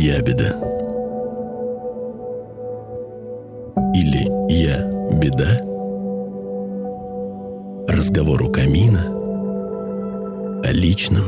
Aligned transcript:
ябеда. 0.00 0.56
Или 3.94 4.24
я 4.50 4.82
беда. 5.18 5.60
Разговор 7.86 8.42
у 8.42 8.50
камина 8.50 9.04
о 10.64 10.72
личном, 10.72 11.26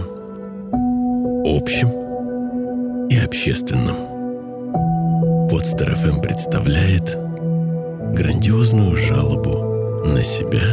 общем 1.44 1.90
и 3.10 3.18
общественном. 3.18 3.96
Подстер 5.50 5.94
ФМ 5.94 6.22
представляет 6.22 7.14
грандиозную 8.14 8.96
жалобу 8.96 10.06
на 10.06 10.24
себя 10.24 10.64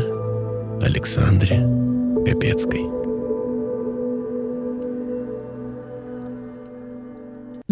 Александре 0.82 1.68
Капецкой. 2.26 2.99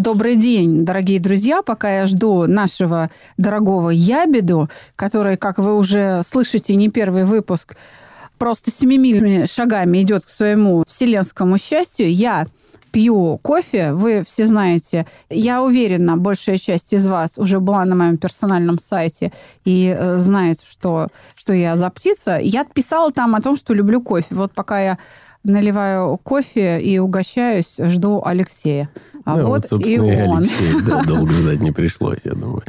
Добрый 0.08 0.36
день, 0.36 0.86
дорогие 0.86 1.20
друзья. 1.20 1.60
Пока 1.60 1.98
я 1.98 2.06
жду 2.06 2.46
нашего 2.46 3.10
дорогого 3.36 3.90
ябеду, 3.90 4.70
который, 4.96 5.36
как 5.36 5.58
вы 5.58 5.76
уже 5.76 6.22
слышите, 6.26 6.76
не 6.76 6.88
первый 6.88 7.26
выпуск, 7.26 7.76
просто 8.38 8.70
семимильными 8.70 9.44
шагами 9.44 10.00
идет 10.00 10.24
к 10.24 10.30
своему 10.30 10.82
вселенскому 10.88 11.58
счастью, 11.58 12.10
я 12.10 12.46
пью 12.90 13.38
кофе, 13.42 13.92
вы 13.92 14.24
все 14.26 14.46
знаете, 14.46 15.06
я 15.28 15.62
уверена, 15.62 16.16
большая 16.16 16.56
часть 16.56 16.94
из 16.94 17.06
вас 17.06 17.36
уже 17.36 17.60
была 17.60 17.84
на 17.84 17.94
моем 17.94 18.16
персональном 18.16 18.78
сайте 18.78 19.30
и 19.66 19.94
э, 19.94 20.16
знает, 20.16 20.60
что, 20.66 21.08
что 21.34 21.52
я 21.52 21.76
за 21.76 21.90
птица. 21.90 22.38
Я 22.40 22.64
писала 22.64 23.12
там 23.12 23.34
о 23.34 23.42
том, 23.42 23.58
что 23.58 23.74
люблю 23.74 24.00
кофе. 24.00 24.28
Вот 24.30 24.52
пока 24.52 24.80
я 24.80 24.98
наливаю 25.44 26.18
кофе 26.18 26.80
и 26.80 26.98
угощаюсь, 26.98 27.74
жду 27.78 28.22
Алексея. 28.24 28.88
А 29.24 29.36
да, 29.36 29.44
вот, 29.44 29.70
вот 29.70 29.86
и, 29.86 29.98
он. 29.98 30.38
Алексей. 30.38 30.80
Да, 30.86 31.02
долго 31.06 31.32
ждать 31.34 31.60
не 31.60 31.72
пришлось, 31.72 32.20
я 32.24 32.32
думаю. 32.32 32.62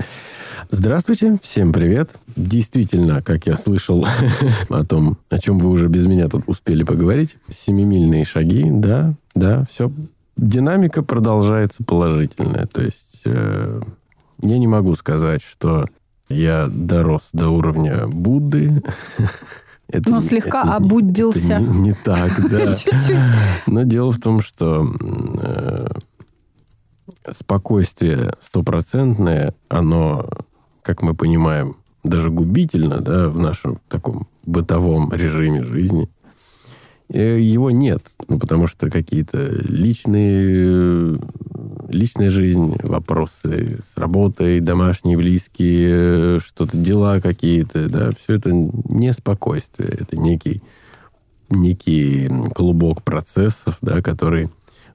Здравствуйте, 0.72 1.40
всем 1.42 1.74
привет. 1.74 2.12
Действительно, 2.36 3.24
как 3.24 3.48
я 3.48 3.58
слышал 3.58 4.06
о 4.70 4.86
том, 4.86 5.18
о 5.30 5.40
чем 5.40 5.58
вы 5.58 5.70
уже 5.70 5.88
без 5.88 6.06
меня 6.06 6.28
тут 6.28 6.44
успели 6.48 6.84
поговорить, 6.84 7.38
семимильные 7.48 8.24
шаги, 8.24 8.66
да, 8.70 9.14
да, 9.34 9.66
все. 9.70 9.92
Динамика 10.38 11.02
продолжается 11.02 11.84
положительная. 11.84 12.66
То 12.68 12.82
есть 12.82 13.22
э, 13.26 13.82
я 14.42 14.58
не 14.58 14.68
могу 14.68 14.96
сказать, 14.96 15.42
что 15.42 15.86
я 16.30 16.68
дорос 16.70 17.30
до 17.34 17.50
уровня 17.50 18.08
Будды. 18.08 18.84
Это, 19.92 20.12
Но 20.12 20.22
слегка 20.22 20.62
это, 20.62 20.76
обудился. 20.76 21.54
Это 21.54 21.62
не, 21.62 21.80
не 21.80 21.94
так, 21.94 22.50
да. 22.50 22.76
Чуть-чуть. 22.76 23.26
Но 23.66 23.84
дело 23.84 24.12
в 24.12 24.20
том, 24.20 24.42
что 24.42 24.88
э, 25.42 25.88
спокойствие 27.34 28.34
стопроцентное, 28.40 29.54
оно, 29.68 30.28
как 30.84 31.02
мы 31.02 31.16
понимаем, 31.16 31.76
даже 32.04 32.30
губительно, 32.30 33.00
да, 33.00 33.30
в 33.30 33.40
нашем 33.40 33.80
таком 33.90 34.28
бытовом 34.46 35.12
режиме 35.12 35.64
жизни. 35.64 36.08
Э, 37.12 37.40
его 37.40 37.72
нет, 37.72 38.04
ну, 38.28 38.38
потому 38.38 38.68
что 38.68 38.90
какие-то 38.90 39.50
личные, 39.68 41.18
личная 41.88 42.30
жизнь, 42.30 42.76
вопросы 42.84 43.80
с 43.84 43.98
работой, 43.98 44.60
домашние, 44.60 45.18
близкие, 45.18 46.40
что-то, 46.40 46.78
дела 46.78 47.20
какие-то, 47.20 47.90
да, 47.90 48.12
все 48.20 48.34
это 48.36 48.52
не 48.52 49.12
спокойствие, 49.12 49.90
это 49.90 50.18
некий, 50.18 50.62
некий 51.50 52.30
клубок 52.54 53.02
процессов, 53.02 53.78
да, 53.82 54.04
который 54.04 54.50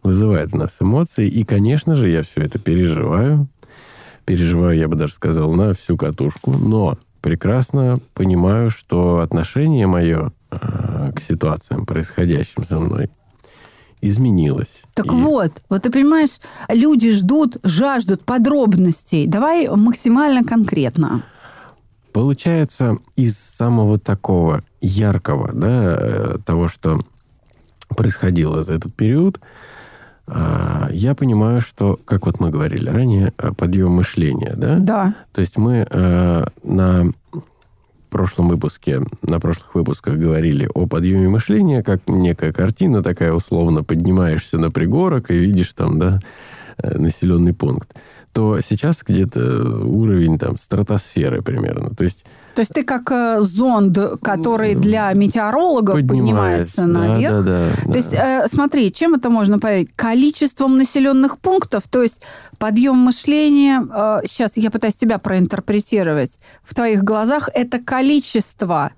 вызывает 0.05 0.53
в 0.53 0.57
нас 0.57 0.77
эмоции. 0.81 1.27
И, 1.27 1.43
конечно 1.43 1.97
же, 1.97 2.11
я 2.11 2.23
все 2.23 2.43
это 2.43 2.61
переживаю. 2.61 3.49
Переживаю, 4.25 4.79
я 4.79 4.87
бы 4.87 4.95
даже 4.95 5.15
сказал, 5.15 5.53
на 5.55 5.75
всю 5.75 5.97
катушку. 5.97 6.53
Но 6.53 6.97
прекрасно 7.21 7.99
понимаю, 8.13 8.71
что 8.71 9.19
отношение 9.19 9.87
мое 9.87 10.29
э, 10.29 10.31
к 11.15 11.21
ситуациям, 11.21 11.87
происходящим 11.87 12.65
со 12.65 12.79
мной, 12.79 13.11
изменилось. 14.01 14.83
Так 14.95 15.07
и... 15.07 15.11
вот, 15.11 15.63
вот 15.69 15.83
ты 15.83 15.91
понимаешь, 15.91 16.39
люди 16.69 17.11
ждут, 17.11 17.57
жаждут 17.63 18.23
подробностей. 18.25 19.27
Давай 19.27 19.69
максимально 19.69 20.45
конкретно. 20.45 21.23
Получается, 22.13 22.99
из 23.17 23.37
самого 23.39 23.99
такого 23.99 24.63
яркого, 24.81 25.53
да, 25.53 25.97
э, 25.99 26.37
того, 26.45 26.69
что 26.69 27.01
происходило 27.89 28.63
за 28.63 28.75
этот 28.75 28.95
период, 28.95 29.41
а, 30.27 30.89
я 30.91 31.15
понимаю, 31.15 31.61
что, 31.61 31.99
как 32.05 32.27
вот 32.27 32.41
мы 32.41 32.51
говорили 32.51 32.89
ранее, 32.89 33.33
э, 33.37 33.53
подъем 33.53 33.93
мышления, 33.93 34.55
да? 34.57 34.79
Да. 34.79 35.15
То 35.33 35.41
есть 35.41 35.59
мы 35.59 35.87
э, 35.89 36.47
на 36.63 37.13
прошлом 38.15 38.47
выпуске, 38.47 39.01
на 39.23 39.41
прошлых 39.41 39.75
выпусках 39.75 40.15
говорили 40.15 40.71
о 40.73 40.87
подъеме 40.87 41.29
мышления, 41.29 41.83
как 41.83 42.01
некая 42.07 42.53
картина 42.53 43.03
такая 43.03 43.33
условно, 43.33 43.83
поднимаешься 43.83 44.57
на 44.57 44.71
пригорок 44.71 45.33
и 45.33 45.37
видишь 45.37 45.73
там, 45.73 45.99
да, 45.99 46.21
э, 46.79 46.97
населенный 46.97 47.53
пункт, 47.53 47.93
то 48.33 48.61
сейчас 48.61 49.03
где-то 49.05 49.81
уровень 49.85 50.39
там 50.39 50.57
стратосферы 50.59 51.43
примерно. 51.43 51.91
То 51.91 52.05
есть 52.05 52.25
то 52.55 52.61
есть 52.61 52.73
ты 52.73 52.85
как 52.85 53.11
э, 53.11 53.41
зонд, 53.41 53.99
который 54.23 54.75
для 54.75 55.13
метеорологов 55.13 55.97
поднимается, 55.97 56.83
поднимается 56.83 56.87
наверх. 56.87 57.31
Да, 57.31 57.43
да, 57.43 57.67
да, 57.85 57.93
то 57.93 57.99
есть 57.99 58.13
э, 58.13 58.47
смотри, 58.49 58.93
чем 58.93 59.15
это 59.15 59.31
можно 59.31 59.59
проверить? 59.59 59.91
Количеством 59.97 60.79
населенных 60.79 61.39
пунктов, 61.39 61.85
то 61.89 62.03
есть 62.03 62.21
подъем 62.59 62.97
мышления, 62.97 63.83
э, 63.83 64.27
сейчас 64.27 64.57
я 64.57 64.71
пытаюсь 64.71 64.95
тебя 64.95 65.19
проинтерпретировать, 65.19 66.39
в 66.63 66.75
твоих 66.75 67.03
глазах 67.05 67.49
это 67.53 67.79
количество 67.79 68.93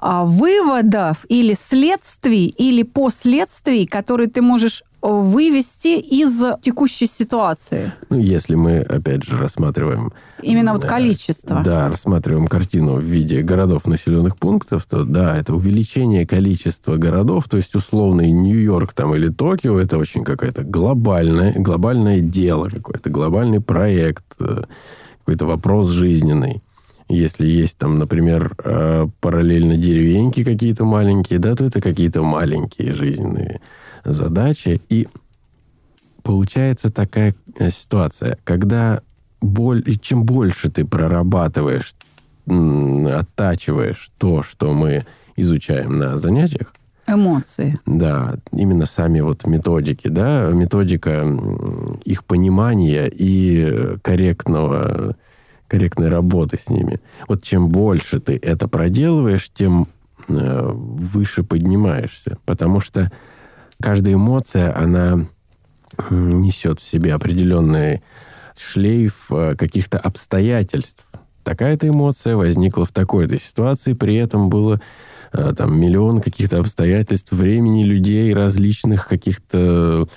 а, 0.00 0.24
выводов 0.24 1.24
или 1.28 1.54
следствий, 1.54 2.46
или 2.46 2.84
последствий, 2.84 3.84
которые 3.84 4.28
ты 4.28 4.42
можешь 4.42 4.84
вывести 5.00 5.98
из 5.98 6.42
текущей 6.60 7.06
ситуации? 7.06 7.92
Ну, 8.10 8.18
если 8.18 8.54
мы, 8.54 8.78
опять 8.78 9.24
же, 9.24 9.36
рассматриваем... 9.36 10.12
Именно 10.42 10.72
вот 10.72 10.84
количество. 10.84 11.62
Да, 11.64 11.88
рассматриваем 11.88 12.46
картину 12.46 12.94
в 12.94 13.02
виде 13.02 13.42
городов, 13.42 13.86
населенных 13.86 14.36
пунктов, 14.36 14.86
то 14.86 15.04
да, 15.04 15.36
это 15.36 15.54
увеличение 15.54 16.26
количества 16.26 16.96
городов, 16.96 17.48
то 17.48 17.56
есть 17.56 17.74
условный 17.74 18.30
Нью-Йорк 18.30 18.92
там 18.92 19.14
или 19.14 19.28
Токио, 19.28 19.78
это 19.78 19.98
очень 19.98 20.24
какое-то 20.24 20.62
глобальное, 20.62 21.54
глобальное 21.54 22.20
дело 22.20 22.68
какое-то, 22.68 23.10
глобальный 23.10 23.60
проект, 23.60 24.24
э, 24.40 24.62
какой-то 25.20 25.46
вопрос 25.46 25.88
жизненный. 25.90 26.62
Если 27.08 27.46
есть 27.46 27.78
там, 27.78 27.98
например, 27.98 28.52
э, 28.62 29.06
параллельно 29.20 29.76
деревеньки 29.76 30.44
какие-то 30.44 30.84
маленькие, 30.84 31.38
да, 31.38 31.56
то 31.56 31.64
это 31.64 31.80
какие-то 31.80 32.22
маленькие 32.22 32.94
жизненные 32.94 33.60
задачи. 34.12 34.80
И 34.88 35.08
получается 36.22 36.90
такая 36.90 37.34
э, 37.58 37.70
ситуация, 37.70 38.38
когда 38.44 39.00
боль, 39.40 39.82
чем 40.00 40.24
больше 40.24 40.70
ты 40.70 40.84
прорабатываешь, 40.84 41.94
оттачиваешь 42.46 44.10
то, 44.18 44.42
что 44.42 44.72
мы 44.72 45.04
изучаем 45.36 45.98
на 45.98 46.18
занятиях, 46.18 46.72
Эмоции. 47.08 47.78
Да, 47.86 48.36
именно 48.52 48.84
сами 48.84 49.20
вот 49.20 49.46
методики, 49.46 50.08
да, 50.08 50.50
методика 50.52 51.26
их 52.04 52.24
понимания 52.24 53.10
и 53.10 53.96
корректного, 54.02 55.16
корректной 55.68 56.10
работы 56.10 56.58
с 56.58 56.68
ними. 56.68 57.00
Вот 57.26 57.42
чем 57.42 57.70
больше 57.70 58.20
ты 58.20 58.36
это 58.36 58.68
проделываешь, 58.68 59.50
тем 59.54 59.88
э, 60.28 60.70
выше 60.70 61.44
поднимаешься. 61.44 62.36
Потому 62.44 62.80
что 62.80 63.10
каждая 63.80 64.14
эмоция, 64.14 64.76
она 64.76 65.26
несет 66.10 66.80
в 66.80 66.84
себе 66.84 67.14
определенный 67.14 68.02
шлейф 68.56 69.30
э, 69.30 69.54
каких-то 69.56 69.98
обстоятельств. 69.98 71.06
Такая-то 71.44 71.88
эмоция 71.88 72.36
возникла 72.36 72.84
в 72.84 72.92
такой-то 72.92 73.40
ситуации, 73.40 73.94
при 73.94 74.16
этом 74.16 74.48
было 74.48 74.80
э, 75.32 75.54
там 75.56 75.80
миллион 75.80 76.20
каких-то 76.20 76.58
обстоятельств, 76.58 77.32
времени, 77.32 77.84
людей, 77.84 78.32
различных 78.34 79.08
каких-то 79.08 80.08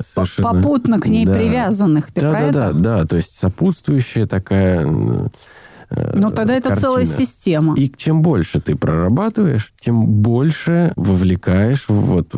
совершенно... 0.00 0.52
Попутно 0.52 1.00
к 1.00 1.06
ней 1.06 1.26
да. 1.26 1.34
привязанных, 1.34 2.12
ты 2.12 2.20
да, 2.20 2.30
про 2.30 2.40
да, 2.40 2.46
это? 2.48 2.52
Да, 2.52 2.98
да, 2.98 3.06
то 3.06 3.16
есть 3.16 3.32
сопутствующая 3.32 4.26
такая 4.26 4.86
Э, 5.90 6.12
ну, 6.14 6.30
тогда 6.30 6.54
это 6.54 6.70
картина. 6.70 6.90
целая 6.90 7.04
система. 7.04 7.74
И 7.74 7.92
чем 7.94 8.22
больше 8.22 8.60
ты 8.60 8.76
прорабатываешь, 8.76 9.72
тем 9.80 10.06
больше 10.06 10.92
вовлекаешь 10.96 11.86
вот 11.88 12.34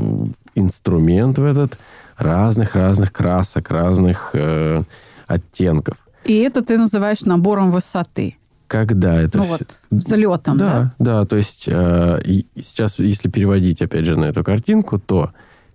инструмент 0.54 1.38
в 1.38 1.44
этот 1.44 1.78
разных-разных 2.16 3.12
красок, 3.12 3.70
разных 3.70 4.30
э, 4.34 4.82
оттенков. 5.26 5.96
И 6.24 6.34
это 6.38 6.62
ты 6.62 6.78
называешь 6.78 7.22
набором 7.22 7.70
высоты. 7.70 8.36
Когда 8.68 9.20
это 9.20 9.38
ну, 9.38 9.44
все... 9.44 9.52
вот, 9.52 9.78
взлетом, 9.90 10.56
да? 10.56 10.94
Да, 10.98 11.20
да, 11.20 11.26
то 11.26 11.36
есть 11.36 11.64
э, 11.66 12.22
сейчас, 12.56 12.98
если 12.98 13.28
переводить, 13.28 13.82
опять 13.82 14.06
же, 14.06 14.16
на 14.16 14.26
эту 14.26 14.42
картинку, 14.44 14.98
то 14.98 15.30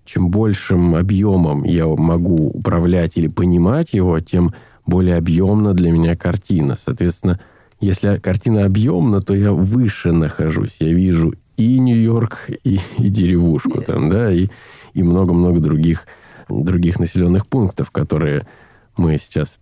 чем 0.05 0.31
большим 0.31 0.95
объемом 0.95 1.63
я 1.63 1.85
могу 1.85 2.49
управлять 2.49 3.17
или 3.17 3.27
понимать 3.27 3.93
его, 3.93 4.19
тем 4.19 4.53
более 4.85 5.17
объемна 5.17 5.73
для 5.73 5.91
меня 5.91 6.15
картина. 6.15 6.77
Соответственно, 6.83 7.39
если 7.79 8.17
картина 8.17 8.65
объемна, 8.65 9.21
то 9.21 9.35
я 9.35 9.51
выше 9.51 10.11
нахожусь. 10.11 10.77
Я 10.79 10.93
вижу 10.93 11.33
и 11.57 11.79
Нью-Йорк, 11.79 12.49
и, 12.63 12.79
и 12.97 13.09
деревушку 13.09 13.81
там, 13.81 14.09
да, 14.09 14.31
и, 14.31 14.47
и 14.93 15.03
много-много 15.03 15.59
других, 15.59 16.07
других 16.47 16.99
населенных 16.99 17.47
пунктов, 17.47 17.91
которые 17.91 18.47
мы 18.95 19.17
сейчас, 19.17 19.59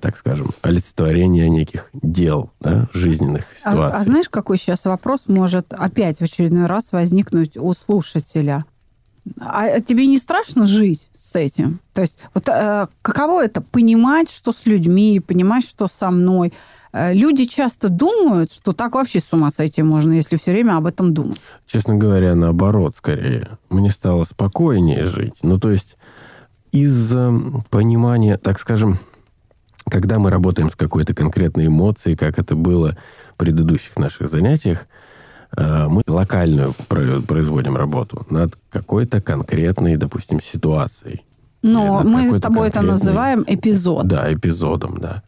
так 0.00 0.16
скажем, 0.16 0.52
олицетворение 0.62 1.48
неких 1.48 1.90
дел, 1.92 2.50
да, 2.60 2.88
жизненных 2.92 3.46
ситуаций. 3.56 3.98
А, 3.98 4.00
а 4.00 4.04
знаешь, 4.04 4.28
какой 4.28 4.58
сейчас 4.58 4.84
вопрос 4.84 5.24
может 5.26 5.72
опять 5.72 6.18
в 6.18 6.22
очередной 6.22 6.66
раз 6.66 6.92
возникнуть 6.92 7.56
у 7.56 7.74
слушателя? 7.74 8.64
А 9.40 9.80
тебе 9.80 10.06
не 10.06 10.18
страшно 10.18 10.66
жить 10.66 11.08
с 11.18 11.34
этим? 11.34 11.80
То 11.92 12.02
есть 12.02 12.18
вот 12.32 12.48
э, 12.48 12.86
каково 13.02 13.44
это 13.44 13.60
понимать, 13.60 14.30
что 14.30 14.52
с 14.52 14.66
людьми, 14.66 15.20
понимать, 15.20 15.66
что 15.66 15.88
со 15.88 16.10
мной? 16.10 16.52
Э, 16.96 17.12
люди 17.12 17.44
часто 17.44 17.90
думают, 17.90 18.52
что 18.52 18.72
так 18.72 18.94
вообще 18.94 19.20
с 19.20 19.30
ума 19.32 19.50
сойти 19.50 19.82
можно, 19.82 20.12
если 20.12 20.36
все 20.36 20.52
время 20.52 20.78
об 20.78 20.86
этом 20.86 21.12
думать. 21.12 21.40
Честно 21.66 21.96
говоря, 21.96 22.34
наоборот, 22.34 22.96
скорее. 22.96 23.48
Мне 23.68 23.90
стало 23.90 24.24
спокойнее 24.24 25.04
жить. 25.04 25.34
Ну, 25.42 25.60
то 25.60 25.70
есть 25.70 25.98
из 26.72 27.14
понимания, 27.68 28.38
так 28.38 28.58
скажем, 28.58 28.98
когда 29.90 30.18
мы 30.18 30.30
работаем 30.30 30.70
с 30.70 30.76
какой-то 30.76 31.14
конкретной 31.14 31.66
эмоцией, 31.66 32.16
как 32.16 32.38
это 32.38 32.56
было 32.56 32.96
в 33.34 33.36
предыдущих 33.36 33.98
наших 33.98 34.30
занятиях, 34.30 34.86
э, 35.54 35.86
мы 35.88 36.00
локальную 36.06 36.72
производим 36.72 37.76
работу 37.76 38.26
над 38.30 38.56
какой-то 38.70 39.20
конкретной, 39.20 39.96
допустим, 39.96 40.40
ситуацией. 40.40 41.24
Но 41.60 42.02
мы 42.04 42.30
с 42.30 42.40
тобой 42.40 42.68
это 42.68 42.80
называем 42.80 43.44
эпизод. 43.46 44.06
Да, 44.06 44.32
эпизодом, 44.32 44.98
да. 44.98 45.22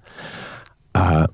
А 0.95 1.29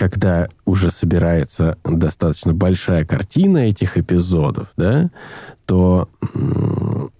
когда 0.00 0.48
уже 0.64 0.90
собирается 0.90 1.76
достаточно 1.84 2.54
большая 2.54 3.04
картина 3.04 3.58
этих 3.58 3.98
эпизодов, 3.98 4.72
да, 4.78 5.10
то 5.66 6.08
ну, 6.34 7.10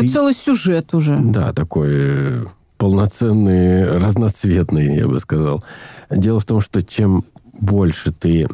ты... 0.00 0.08
целый 0.08 0.32
сюжет 0.32 0.94
уже. 0.94 1.18
Да, 1.18 1.52
такой 1.52 1.88
э, 1.90 2.44
полноценный, 2.78 3.98
разноцветный, 3.98 4.94
я 4.94 5.08
бы 5.08 5.18
сказал. 5.18 5.64
Дело 6.08 6.38
в 6.38 6.44
том, 6.44 6.60
что 6.60 6.84
чем 6.84 7.24
больше 7.52 8.12
ты 8.12 8.46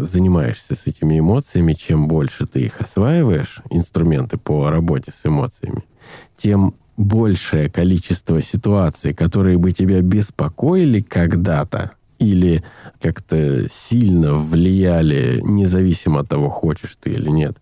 занимаешься 0.00 0.74
с 0.74 0.88
этими 0.88 1.20
эмоциями, 1.20 1.74
чем 1.74 2.08
больше 2.08 2.48
ты 2.48 2.62
их 2.62 2.80
осваиваешь, 2.80 3.62
инструменты 3.70 4.38
по 4.38 4.70
работе 4.70 5.12
с 5.12 5.24
эмоциями, 5.24 5.84
тем 6.36 6.74
большее 6.96 7.70
количество 7.70 8.42
ситуаций, 8.42 9.14
которые 9.14 9.56
бы 9.56 9.70
тебя 9.70 10.00
беспокоили 10.00 11.00
когда-то 11.00 11.92
или 12.18 12.64
как-то 13.00 13.68
сильно 13.68 14.34
влияли, 14.34 15.40
независимо 15.42 16.20
от 16.20 16.28
того, 16.28 16.48
хочешь 16.50 16.96
ты 17.00 17.10
или 17.10 17.28
нет, 17.28 17.56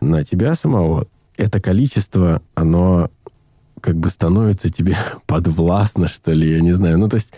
на 0.00 0.24
тебя 0.24 0.54
самого, 0.54 1.06
это 1.36 1.60
количество, 1.60 2.42
оно 2.54 3.10
как 3.80 3.96
бы 3.96 4.10
становится 4.10 4.72
тебе 4.72 4.96
подвластно, 5.26 6.08
что 6.08 6.32
ли, 6.32 6.50
я 6.50 6.60
не 6.60 6.72
знаю. 6.72 6.98
Ну, 6.98 7.08
то 7.08 7.16
есть... 7.16 7.32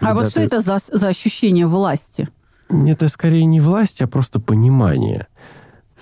А 0.00 0.14
вот 0.14 0.30
что 0.30 0.40
это 0.40 0.60
за, 0.60 0.78
за 0.92 1.08
ощущение 1.08 1.66
власти? 1.66 2.28
Это 2.68 3.08
скорее 3.08 3.44
не 3.44 3.60
власть, 3.60 4.02
а 4.02 4.06
просто 4.06 4.40
понимание. 4.40 5.26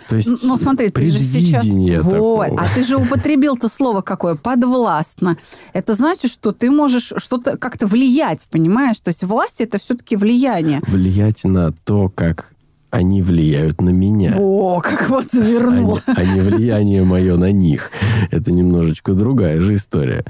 То 0.09 0.17
есть 0.17 0.43
ну, 0.43 0.57
смотри, 0.57 0.91
ты 0.91 1.11
же 1.11 1.19
сейчас... 1.19 1.65
Вот, 1.65 2.49
а 2.57 2.69
ты 2.75 2.85
же 2.85 2.97
употребил 2.97 3.57
то 3.57 3.69
слово 3.69 4.03
какое? 4.03 4.35
Подвластно. 4.35 5.37
Это 5.73 5.95
значит, 5.95 6.31
что 6.31 6.53
ты 6.53 6.71
можешь 6.71 7.13
что-то 7.17 7.57
как-то 7.57 7.87
влиять, 7.87 8.47
понимаешь? 8.51 9.01
То 9.01 9.09
есть 9.09 9.23
власть 9.23 9.61
это 9.61 9.79
все-таки 9.79 10.17
влияние. 10.17 10.81
Влиять 10.87 11.45
на 11.45 11.73
то, 11.73 12.09
как 12.09 12.53
они 12.91 13.23
влияют 13.23 13.81
на 13.81 13.91
меня. 13.91 14.37
О, 14.39 14.81
как 14.81 15.09
вот 15.09 15.25
завернул. 15.33 15.99
А, 16.07 16.13
а 16.15 16.25
не 16.25 16.41
влияние 16.41 17.05
мое 17.05 17.37
на 17.39 17.51
них. 17.51 17.91
Это 18.31 18.53
немножечко 18.53 19.15
другая 19.15 19.61
же 19.61 19.77
история. 19.77 20.25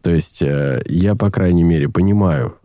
То 0.00 0.10
есть 0.10 0.40
э, 0.40 0.82
я, 0.86 1.14
по 1.14 1.30
крайней 1.30 1.64
мере, 1.64 1.88
понимаю, 1.88 2.56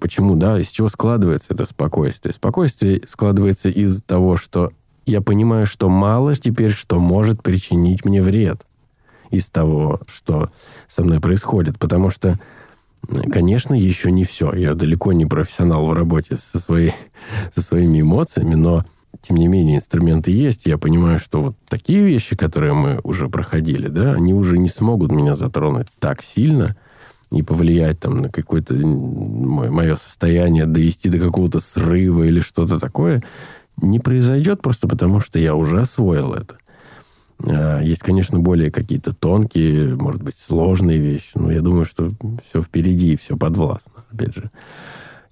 почему, 0.00 0.34
да, 0.34 0.58
из 0.58 0.70
чего 0.70 0.88
складывается 0.88 1.54
это 1.54 1.66
спокойствие. 1.66 2.34
Спокойствие 2.34 3.02
складывается 3.06 3.68
из 3.68 4.02
того, 4.02 4.36
что 4.36 4.72
я 5.06 5.20
понимаю, 5.20 5.66
что 5.66 5.88
мало 5.88 6.34
теперь, 6.34 6.72
что 6.72 6.98
может 6.98 7.42
причинить 7.42 8.04
мне 8.04 8.20
вред 8.20 8.66
из 9.30 9.48
того, 9.48 10.00
что 10.08 10.50
со 10.88 11.02
мной 11.02 11.20
происходит. 11.20 11.78
Потому 11.78 12.10
что, 12.10 12.38
конечно, 13.30 13.72
еще 13.74 14.10
не 14.10 14.24
все. 14.24 14.52
Я 14.52 14.74
далеко 14.74 15.12
не 15.12 15.24
профессионал 15.24 15.86
в 15.86 15.92
работе 15.92 16.36
со, 16.36 16.58
своей, 16.58 16.92
со 17.54 17.62
своими 17.62 18.00
эмоциями, 18.00 18.56
но 18.56 18.84
тем 19.22 19.36
не 19.36 19.48
менее, 19.48 19.78
инструменты 19.78 20.30
есть. 20.30 20.66
Я 20.66 20.76
понимаю, 20.76 21.18
что 21.18 21.40
вот 21.40 21.56
такие 21.68 22.04
вещи, 22.04 22.36
которые 22.36 22.74
мы 22.74 23.00
уже 23.02 23.28
проходили, 23.28 23.88
да, 23.88 24.12
они 24.12 24.34
уже 24.34 24.58
не 24.58 24.68
смогут 24.68 25.10
меня 25.10 25.36
затронуть 25.36 25.88
так 25.98 26.22
сильно 26.22 26.76
и 27.32 27.42
повлиять 27.42 27.98
там 27.98 28.22
на 28.22 28.28
какое-то 28.28 28.74
мое 28.74 29.96
состояние, 29.96 30.66
довести 30.66 31.08
до 31.08 31.18
какого-то 31.18 31.58
срыва 31.58 32.22
или 32.22 32.40
что-то 32.40 32.78
такое, 32.78 33.20
не 33.80 33.98
произойдет 33.98 34.62
просто 34.62 34.88
потому, 34.88 35.20
что 35.20 35.38
я 35.38 35.54
уже 35.54 35.80
освоил 35.80 36.34
это. 36.34 36.56
А, 37.44 37.80
есть, 37.80 38.02
конечно, 38.02 38.38
более 38.38 38.70
какие-то 38.70 39.12
тонкие, 39.12 39.94
может 39.96 40.22
быть, 40.22 40.36
сложные 40.36 40.98
вещи, 40.98 41.32
но 41.34 41.50
я 41.50 41.60
думаю, 41.60 41.84
что 41.84 42.10
все 42.48 42.62
впереди, 42.62 43.16
все 43.16 43.36
подвластно, 43.36 43.92
опять 44.10 44.34
же. 44.34 44.50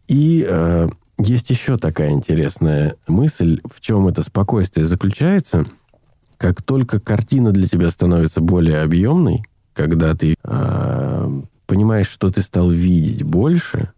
И 0.09 0.47
а, 0.49 0.89
есть 1.19 1.51
еще 1.51 1.77
такая 1.77 2.11
интересная 2.11 2.97
мысль, 3.07 3.61
в 3.71 3.81
чем 3.81 4.09
это 4.09 4.23
спокойствие 4.23 4.87
заключается. 4.87 5.67
Как 6.37 6.63
только 6.63 7.01
картина 7.01 7.53
для 7.53 7.69
тебя 7.69 7.91
становится 7.91 8.41
более 8.41 8.83
объемной, 8.83 9.45
когда 9.73 10.15
ты 10.15 10.35
э, 10.43 11.33
понимаешь, 11.67 12.09
что 12.09 12.31
ты 12.31 12.43
стал 12.43 12.71
видеть 12.71 13.23
больше, 13.23 13.93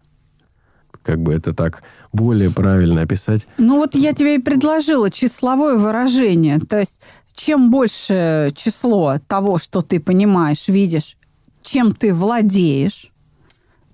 как 1.07 1.23
бы 1.23 1.33
это 1.33 1.55
так 1.55 1.83
более 2.13 2.51
правильно 2.51 3.03
описать. 3.03 3.47
Ну 3.59 3.77
вот 3.77 3.95
я 3.95 4.13
тебе 4.13 4.35
и 4.35 4.39
предложила 4.39 5.11
числовое 5.11 5.77
выражение. 5.77 6.59
То 6.59 6.81
есть 6.81 7.01
чем 7.33 7.71
больше 7.71 8.51
число 8.57 9.19
того, 9.29 9.59
что 9.59 9.83
ты 9.83 10.01
понимаешь, 10.01 10.67
видишь, 10.67 11.17
чем 11.63 11.95
ты 11.95 12.13
владеешь, 12.13 13.13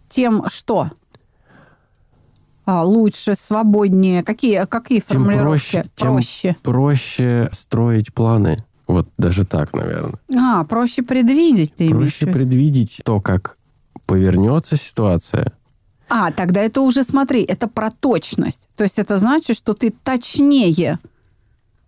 тем 0.09 0.45
что? 0.49 0.91
А, 2.65 2.85
лучше, 2.85 3.35
свободнее? 3.35 4.23
Какие, 4.23 4.65
какие 4.67 5.01
тем 5.01 5.25
формулировки? 5.25 5.73
Проще, 5.73 5.91
проще. 5.97 6.49
Тем 6.53 6.57
проще 6.63 7.49
строить 7.53 8.15
планы. 8.15 8.57
Вот 8.87 9.09
даже 9.19 9.45
так, 9.45 9.75
наверное. 9.75 10.21
А, 10.35 10.65
проще 10.65 11.03
предвидеть, 11.03 11.75
ты 11.75 11.89
Проще 11.89 12.27
предвидеть 12.27 13.01
то, 13.05 13.21
как 13.21 13.59
повернется 14.07 14.77
ситуация. 14.77 15.53
А, 16.09 16.31
тогда 16.31 16.61
это 16.61 16.81
уже, 16.81 17.05
смотри, 17.05 17.43
это 17.43 17.69
про 17.69 17.91
точность. 17.91 18.69
То 18.77 18.85
есть 18.85 18.99
это 18.99 19.19
значит, 19.19 19.57
что 19.57 19.73
ты 19.73 19.93
точнее 20.05 20.99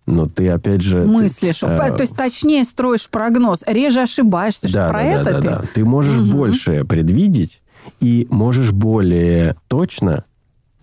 но 0.05 0.27
ты 0.27 0.49
опять 0.49 0.81
же... 0.81 1.03
Мыслишь. 1.03 1.59
Ты, 1.59 1.65
э, 1.65 1.95
то 1.95 2.01
есть 2.01 2.15
точнее 2.15 2.63
строишь 2.63 3.09
прогноз, 3.09 3.61
реже 3.65 4.01
ошибаешься. 4.01 4.63
Да, 4.63 4.69
что 4.69 4.77
да, 4.77 4.89
про 4.89 4.99
да, 4.99 5.05
это 5.05 5.23
да, 5.23 5.39
ты? 5.39 5.43
Да. 5.43 5.63
Ты 5.73 5.85
можешь 5.85 6.19
угу. 6.19 6.31
больше 6.31 6.85
предвидеть 6.85 7.61
и 7.99 8.27
можешь 8.29 8.71
более 8.71 9.55
точно 9.67 10.23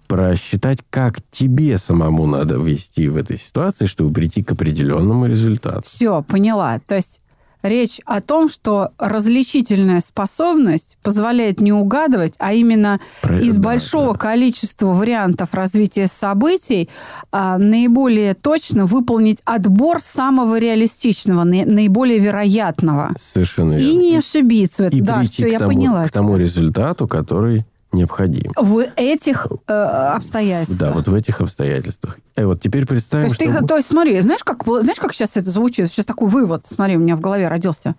просчитать, 0.08 0.80
как 0.90 1.20
тебе 1.30 1.78
самому 1.78 2.26
надо 2.26 2.56
вести 2.56 3.08
в 3.08 3.16
этой 3.16 3.38
ситуации, 3.38 3.86
чтобы 3.86 4.12
прийти 4.12 4.42
к 4.42 4.52
определенному 4.52 5.26
результату. 5.26 5.84
Все, 5.84 6.22
поняла. 6.22 6.80
То 6.80 6.96
есть 6.96 7.21
речь 7.62 8.00
о 8.04 8.20
том, 8.20 8.48
что 8.48 8.90
различительная 8.98 10.00
способность 10.00 10.96
позволяет 11.02 11.60
не 11.60 11.72
угадывать, 11.72 12.34
а 12.38 12.52
именно 12.52 13.00
Про... 13.20 13.40
из 13.40 13.56
да, 13.56 13.62
большого 13.62 14.12
да. 14.12 14.18
количества 14.18 14.88
вариантов 14.88 15.50
развития 15.52 16.06
событий 16.06 16.88
а, 17.30 17.58
наиболее 17.58 18.34
точно 18.34 18.86
выполнить 18.86 19.38
отбор 19.44 20.00
самого 20.02 20.58
реалистичного, 20.58 21.44
наиболее 21.44 22.18
вероятного. 22.18 23.10
Совершенно 23.18 23.74
верно. 23.74 23.90
И 23.90 23.96
не 23.96 24.16
ошибиться. 24.16 24.88
И 24.88 25.00
да, 25.00 25.18
прийти 25.18 25.34
все, 25.34 25.48
к 25.48 25.52
я 25.52 25.58
тому, 25.58 25.70
поняла. 25.70 26.06
К 26.06 26.12
тому 26.12 26.36
результату, 26.36 27.08
который 27.08 27.64
необходим. 27.92 28.52
В 28.56 28.86
этих 28.96 29.46
э, 29.66 29.72
обстоятельствах. 29.72 30.78
Да, 30.78 30.92
вот 30.92 31.08
в 31.08 31.14
этих 31.14 31.40
обстоятельствах. 31.40 32.18
И 32.36 32.42
вот 32.42 32.60
теперь 32.60 32.86
представим, 32.86 33.24
то 33.24 33.28
есть, 33.28 33.42
что... 33.42 33.60
Ты, 33.60 33.66
то 33.66 33.76
есть 33.76 33.88
смотри, 33.88 34.20
знаешь 34.20 34.44
как, 34.44 34.64
знаешь, 34.64 34.98
как 34.98 35.12
сейчас 35.12 35.36
это 35.36 35.50
звучит? 35.50 35.88
Сейчас 35.88 36.06
такой 36.06 36.28
вывод, 36.28 36.66
смотри, 36.66 36.96
у 36.96 37.00
меня 37.00 37.16
в 37.16 37.20
голове 37.20 37.48
родился. 37.48 37.94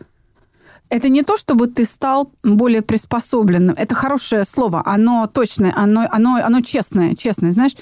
Это 0.90 1.10
не 1.10 1.24
то, 1.24 1.38
чтобы 1.38 1.68
ты 1.68 1.86
стал 1.86 2.32
более 2.44 2.82
приспособленным. 2.82 3.76
Это 3.76 3.96
хорошее 3.96 4.44
слово. 4.46 4.84
Оно 4.86 5.28
точное, 5.28 5.74
оно, 5.76 6.08
оно, 6.12 6.36
оно 6.36 6.62
честное, 6.62 7.16
честное. 7.16 7.52
Знаешь, 7.52 7.76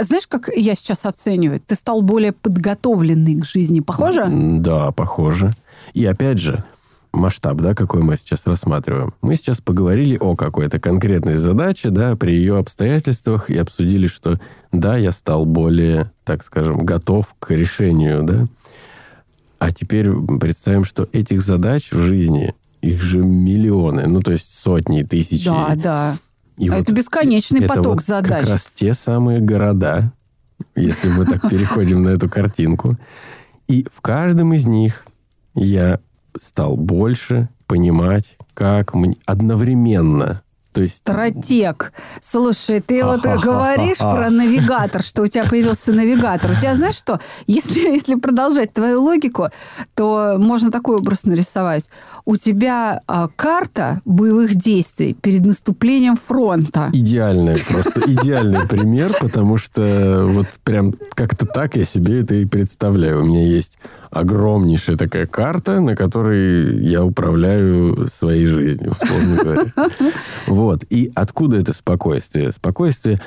знаешь, 0.00 0.26
как 0.26 0.48
я 0.56 0.74
сейчас 0.74 1.04
оцениваю? 1.04 1.60
Ты 1.60 1.74
стал 1.74 2.02
более 2.02 2.32
подготовленный 2.32 3.40
к 3.40 3.44
жизни. 3.44 3.80
Похоже? 3.80 4.26
Да, 4.28 4.90
похоже. 4.90 5.52
И 5.92 6.04
опять 6.04 6.38
же, 6.38 6.64
масштаб, 7.12 7.58
да, 7.58 7.74
какой 7.74 8.02
мы 8.02 8.16
сейчас 8.16 8.46
рассматриваем. 8.46 9.14
Мы 9.20 9.36
сейчас 9.36 9.60
поговорили 9.60 10.16
о 10.18 10.34
какой-то 10.34 10.80
конкретной 10.80 11.36
задаче, 11.36 11.90
да, 11.90 12.16
при 12.16 12.32
ее 12.32 12.58
обстоятельствах 12.58 13.50
и 13.50 13.56
обсудили, 13.56 14.06
что 14.06 14.40
да, 14.72 14.96
я 14.96 15.12
стал 15.12 15.44
более, 15.44 16.10
так 16.24 16.44
скажем, 16.44 16.84
готов 16.84 17.34
к 17.38 17.50
решению, 17.50 18.24
да. 18.24 18.46
А 19.58 19.72
теперь 19.72 20.10
представим, 20.40 20.84
что 20.84 21.08
этих 21.12 21.42
задач 21.42 21.92
в 21.92 21.98
жизни, 21.98 22.54
их 22.80 23.00
же 23.00 23.18
миллионы, 23.18 24.08
ну, 24.08 24.20
то 24.20 24.32
есть 24.32 24.52
сотни, 24.54 25.02
тысячи. 25.02 25.44
Да, 25.46 25.74
да. 25.76 26.18
И 26.56 26.68
А 26.68 26.72
вот 26.72 26.82
это 26.82 26.92
бесконечный 26.92 27.60
это 27.60 27.68
поток 27.68 27.94
вот 27.94 28.04
задач. 28.04 28.40
как 28.40 28.48
раз 28.48 28.70
те 28.74 28.92
самые 28.94 29.40
города, 29.40 30.12
если 30.74 31.08
мы 31.08 31.26
так 31.26 31.48
переходим 31.48 32.02
на 32.02 32.10
эту 32.10 32.28
картинку. 32.28 32.96
И 33.68 33.86
в 33.92 34.00
каждом 34.00 34.52
из 34.52 34.66
них 34.66 35.04
я 35.54 36.00
стал 36.40 36.76
больше 36.76 37.48
понимать, 37.66 38.36
как 38.54 38.94
мне 38.94 39.16
одновременно. 39.26 40.42
То 40.72 40.80
есть 40.80 40.96
Стратег. 40.96 41.92
Слушай, 42.22 42.80
ты 42.80 43.04
вот 43.04 43.22
говоришь 43.22 43.98
про 43.98 44.30
навигатор, 44.30 45.02
что 45.02 45.22
у 45.22 45.26
тебя 45.26 45.44
появился 45.44 45.92
навигатор. 45.92 46.52
У 46.52 46.54
тебя, 46.54 46.74
знаешь 46.74 46.96
что, 46.96 47.20
если, 47.46 47.80
если 47.92 48.14
продолжать 48.14 48.72
твою 48.72 49.02
логику, 49.02 49.48
то 49.94 50.36
можно 50.38 50.70
такой 50.70 50.96
образ 50.96 51.24
нарисовать. 51.24 51.84
У 52.24 52.36
тебя 52.36 53.02
а, 53.06 53.28
карта 53.36 54.00
боевых 54.04 54.54
действий 54.54 55.14
перед 55.14 55.44
наступлением 55.44 56.16
фронта. 56.16 56.88
идеальный, 56.92 57.58
просто 57.68 58.00
идеальный 58.06 58.66
пример, 58.66 59.12
потому 59.20 59.58
что 59.58 60.24
вот 60.26 60.46
прям 60.64 60.94
как-то 61.14 61.44
так 61.44 61.76
я 61.76 61.84
себе 61.84 62.20
это 62.20 62.34
и 62.34 62.46
представляю. 62.46 63.20
У 63.20 63.24
меня 63.24 63.44
есть 63.44 63.78
огромнейшая 64.12 64.96
такая 64.96 65.26
карта, 65.26 65.80
на 65.80 65.96
которой 65.96 66.84
я 66.84 67.04
управляю 67.04 68.08
своей 68.08 68.46
жизнью, 68.46 68.92
условно 68.92 69.36
говоря. 69.36 69.64
Вот. 70.46 70.84
И 70.90 71.10
откуда 71.14 71.58
это 71.58 71.72
спокойствие? 71.72 72.52
Спокойствие 72.52 73.20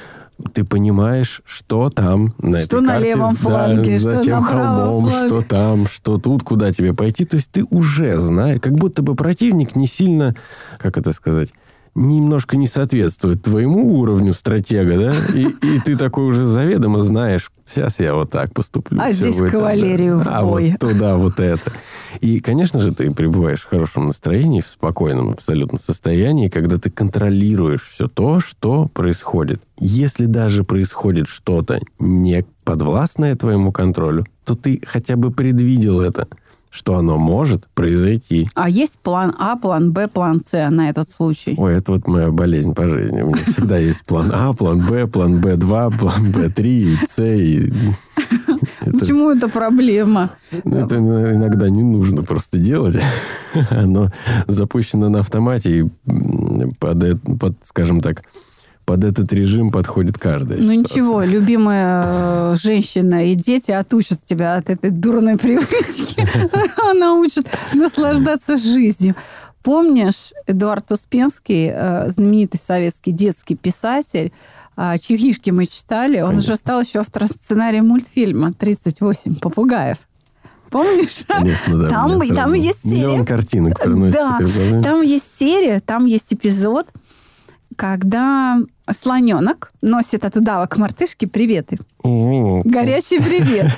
ты 0.53 0.63
понимаешь, 0.63 1.41
что 1.45 1.89
там 1.89 2.33
на 2.39 2.59
Что 2.59 2.77
этой 2.77 2.85
на 2.85 2.91
карте, 2.93 3.07
левом 3.07 3.33
да, 3.33 3.39
фланге, 3.39 3.99
за 3.99 4.11
что 4.13 4.21
тем 4.21 4.39
на 4.41 4.45
холмом, 4.45 5.09
фланге. 5.09 5.27
что 5.27 5.41
там, 5.41 5.87
что 5.87 6.17
тут, 6.17 6.43
куда 6.43 6.73
тебе 6.73 6.93
пойти. 6.93 7.25
То 7.25 7.37
есть 7.37 7.51
ты 7.51 7.63
уже 7.69 8.19
знаешь, 8.19 8.59
как 8.61 8.73
будто 8.73 9.01
бы 9.01 9.15
противник 9.15 9.75
не 9.75 9.87
сильно, 9.87 10.35
как 10.77 10.97
это 10.97 11.13
сказать, 11.13 11.53
немножко 11.95 12.57
не 12.57 12.67
соответствует 12.67 13.41
твоему 13.41 13.97
уровню 13.99 14.33
стратега, 14.33 14.99
да? 14.99 15.15
И, 15.33 15.47
и 15.47 15.79
ты 15.79 15.97
такой 15.97 16.25
уже 16.25 16.45
заведомо 16.45 17.01
знаешь, 17.01 17.49
сейчас 17.65 17.99
я 17.99 18.13
вот 18.13 18.29
так 18.31 18.53
поступлю. 18.53 18.99
А 19.01 19.11
здесь 19.11 19.37
будет, 19.37 19.51
кавалерию 19.51 20.21
да. 20.23 20.23
в 20.23 20.27
А 20.35 20.43
бой. 20.43 20.71
вот 20.71 20.79
туда, 20.79 21.15
вот 21.15 21.39
это. 21.39 21.71
И, 22.19 22.39
конечно 22.39 22.79
же, 22.81 22.93
ты 22.93 23.11
пребываешь 23.11 23.61
в 23.61 23.69
хорошем 23.69 24.07
настроении, 24.07 24.61
в 24.61 24.67
спокойном 24.67 25.31
абсолютно 25.31 25.79
состоянии, 25.79 26.49
когда 26.49 26.77
ты 26.77 26.89
контролируешь 26.89 27.83
все 27.83 28.07
то, 28.07 28.39
что 28.41 28.87
происходит. 28.93 29.61
Если 29.79 30.25
даже 30.25 30.63
происходит 30.63 31.27
что-то 31.27 31.79
не 31.99 32.45
подвластное 32.65 33.35
твоему 33.35 33.71
контролю, 33.71 34.25
то 34.43 34.55
ты 34.55 34.81
хотя 34.85 35.15
бы 35.15 35.31
предвидел 35.31 36.01
это, 36.01 36.27
что 36.75 36.97
оно 36.97 37.17
может 37.17 37.67
произойти. 37.73 38.49
А 38.53 38.69
есть 38.69 38.99
план 38.99 39.33
А, 39.39 39.55
план 39.55 39.93
Б, 39.93 40.09
план 40.09 40.41
С 40.45 40.69
на 40.69 40.89
этот 40.89 41.09
случай? 41.09 41.55
Ой, 41.57 41.77
это 41.77 41.93
вот 41.93 42.07
моя 42.07 42.31
болезнь 42.31 42.73
по 42.75 42.87
жизни. 42.87 43.21
У 43.21 43.27
меня 43.27 43.43
всегда 43.47 43.77
есть 43.77 44.03
план 44.03 44.29
А, 44.33 44.53
план 44.53 44.85
Б, 44.85 45.07
план 45.07 45.39
Б2, 45.39 45.97
план 45.97 46.31
Б3 46.31 46.63
и 46.67 46.97
С. 47.07 47.23
И... 47.23 47.71
Это, 48.81 48.99
Почему 48.99 49.31
это 49.31 49.49
проблема? 49.49 50.31
это 50.51 50.97
иногда 50.97 51.69
не 51.69 51.83
нужно 51.83 52.23
просто 52.23 52.57
делать. 52.57 52.97
Оно 53.69 54.11
запущено 54.47 55.09
на 55.09 55.19
автомате, 55.19 55.79
и 55.79 55.85
под, 56.79 57.55
скажем 57.63 58.01
так, 58.01 58.23
под 58.85 59.03
этот 59.03 59.33
режим 59.33 59.71
подходит 59.71 60.17
каждая 60.17 60.59
Ну 60.59 60.71
ситуация. 60.71 60.79
ничего, 61.01 61.21
любимая 61.23 62.53
э, 62.53 62.55
женщина 62.61 63.25
и 63.27 63.35
дети 63.35 63.71
отучат 63.71 64.19
тебя 64.23 64.55
от 64.57 64.69
этой 64.69 64.91
дурной 64.91 65.37
привычки. 65.37 66.27
Научат 66.97 67.47
наслаждаться 67.73 68.57
жизнью. 68.57 69.15
Помнишь, 69.63 70.31
Эдуард 70.45 70.91
Успенский, 70.91 71.71
э, 71.73 72.09
знаменитый 72.11 72.59
советский 72.59 73.11
детский 73.11 73.55
писатель, 73.55 74.31
а, 74.77 74.97
чьи 74.97 75.17
книжки 75.17 75.49
мы 75.49 75.65
читали, 75.65 76.19
он 76.19 76.31
Конечно. 76.31 76.53
же 76.53 76.57
стал 76.57 76.81
еще 76.81 76.99
автором 76.99 77.29
сценария 77.29 77.81
мультфильма 77.81 78.49
«38 78.51 79.39
попугаев». 79.39 79.97
Помнишь? 80.69 81.23
Конечно, 81.27 81.77
да. 81.79 81.89
Там- 81.89 82.11
у 82.11 82.21
меня 82.21 82.35
там 82.35 82.49
сразу 82.49 82.53
есть 82.53 82.81
серия. 82.83 82.95
Миллион 82.97 83.25
картинок 83.25 83.79
проносится 83.79 84.37
Да. 84.71 84.81
Там 84.83 85.01
есть 85.01 85.25
серия, 85.39 85.79
там 85.79 86.05
есть 86.05 86.33
эпизод, 86.33 86.87
когда 87.77 88.59
слоненок 88.91 89.71
носит 89.81 90.25
от 90.25 90.35
удава 90.37 90.67
к 90.67 90.77
мартышке 90.77 91.27
приветы. 91.27 91.79
Извините. 92.03 92.69
Горячий 92.69 93.19
привет. 93.19 93.71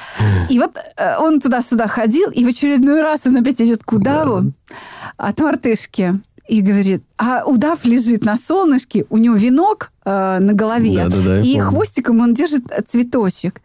И 0.50 0.58
вот 0.58 0.76
э, 0.96 1.16
он 1.18 1.40
туда-сюда 1.40 1.86
ходил, 1.86 2.30
и 2.30 2.44
в 2.44 2.48
очередной 2.48 3.02
раз 3.02 3.26
он 3.26 3.36
опять 3.36 3.60
идет 3.60 3.82
к 3.84 3.92
удаву 3.92 4.52
от 5.16 5.40
мартышки 5.40 6.20
и 6.48 6.60
говорит, 6.60 7.02
а 7.16 7.44
удав 7.44 7.84
лежит 7.84 8.24
на 8.24 8.36
солнышке, 8.36 9.06
у 9.08 9.16
него 9.16 9.34
венок 9.34 9.92
э, 10.04 10.38
на 10.40 10.52
голове, 10.52 11.04
Да-да-да, 11.04 11.36
я 11.36 11.40
и 11.40 11.54
помню. 11.54 11.64
хвостиком 11.70 12.20
он 12.20 12.34
держит 12.34 12.64
э, 12.70 12.82
цветочек. 12.86 13.60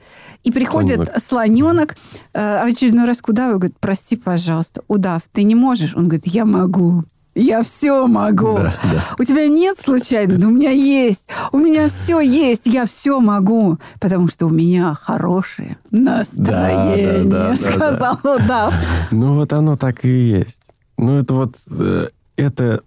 И 0.45 0.51
приходит 0.53 0.95
Слоненок. 0.95 1.23
слоненок, 1.23 1.91
э, 2.33 2.39
а 2.39 2.63
в 2.63 2.67
очередной 2.69 3.05
раз 3.05 3.21
к 3.21 3.27
удаву 3.27 3.55
и 3.55 3.57
говорит, 3.57 3.75
прости, 3.79 4.15
пожалуйста, 4.15 4.81
удав, 4.87 5.23
ты 5.33 5.43
не 5.43 5.55
можешь? 5.55 5.93
Он 5.95 6.05
говорит, 6.07 6.27
я 6.27 6.45
могу. 6.45 7.03
Я 7.39 7.63
все 7.63 8.05
могу. 8.05 8.55
Да, 8.55 8.73
да. 8.83 9.03
У 9.17 9.23
тебя 9.23 9.47
нет 9.47 9.79
случайно? 9.79 10.37
Да 10.37 10.47
у 10.47 10.51
меня 10.51 10.71
есть. 10.71 11.27
У 11.53 11.57
меня 11.57 11.87
все 11.87 12.19
есть. 12.19 12.65
Я 12.65 12.85
все 12.85 13.21
могу. 13.21 13.77
Потому 14.01 14.27
что 14.27 14.47
у 14.47 14.49
меня 14.49 14.93
хорошее 15.01 15.77
настроение, 15.89 17.23
да, 17.23 17.29
да, 17.29 17.49
да, 17.49 17.55
сказал 17.55 18.19
удав. 18.23 18.75
Ну, 19.11 19.35
вот 19.35 19.53
оно 19.53 19.77
так 19.77 20.03
и 20.03 20.09
есть. 20.09 20.63
Ну, 20.97 21.17
это 21.17 21.33
вот, 21.33 21.55
э, 21.69 22.09
это, 22.35 22.81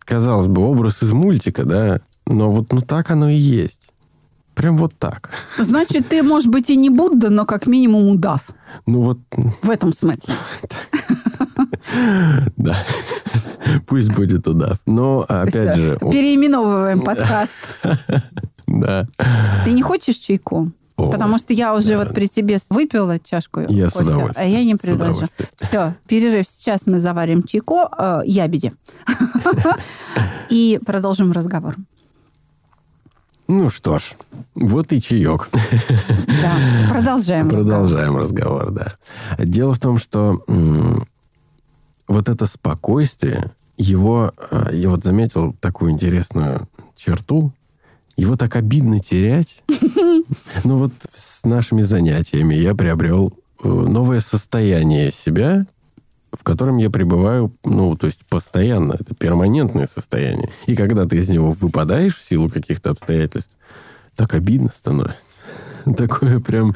казалось 0.00 0.48
бы, 0.48 0.62
образ 0.62 1.02
из 1.02 1.12
мультика, 1.12 1.64
да, 1.64 2.00
но 2.26 2.50
вот 2.50 2.72
ну 2.72 2.80
так 2.80 3.10
оно 3.10 3.28
и 3.28 3.36
есть. 3.36 3.82
Прям 4.54 4.78
вот 4.78 4.94
так. 4.98 5.30
Значит, 5.58 6.08
ты, 6.08 6.22
может 6.22 6.48
быть, 6.48 6.70
и 6.70 6.76
не 6.76 6.88
Будда, 6.88 7.28
но 7.28 7.44
как 7.44 7.66
минимум 7.66 8.08
удав. 8.08 8.40
Ну 8.86 9.02
вот, 9.02 9.18
В 9.62 9.68
этом 9.68 9.92
смысле. 9.92 10.34
да. 12.56 12.84
Пусть 13.86 14.10
будет 14.12 14.46
удав. 14.46 14.78
Но, 14.86 15.24
опять 15.28 15.72
Всё, 15.72 15.76
же, 15.76 15.98
о- 16.00 16.10
Переименовываем 16.10 17.00
подкаст. 17.00 17.56
да. 18.66 19.06
Ты 19.64 19.72
не 19.72 19.82
хочешь 19.82 20.16
чайку? 20.16 20.70
О, 20.96 21.10
Потому 21.10 21.38
что 21.38 21.52
я 21.52 21.74
уже 21.74 21.90
да. 21.90 21.98
вот 21.98 22.14
при 22.14 22.26
тебе 22.26 22.58
выпила 22.70 23.20
чашку 23.20 23.60
Я 23.68 23.88
с 23.88 23.92
кофе, 23.92 24.06
а 24.06 24.08
удовольствием, 24.08 24.50
я 24.50 24.64
не 24.64 24.74
с 24.74 24.78
предложу. 24.80 25.26
Все, 25.56 25.94
перерыв. 26.08 26.46
Сейчас 26.48 26.86
мы 26.86 27.00
заварим 27.00 27.44
чайку 27.44 27.88
э, 27.96 28.22
ябеди. 28.24 28.72
И 30.50 30.80
продолжим 30.84 31.30
разговор. 31.30 31.76
Ну 33.46 33.70
что 33.70 33.98
ж, 33.98 34.14
вот 34.54 34.92
и 34.92 35.00
чаек. 35.00 35.48
Да, 36.42 36.54
продолжаем. 36.90 37.48
Продолжаем 37.48 38.18
разговор, 38.18 38.70
да. 38.72 38.94
Дело 39.38 39.72
в 39.72 39.78
том, 39.78 39.96
что 39.98 40.44
вот 42.06 42.28
это 42.28 42.46
спокойствие, 42.46 43.50
его, 43.78 44.32
э, 44.50 44.70
я 44.72 44.90
вот 44.90 45.04
заметил 45.04 45.54
такую 45.60 45.92
интересную 45.92 46.68
черту, 46.96 47.52
его 48.16 48.36
так 48.36 48.56
обидно 48.56 49.00
терять. 49.00 49.62
Ну 50.64 50.76
вот 50.76 50.92
с 51.14 51.44
нашими 51.44 51.80
занятиями 51.80 52.54
я 52.54 52.74
приобрел 52.74 53.32
э, 53.62 53.68
новое 53.68 54.20
состояние 54.20 55.10
себя, 55.10 55.64
в 56.32 56.42
котором 56.44 56.76
я 56.76 56.90
пребываю, 56.90 57.52
ну, 57.64 57.96
то 57.96 58.08
есть 58.08 58.26
постоянно. 58.28 58.94
Это 58.94 59.14
перманентное 59.14 59.86
состояние. 59.86 60.50
И 60.66 60.74
когда 60.74 61.06
ты 61.06 61.16
из 61.16 61.30
него 61.30 61.52
выпадаешь 61.52 62.16
в 62.16 62.24
силу 62.28 62.50
каких-то 62.50 62.90
обстоятельств, 62.90 63.50
так 64.16 64.34
обидно 64.34 64.70
становится. 64.74 65.20
Такое 65.96 66.40
прям 66.40 66.74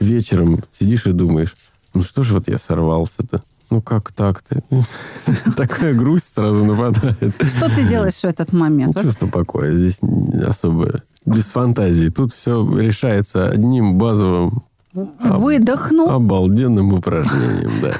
вечером 0.00 0.64
сидишь 0.72 1.06
и 1.06 1.12
думаешь, 1.12 1.54
ну 1.92 2.02
что 2.02 2.22
же 2.22 2.34
вот 2.34 2.48
я 2.48 2.58
сорвался-то? 2.58 3.42
Ну 3.74 3.82
как 3.82 4.12
так-то? 4.12 4.62
Такая 5.56 5.94
грусть 5.94 6.32
сразу 6.32 6.64
нападает. 6.64 7.34
Что 7.42 7.68
ты 7.68 7.82
делаешь 7.82 8.20
в 8.20 8.24
этот 8.24 8.52
Ну, 8.52 8.60
момент? 8.60 8.94
Вот 8.94 9.02
чувство 9.02 9.26
покоя. 9.26 9.72
Здесь 9.72 9.98
особо 10.46 11.02
без 11.26 11.46
фантазии. 11.46 12.06
Тут 12.08 12.32
все 12.32 12.64
решается 12.78 13.50
одним 13.50 13.98
базовым 13.98 14.62
Выдохнул. 14.92 16.08
обалденным 16.08 16.92
упражнением, 16.92 17.72
да. 17.82 17.94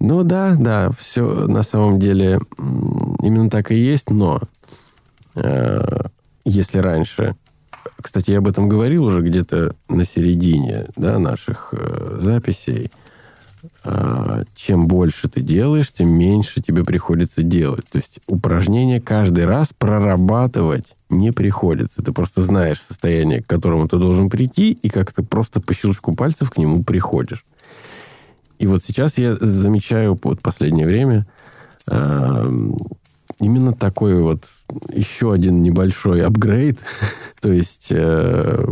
Ну 0.00 0.24
да, 0.24 0.56
да, 0.58 0.90
все 0.98 1.46
на 1.46 1.62
самом 1.62 2.00
деле 2.00 2.40
именно 3.22 3.48
так 3.48 3.70
и 3.70 3.76
есть, 3.76 4.10
но 4.10 4.40
э, 5.36 5.80
если 6.44 6.78
раньше 6.78 7.36
кстати, 8.02 8.30
я 8.30 8.38
об 8.38 8.48
этом 8.48 8.68
говорил 8.68 9.04
уже 9.04 9.20
где-то 9.22 9.74
на 9.88 10.04
середине 10.04 10.86
да, 10.96 11.18
наших 11.18 11.68
э, 11.72 12.18
записей. 12.20 12.90
Э, 13.88 14.42
чем 14.56 14.88
больше 14.88 15.28
ты 15.28 15.40
делаешь, 15.40 15.92
тем 15.92 16.08
меньше 16.08 16.60
тебе 16.60 16.84
приходится 16.84 17.42
делать. 17.42 17.84
То 17.88 17.98
есть 17.98 18.18
упражнения 18.26 19.00
каждый 19.00 19.46
раз 19.46 19.72
прорабатывать 19.76 20.96
не 21.08 21.30
приходится. 21.30 22.02
Ты 22.02 22.10
просто 22.10 22.42
знаешь 22.42 22.82
состояние, 22.82 23.42
к 23.42 23.46
которому 23.46 23.86
ты 23.86 23.98
должен 23.98 24.28
прийти, 24.28 24.72
и 24.72 24.88
как 24.88 25.12
то 25.12 25.22
просто 25.22 25.60
по 25.60 25.72
щелчку 25.72 26.16
пальцев 26.16 26.50
к 26.50 26.56
нему 26.56 26.82
приходишь. 26.82 27.44
И 28.58 28.66
вот 28.66 28.82
сейчас 28.82 29.18
я 29.18 29.36
замечаю 29.36 30.18
вот 30.20 30.42
последнее 30.42 30.86
время 30.86 31.24
э, 31.86 32.50
именно 33.40 33.72
такой 33.72 34.20
вот 34.20 34.46
еще 34.92 35.32
один 35.32 35.62
небольшой 35.62 36.24
апгрейд. 36.24 36.80
То 37.40 37.52
есть 37.52 37.88
э, 37.90 38.66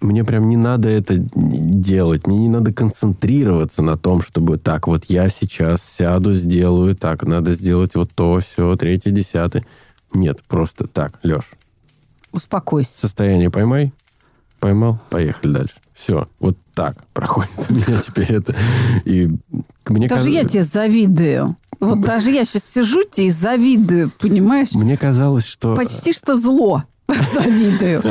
мне 0.00 0.24
прям 0.24 0.48
не 0.48 0.56
надо 0.56 0.88
это 0.88 1.14
делать, 1.16 2.26
мне 2.26 2.38
не 2.38 2.48
надо 2.48 2.72
концентрироваться 2.72 3.82
на 3.82 3.96
том, 3.96 4.20
чтобы 4.20 4.58
так, 4.58 4.86
вот 4.86 5.04
я 5.08 5.28
сейчас 5.28 5.82
сяду, 5.82 6.34
сделаю 6.34 6.94
так, 6.94 7.22
надо 7.22 7.52
сделать 7.52 7.94
вот 7.94 8.10
то, 8.14 8.40
все, 8.40 8.76
третье, 8.76 9.10
десятое. 9.10 9.64
Нет, 10.12 10.42
просто 10.46 10.86
так, 10.86 11.18
Леш. 11.22 11.50
Успокойся. 12.32 12.90
Состояние 12.96 13.50
поймай, 13.50 13.92
поймал, 14.60 15.00
поехали 15.10 15.52
дальше. 15.52 15.74
Все, 15.94 16.28
вот 16.40 16.58
так 16.74 16.96
проходит 17.12 17.52
у 17.70 17.72
меня 17.72 18.00
теперь 18.04 18.32
это. 18.32 18.56
И 19.04 19.30
мне 19.86 20.08
Даже 20.08 20.24
кажется... 20.24 20.30
я 20.30 20.44
тебе 20.44 20.62
завидую. 20.64 21.56
Вот 21.80 22.00
даже 22.04 22.30
я 22.30 22.44
сейчас 22.44 22.64
сижу 22.64 23.04
тебе 23.04 23.28
и 23.28 23.30
завидую, 23.30 24.10
понимаешь? 24.18 24.72
Мне 24.72 24.96
казалось, 24.96 25.46
что... 25.46 25.76
Почти 25.76 26.12
что 26.12 26.34
зло 26.34 26.82
завидую. 27.08 28.02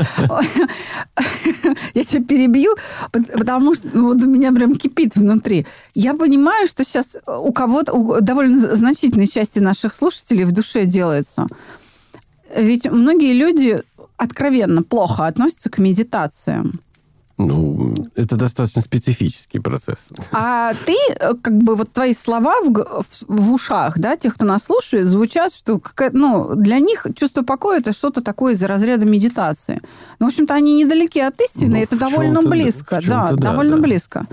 Я 1.94 2.04
тебя 2.04 2.24
перебью, 2.24 2.76
потому 3.12 3.76
что 3.76 3.90
вот 3.94 4.22
у 4.22 4.28
меня 4.28 4.52
прям 4.52 4.76
кипит 4.76 5.16
внутри. 5.16 5.66
Я 5.96 6.14
понимаю, 6.14 6.68
что 6.68 6.84
сейчас 6.84 7.18
у 7.26 7.52
кого-то, 7.52 7.94
у 7.94 8.22
довольно 8.22 8.76
значительной 8.76 9.28
части 9.28 9.60
наших 9.60 9.94
слушателей 9.94 10.46
в 10.46 10.52
душе 10.52 10.86
делается. 10.86 11.48
Ведь 12.56 12.86
многие 12.86 13.34
люди 13.34 13.82
откровенно 14.18 14.84
плохо 14.84 15.26
относятся 15.26 15.70
к 15.70 15.80
медитациям. 15.80 16.80
Ну, 17.46 18.08
это 18.16 18.36
достаточно 18.36 18.82
специфический 18.82 19.60
процесс. 19.60 20.12
А 20.32 20.74
ты, 20.86 20.96
э, 21.10 21.34
как 21.42 21.58
бы, 21.58 21.76
вот 21.76 21.92
твои 21.92 22.14
слова 22.14 22.62
в, 22.62 22.72
в, 22.72 23.06
в 23.28 23.54
ушах, 23.54 24.00
да, 24.00 24.16
тех, 24.16 24.36
кто 24.36 24.46
нас 24.46 24.64
слушает, 24.64 25.08
звучат, 25.08 25.54
что 25.54 25.82
ну, 26.14 26.56
для 26.56 26.80
них 26.80 27.06
чувство 27.16 27.42
покоя 27.42 27.80
это 27.80 27.92
что-то 27.94 28.22
такое 28.22 28.54
из 28.54 28.64
разряда 28.64 29.06
медитации. 29.06 29.82
Ну, 30.20 30.28
в 30.28 30.30
общем-то, 30.30 30.54
они 30.54 30.84
недалеки 30.84 31.20
от 31.20 31.40
истины, 31.42 31.78
ну, 31.78 31.84
это 31.84 32.00
довольно 32.00 32.42
близко. 32.42 33.00
Да, 33.06 33.30
да, 33.32 33.36
довольно 33.36 33.76
да. 33.76 33.82
близко. 33.82 34.26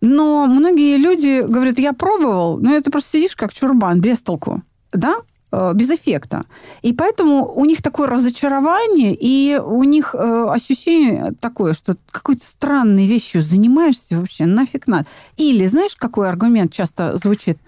Но 0.00 0.46
многие 0.46 0.98
люди 0.98 1.42
говорят, 1.46 1.78
я 1.78 1.94
пробовал, 1.94 2.58
но 2.58 2.74
это 2.74 2.90
просто 2.90 3.12
сидишь 3.12 3.36
как 3.36 3.54
чурбан, 3.54 4.00
без 4.00 4.20
толку. 4.22 4.62
Да? 4.92 5.16
Э, 5.56 5.72
без 5.72 5.88
эффекта. 5.90 6.44
И 6.82 6.92
поэтому 6.92 7.46
у 7.46 7.64
них 7.64 7.80
такое 7.80 8.08
разочарование, 8.08 9.16
и 9.18 9.56
у 9.56 9.84
них 9.84 10.14
э, 10.14 10.46
ощущение 10.50 11.32
такое, 11.40 11.74
что 11.74 11.96
какой-то 12.10 12.44
странной 12.44 13.06
вещью 13.06 13.40
занимаешься 13.40 14.18
вообще, 14.18 14.46
нафиг 14.46 14.88
надо. 14.88 15.06
Или, 15.36 15.66
знаешь, 15.66 15.94
какой 15.94 16.28
аргумент 16.28 16.72
часто 16.72 17.16
звучит? 17.18 17.58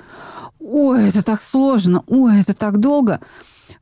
Ой, 0.58 1.08
это 1.08 1.24
так 1.24 1.40
сложно, 1.42 2.02
ой, 2.08 2.40
это 2.40 2.54
так 2.54 2.78
долго, 2.78 3.20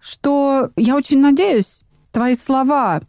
что 0.00 0.68
я 0.76 0.96
очень 0.96 1.20
надеюсь, 1.20 1.82
твои 2.12 2.34
слова 2.34 3.00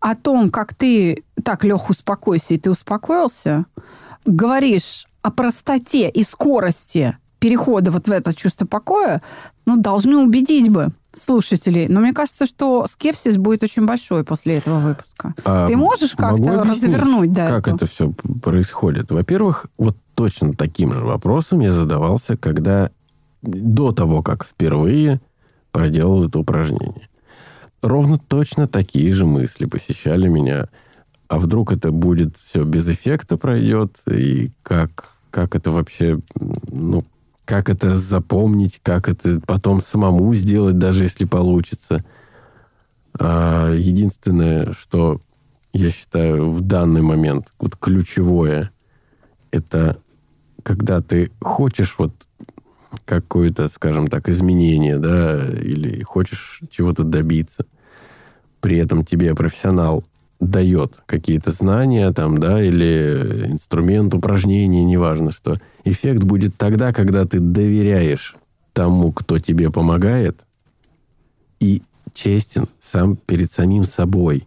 о 0.00 0.14
том, 0.16 0.50
как 0.50 0.74
ты 0.74 1.24
так, 1.44 1.64
Лех, 1.64 1.88
успокойся, 1.88 2.52
и 2.52 2.58
ты 2.58 2.70
успокоился, 2.70 3.64
говоришь 4.26 5.06
о 5.22 5.30
простоте 5.30 6.10
и 6.10 6.22
скорости 6.22 7.16
перехода 7.46 7.92
вот 7.92 8.08
в 8.08 8.10
это 8.10 8.34
чувство 8.34 8.66
покоя, 8.66 9.22
ну, 9.66 9.76
должны 9.76 10.16
убедить 10.16 10.68
бы 10.68 10.88
слушателей. 11.14 11.86
Но 11.86 12.00
мне 12.00 12.12
кажется, 12.12 12.44
что 12.44 12.88
скепсис 12.88 13.36
будет 13.36 13.62
очень 13.62 13.86
большой 13.86 14.24
после 14.24 14.56
этого 14.56 14.80
выпуска. 14.80 15.32
А 15.44 15.68
Ты 15.68 15.76
можешь 15.76 16.16
как-то 16.16 16.64
развернуть 16.64 17.32
да, 17.32 17.48
как 17.48 17.68
эту? 17.68 17.76
это 17.76 17.86
все 17.86 18.10
происходит? 18.42 19.12
Во-первых, 19.12 19.66
вот 19.78 19.96
точно 20.16 20.54
таким 20.54 20.92
же 20.92 21.04
вопросом 21.04 21.60
я 21.60 21.70
задавался, 21.70 22.36
когда 22.36 22.90
до 23.42 23.92
того, 23.92 24.24
как 24.24 24.44
впервые 24.44 25.20
проделал 25.70 26.24
это 26.24 26.40
упражнение. 26.40 27.08
Ровно 27.80 28.18
точно 28.18 28.66
такие 28.66 29.12
же 29.12 29.24
мысли 29.24 29.66
посещали 29.66 30.26
меня. 30.26 30.66
А 31.28 31.38
вдруг 31.38 31.70
это 31.70 31.92
будет 31.92 32.36
все 32.36 32.64
без 32.64 32.88
эффекта 32.88 33.36
пройдет? 33.36 33.98
И 34.10 34.50
как, 34.64 35.10
как 35.30 35.54
это 35.54 35.70
вообще, 35.70 36.18
ну, 36.34 37.04
как 37.46 37.70
это 37.70 37.96
запомнить, 37.96 38.80
как 38.82 39.08
это 39.08 39.40
потом 39.46 39.80
самому 39.80 40.34
сделать, 40.34 40.78
даже 40.78 41.04
если 41.04 41.24
получится. 41.24 42.04
А 43.18 43.72
единственное, 43.72 44.72
что 44.72 45.20
я 45.72 45.90
считаю 45.90 46.50
в 46.50 46.60
данный 46.60 47.02
момент 47.02 47.54
вот 47.58 47.76
ключевое, 47.76 48.70
это 49.52 49.96
когда 50.62 51.00
ты 51.00 51.30
хочешь 51.40 51.94
вот 51.98 52.12
какое-то, 53.04 53.68
скажем 53.68 54.08
так, 54.08 54.28
изменение, 54.28 54.98
да, 54.98 55.46
или 55.46 56.02
хочешь 56.02 56.60
чего-то 56.70 57.04
добиться, 57.04 57.64
при 58.60 58.78
этом 58.78 59.04
тебе 59.04 59.34
профессионал 59.36 60.04
дает 60.40 61.00
какие-то 61.06 61.50
знания 61.52 62.12
там, 62.12 62.38
да, 62.38 62.62
или 62.62 63.46
инструмент, 63.48 64.14
упражнение, 64.14 64.84
неважно 64.84 65.30
что. 65.30 65.58
Эффект 65.84 66.24
будет 66.24 66.56
тогда, 66.56 66.92
когда 66.92 67.24
ты 67.26 67.40
доверяешь 67.40 68.36
тому, 68.72 69.12
кто 69.12 69.38
тебе 69.38 69.70
помогает, 69.70 70.38
и 71.60 71.82
честен 72.12 72.68
сам 72.80 73.16
перед 73.16 73.50
самим 73.50 73.84
собой. 73.84 74.46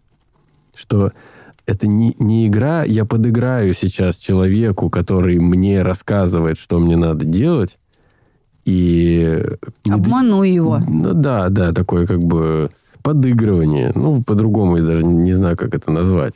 Что 0.75 1.11
это 1.65 1.87
не, 1.87 2.15
не 2.19 2.47
игра, 2.47 2.83
я 2.83 3.05
подыграю 3.05 3.73
сейчас 3.73 4.17
человеку, 4.17 4.89
который 4.89 5.39
мне 5.39 5.81
рассказывает, 5.81 6.57
что 6.57 6.79
мне 6.79 6.95
надо 6.95 7.25
делать, 7.25 7.77
и... 8.65 9.43
Обману 9.89 10.43
его. 10.43 10.79
Ну, 10.87 11.13
да, 11.13 11.49
да, 11.49 11.71
такое 11.71 12.05
как 12.05 12.19
бы 12.19 12.69
подыгрывание. 13.03 13.91
Ну, 13.95 14.23
по-другому 14.23 14.77
я 14.77 14.83
даже 14.83 15.03
не 15.03 15.33
знаю, 15.33 15.57
как 15.57 15.75
это 15.75 15.91
назвать. 15.91 16.35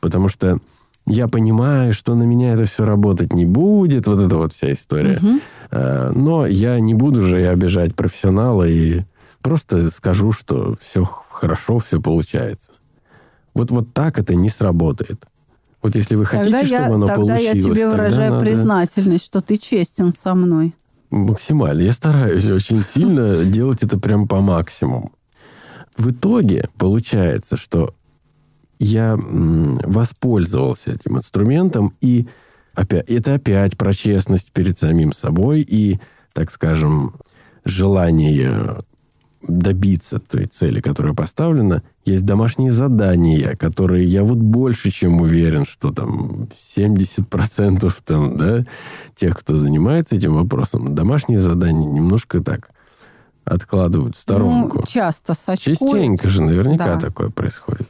Потому 0.00 0.28
что 0.28 0.58
я 1.06 1.28
понимаю, 1.28 1.92
что 1.92 2.14
на 2.14 2.22
меня 2.24 2.52
это 2.54 2.64
все 2.64 2.84
работать 2.84 3.32
не 3.32 3.44
будет, 3.44 4.06
вот 4.06 4.20
эта 4.20 4.36
вот 4.36 4.52
вся 4.52 4.72
история. 4.72 5.18
Угу. 5.18 6.18
Но 6.18 6.46
я 6.46 6.78
не 6.80 6.94
буду 6.94 7.22
же 7.22 7.46
обижать 7.48 7.94
профессионала 7.94 8.66
и 8.66 9.02
просто 9.40 9.90
скажу, 9.90 10.32
что 10.32 10.76
все 10.80 11.04
хорошо, 11.04 11.78
все 11.78 12.00
получается. 12.00 12.70
Вот, 13.54 13.70
вот 13.70 13.92
так 13.92 14.18
это 14.18 14.34
не 14.34 14.48
сработает. 14.48 15.24
Вот 15.82 15.96
если 15.96 16.14
вы 16.14 16.24
хотите, 16.24 16.58
тогда 16.58 16.66
чтобы 16.66 16.82
я, 16.82 16.94
оно 16.94 17.06
тогда 17.06 17.22
получилось... 17.22 17.52
Тогда 17.52 17.58
я 17.58 17.74
тебе 17.74 17.88
выражаю 17.88 18.30
надо... 18.30 18.44
признательность, 18.44 19.24
что 19.24 19.40
ты 19.40 19.56
честен 19.56 20.12
со 20.12 20.34
мной. 20.34 20.74
Максимально. 21.10 21.82
Я 21.82 21.92
стараюсь 21.92 22.48
очень 22.48 22.82
сильно 22.82 23.44
делать 23.44 23.82
это 23.82 23.98
прям 23.98 24.28
по 24.28 24.40
максимуму. 24.40 25.12
В 25.96 26.10
итоге 26.10 26.68
получается, 26.78 27.56
что 27.56 27.94
я 28.78 29.16
воспользовался 29.16 30.92
этим 30.92 31.18
инструментом, 31.18 31.94
и 32.00 32.26
опять, 32.74 33.08
это 33.08 33.34
опять 33.34 33.76
про 33.76 33.92
честность 33.92 34.52
перед 34.52 34.78
самим 34.78 35.12
собой 35.12 35.60
и, 35.60 36.00
так 36.32 36.50
скажем, 36.50 37.14
желание 37.64 38.82
добиться 39.46 40.18
той 40.18 40.46
цели, 40.46 40.80
которая 40.80 41.14
поставлена, 41.14 41.82
есть 42.04 42.24
домашние 42.24 42.70
задания, 42.70 43.56
которые 43.56 44.06
я 44.06 44.22
вот 44.22 44.38
больше 44.38 44.90
чем 44.90 45.20
уверен, 45.20 45.66
что 45.66 45.90
там 45.90 46.48
70% 46.60 47.94
там, 48.04 48.36
да, 48.36 48.64
тех, 49.16 49.38
кто 49.38 49.56
занимается 49.56 50.16
этим 50.16 50.34
вопросом, 50.34 50.94
домашние 50.94 51.38
задания 51.38 51.90
немножко 51.90 52.40
так 52.40 52.70
откладывают 53.44 54.16
в 54.16 54.20
сторонку. 54.20 54.78
Ну, 54.80 54.86
часто 54.86 55.34
сочкуют. 55.34 55.78
Частенько 55.78 56.28
же 56.28 56.42
наверняка 56.42 56.94
да. 56.94 57.00
такое 57.00 57.30
происходит. 57.30 57.88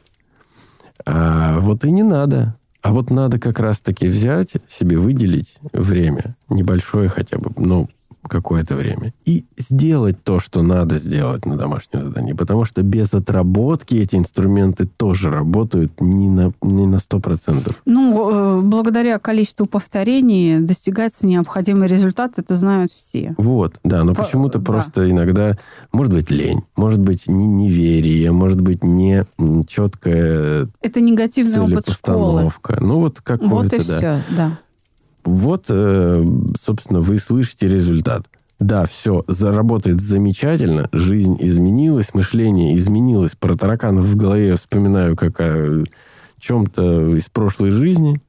А 1.05 1.59
вот 1.59 1.85
и 1.85 1.91
не 1.91 2.03
надо. 2.03 2.55
А 2.81 2.91
вот 2.91 3.09
надо 3.09 3.39
как 3.39 3.59
раз-таки 3.59 4.07
взять, 4.07 4.53
себе 4.67 4.97
выделить 4.97 5.57
время, 5.71 6.35
небольшое 6.49 7.07
хотя 7.07 7.37
бы, 7.37 7.51
ну, 7.55 7.89
какое-то 8.27 8.75
время 8.75 9.13
и 9.25 9.45
сделать 9.57 10.23
то, 10.23 10.39
что 10.39 10.61
надо 10.61 10.97
сделать 10.97 11.45
на 11.45 11.57
домашнем 11.57 12.03
задании. 12.03 12.33
Потому 12.33 12.65
что 12.65 12.81
без 12.83 13.13
отработки 13.13 13.95
эти 13.95 14.15
инструменты 14.15 14.85
тоже 14.85 15.29
работают 15.29 15.99
не 15.99 16.29
на, 16.29 16.53
не 16.61 16.87
на 16.87 16.97
100%. 16.97 17.75
Ну, 17.85 18.59
э, 18.59 18.61
благодаря 18.61 19.19
количеству 19.19 19.65
повторений 19.65 20.59
достигается 20.59 21.25
необходимый 21.25 21.87
результат, 21.87 22.33
это 22.37 22.55
знают 22.55 22.91
все. 22.91 23.35
Вот, 23.37 23.75
да, 23.83 24.03
но 24.03 24.13
почему-то 24.13 24.59
да. 24.59 24.65
просто 24.65 25.09
иногда, 25.09 25.57
может 25.91 26.13
быть, 26.13 26.29
лень, 26.29 26.63
может 26.75 27.01
быть, 27.01 27.27
не 27.27 27.45
неверие, 27.45 28.31
может 28.31 28.61
быть, 28.61 28.83
не 28.83 29.25
четкая 29.67 30.67
Это 30.81 31.01
негативный 31.01 31.59
опыт 31.59 31.89
школы. 31.89 32.51
Ну, 32.79 32.95
вот 32.99 33.21
какое-то, 33.21 33.55
Вот 33.55 33.73
и 33.73 33.77
да. 33.77 33.97
все, 33.97 34.23
да. 34.35 34.59
Вот, 35.23 35.65
э, 35.69 36.25
собственно, 36.59 36.99
вы 36.99 37.19
слышите 37.19 37.67
результат. 37.67 38.25
Да, 38.59 38.85
все, 38.85 39.23
заработает 39.27 39.99
замечательно, 40.01 40.87
жизнь 40.91 41.37
изменилась, 41.39 42.13
мышление 42.13 42.77
изменилось. 42.77 43.35
Про 43.35 43.55
тараканов 43.55 44.05
в 44.05 44.15
голове 44.15 44.49
я 44.49 44.55
вспоминаю 44.57 45.15
как 45.15 45.39
о 45.41 45.83
чем-то 46.39 47.15
из 47.15 47.29
прошлой 47.29 47.71
жизни. 47.71 48.21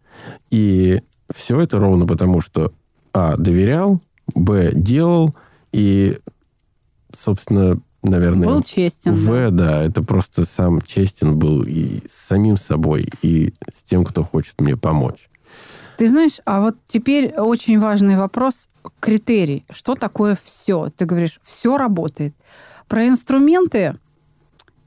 И 0.50 1.02
все 1.33 1.61
это 1.61 1.78
ровно 1.78 2.07
потому, 2.07 2.40
что 2.40 2.72
А. 3.12 3.37
Доверял, 3.37 4.00
Б. 4.35 4.72
Делал, 4.72 5.35
и, 5.72 6.18
собственно, 7.14 7.78
наверное... 8.02 8.48
Был 8.48 8.62
честен. 8.62 9.12
В, 9.12 9.28
да. 9.28 9.50
да, 9.50 9.83
это 9.83 10.02
просто 10.02 10.44
сам 10.44 10.80
честен 10.83 11.38
был 11.38 11.62
и 11.62 12.00
с 12.07 12.12
самим 12.12 12.57
собой, 12.57 13.09
и 13.22 13.54
с 13.72 13.83
тем, 13.83 14.04
кто 14.04 14.22
хочет 14.22 14.61
мне 14.61 14.76
помочь. 14.76 15.28
Ты 15.96 16.09
знаешь, 16.09 16.40
а 16.44 16.61
вот 16.61 16.76
теперь 16.88 17.33
очень 17.37 17.78
важный 17.78 18.16
вопрос 18.16 18.68
критерий. 19.00 19.64
Что 19.70 19.94
такое 19.94 20.37
все? 20.42 20.90
Ты 20.96 21.04
говоришь, 21.04 21.40
все 21.44 21.76
работает. 21.76 22.35
Про 22.88 23.07
инструменты, 23.07 23.96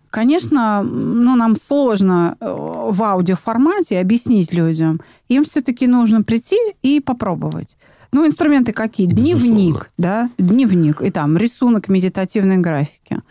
конечно, 0.09 0.83
ну, 0.83 1.35
нам 1.35 1.55
сложно 1.57 2.35
э, 2.39 2.55
в 2.55 3.01
аудиоформате 3.03 3.99
объяснить 3.99 4.53
людям. 4.53 5.01
Им 5.29 5.45
все-таки 5.45 5.87
нужно 5.87 6.23
прийти 6.23 6.57
и 6.81 6.99
попробовать. 6.99 7.77
Ну, 8.11 8.25
инструменты 8.25 8.73
какие? 8.73 9.07
Дневник, 9.07 9.91
да, 9.97 10.29
дневник. 10.37 11.01
И 11.01 11.11
там 11.11 11.37
рисунок 11.37 11.87
медитативной 11.87 12.57
графики. 12.57 13.21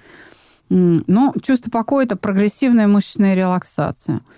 Но 0.68 1.32
чувство 1.42 1.70
покоя– 1.70 2.04
это 2.06 2.16
прогрессивная 2.16 2.88
мышечная 2.88 3.34
релаксация– 3.34 4.20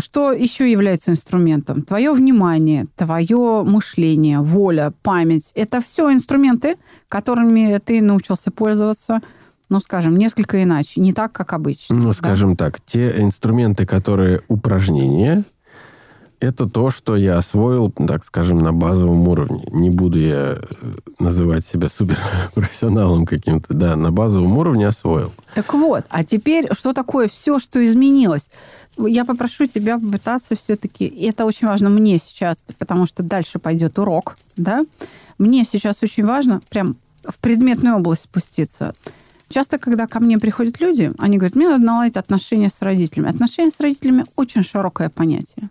что 0.00 0.32
еще 0.32 0.70
является 0.70 1.10
инструментом? 1.10 1.82
Твое 1.82 2.12
внимание, 2.12 2.86
твое 2.96 3.64
мышление, 3.64 4.40
воля, 4.40 4.92
память. 5.02 5.50
Это 5.54 5.80
все 5.80 6.12
инструменты, 6.12 6.76
которыми 7.08 7.78
ты 7.84 8.02
научился 8.02 8.50
пользоваться, 8.50 9.20
ну, 9.68 9.80
скажем, 9.80 10.16
несколько 10.16 10.62
иначе, 10.62 11.00
не 11.00 11.12
так, 11.12 11.32
как 11.32 11.52
обычно. 11.52 11.96
Ну, 11.96 12.08
да? 12.08 12.12
скажем 12.12 12.56
так, 12.56 12.80
те 12.80 13.14
инструменты, 13.18 13.86
которые 13.86 14.42
упражнения, 14.48 15.44
это 16.40 16.68
то, 16.68 16.90
что 16.90 17.16
я 17.16 17.38
освоил, 17.38 17.90
так 17.90 18.24
скажем, 18.24 18.58
на 18.58 18.72
базовом 18.72 19.28
уровне. 19.28 19.66
Не 19.70 19.90
буду 19.90 20.18
я 20.18 20.58
э, 20.58 20.94
называть 21.18 21.66
себя 21.66 21.88
суперпрофессионалом 21.88 23.26
каким-то. 23.26 23.74
Да, 23.74 23.96
на 23.96 24.10
базовом 24.10 24.56
уровне 24.58 24.86
освоил. 24.86 25.32
Так 25.54 25.72
вот, 25.74 26.04
а 26.08 26.24
теперь 26.24 26.68
что 26.72 26.92
такое 26.92 27.28
все, 27.28 27.58
что 27.58 27.84
изменилось? 27.84 28.50
Я 28.98 29.24
попрошу 29.24 29.66
тебя 29.66 29.98
попытаться 29.98 30.56
все-таки, 30.56 31.06
это 31.06 31.44
очень 31.44 31.66
важно 31.66 31.88
мне 31.88 32.18
сейчас, 32.18 32.58
потому 32.78 33.06
что 33.06 33.22
дальше 33.22 33.58
пойдет 33.58 33.98
урок, 33.98 34.36
да? 34.56 34.84
Мне 35.38 35.64
сейчас 35.64 35.96
очень 36.02 36.24
важно 36.24 36.60
прям 36.70 36.96
в 37.24 37.38
предметную 37.38 37.96
область 37.96 38.22
спуститься. 38.22 38.94
Часто, 39.48 39.78
когда 39.78 40.06
ко 40.06 40.20
мне 40.20 40.38
приходят 40.38 40.80
люди, 40.80 41.12
они 41.18 41.38
говорят, 41.38 41.54
мне 41.54 41.68
надо 41.68 41.84
наладить 41.84 42.16
отношения 42.16 42.70
с 42.70 42.80
родителями. 42.82 43.30
Отношения 43.30 43.70
с 43.70 43.80
родителями 43.80 44.24
очень 44.36 44.62
широкое 44.62 45.10
понятие. 45.10 45.68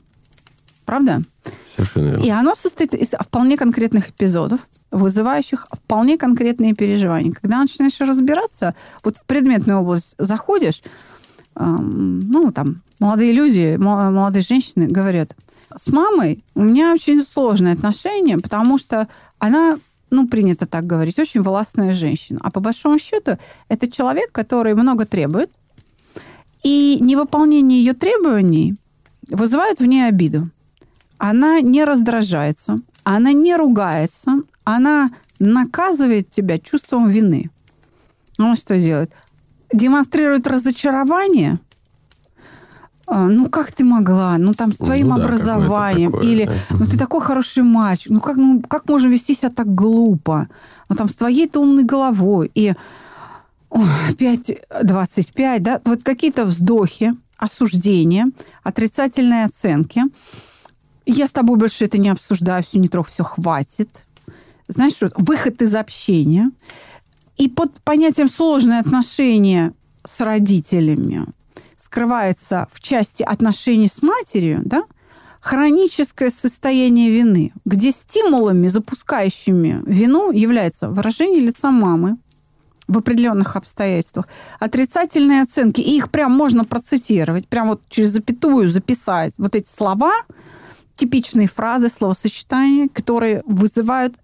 Правда? 0.93 1.23
Совершенно 1.65 2.09
верно. 2.09 2.23
И 2.23 2.29
оно 2.29 2.53
состоит 2.53 2.93
из 2.93 3.15
вполне 3.19 3.57
конкретных 3.57 4.11
эпизодов, 4.11 4.59
вызывающих 4.91 5.65
вполне 5.71 6.19
конкретные 6.19 6.75
переживания. 6.75 7.31
Когда 7.31 7.57
начинаешь 7.57 7.99
разбираться, 7.99 8.75
вот 9.03 9.17
в 9.17 9.25
предметную 9.25 9.79
область 9.79 10.13
заходишь, 10.19 10.83
эм, 11.55 12.19
ну, 12.19 12.51
там, 12.51 12.83
молодые 12.99 13.31
люди, 13.31 13.75
молодые 13.75 14.43
женщины 14.43 14.85
говорят, 14.85 15.35
с 15.75 15.87
мамой 15.87 16.43
у 16.53 16.61
меня 16.61 16.93
очень 16.93 17.23
сложные 17.23 17.73
отношения, 17.73 18.37
потому 18.37 18.77
что 18.77 19.07
она, 19.39 19.79
ну, 20.11 20.27
принято 20.27 20.67
так 20.67 20.85
говорить, 20.85 21.17
очень 21.17 21.41
властная 21.41 21.93
женщина. 21.93 22.39
А 22.43 22.51
по 22.51 22.59
большому 22.59 22.99
счету 22.99 23.39
это 23.67 23.91
человек, 23.91 24.31
который 24.31 24.75
много 24.75 25.07
требует, 25.07 25.49
и 26.61 26.99
невыполнение 27.01 27.79
ее 27.79 27.93
требований 27.93 28.75
вызывает 29.31 29.79
в 29.79 29.85
ней 29.87 30.07
обиду 30.07 30.51
она 31.23 31.61
не 31.61 31.85
раздражается, 31.85 32.79
она 33.05 33.31
не 33.31 33.55
ругается, 33.55 34.41
она 34.65 35.09
наказывает 35.39 36.29
тебя 36.29 36.59
чувством 36.59 37.09
вины. 37.09 37.49
Она 38.37 38.57
что 38.57 38.77
делает? 38.77 39.09
Демонстрирует 39.71 40.47
разочарование. 40.47 41.59
А, 43.07 43.29
ну, 43.29 43.49
как 43.49 43.71
ты 43.71 43.85
могла? 43.85 44.37
Ну, 44.37 44.53
там, 44.53 44.73
с 44.73 44.75
твоим 44.75 45.09
ну, 45.09 45.15
да, 45.15 45.23
образованием. 45.23 46.11
Такое, 46.11 46.27
или, 46.27 46.45
да. 46.45 46.53
ну, 46.71 46.85
ты 46.85 46.97
такой 46.97 47.21
хороший 47.21 47.63
мальчик. 47.63 48.11
Ну, 48.11 48.19
как, 48.19 48.35
ну, 48.35 48.61
как 48.61 48.89
можно 48.89 49.07
вести 49.07 49.33
себя 49.33 49.49
так 49.49 49.73
глупо? 49.73 50.49
Ну, 50.89 50.95
там, 50.97 51.07
с 51.07 51.15
твоей-то 51.15 51.61
умной 51.61 51.85
головой. 51.85 52.51
И 52.53 52.73
5-25, 53.71 55.59
да? 55.59 55.79
Вот 55.85 56.03
какие-то 56.03 56.43
вздохи, 56.43 57.13
осуждения, 57.37 58.29
отрицательные 58.63 59.45
оценки– 59.45 60.03
я 61.05 61.27
с 61.27 61.31
тобой 61.31 61.57
больше 61.57 61.85
это 61.85 61.97
не 61.97 62.09
обсуждаю, 62.09 62.63
все 62.63 62.79
не 62.79 62.87
трог, 62.87 63.07
все 63.07 63.23
хватит. 63.23 63.89
Знаешь, 64.67 64.93
что 64.93 65.11
выход 65.17 65.61
из 65.61 65.75
общения. 65.75 66.51
И 67.37 67.49
под 67.49 67.81
понятием 67.81 68.29
сложные 68.29 68.79
отношения 68.79 69.73
с 70.05 70.21
родителями 70.21 71.25
скрывается 71.77 72.67
в 72.71 72.79
части 72.79 73.23
отношений 73.23 73.87
с 73.87 74.01
матерью, 74.01 74.61
да, 74.63 74.83
хроническое 75.41 76.29
состояние 76.29 77.09
вины, 77.09 77.51
где 77.65 77.91
стимулами, 77.91 78.67
запускающими 78.67 79.81
вину, 79.85 80.31
является 80.31 80.89
выражение 80.89 81.41
лица 81.41 81.71
мамы 81.71 82.17
в 82.87 82.97
определенных 82.97 83.55
обстоятельствах, 83.55 84.27
отрицательные 84.59 85.41
оценки, 85.41 85.81
и 85.81 85.97
их 85.97 86.11
прям 86.11 86.31
можно 86.31 86.65
процитировать, 86.65 87.47
прям 87.47 87.69
вот 87.69 87.81
через 87.89 88.09
запятую 88.09 88.69
записать 88.69 89.33
вот 89.37 89.55
эти 89.55 89.69
слова– 89.69 90.13
типичные 90.95 91.47
фразы, 91.47 91.89
словосочетания, 91.89 92.87
которые 92.87 93.43
вызывают 93.45 94.15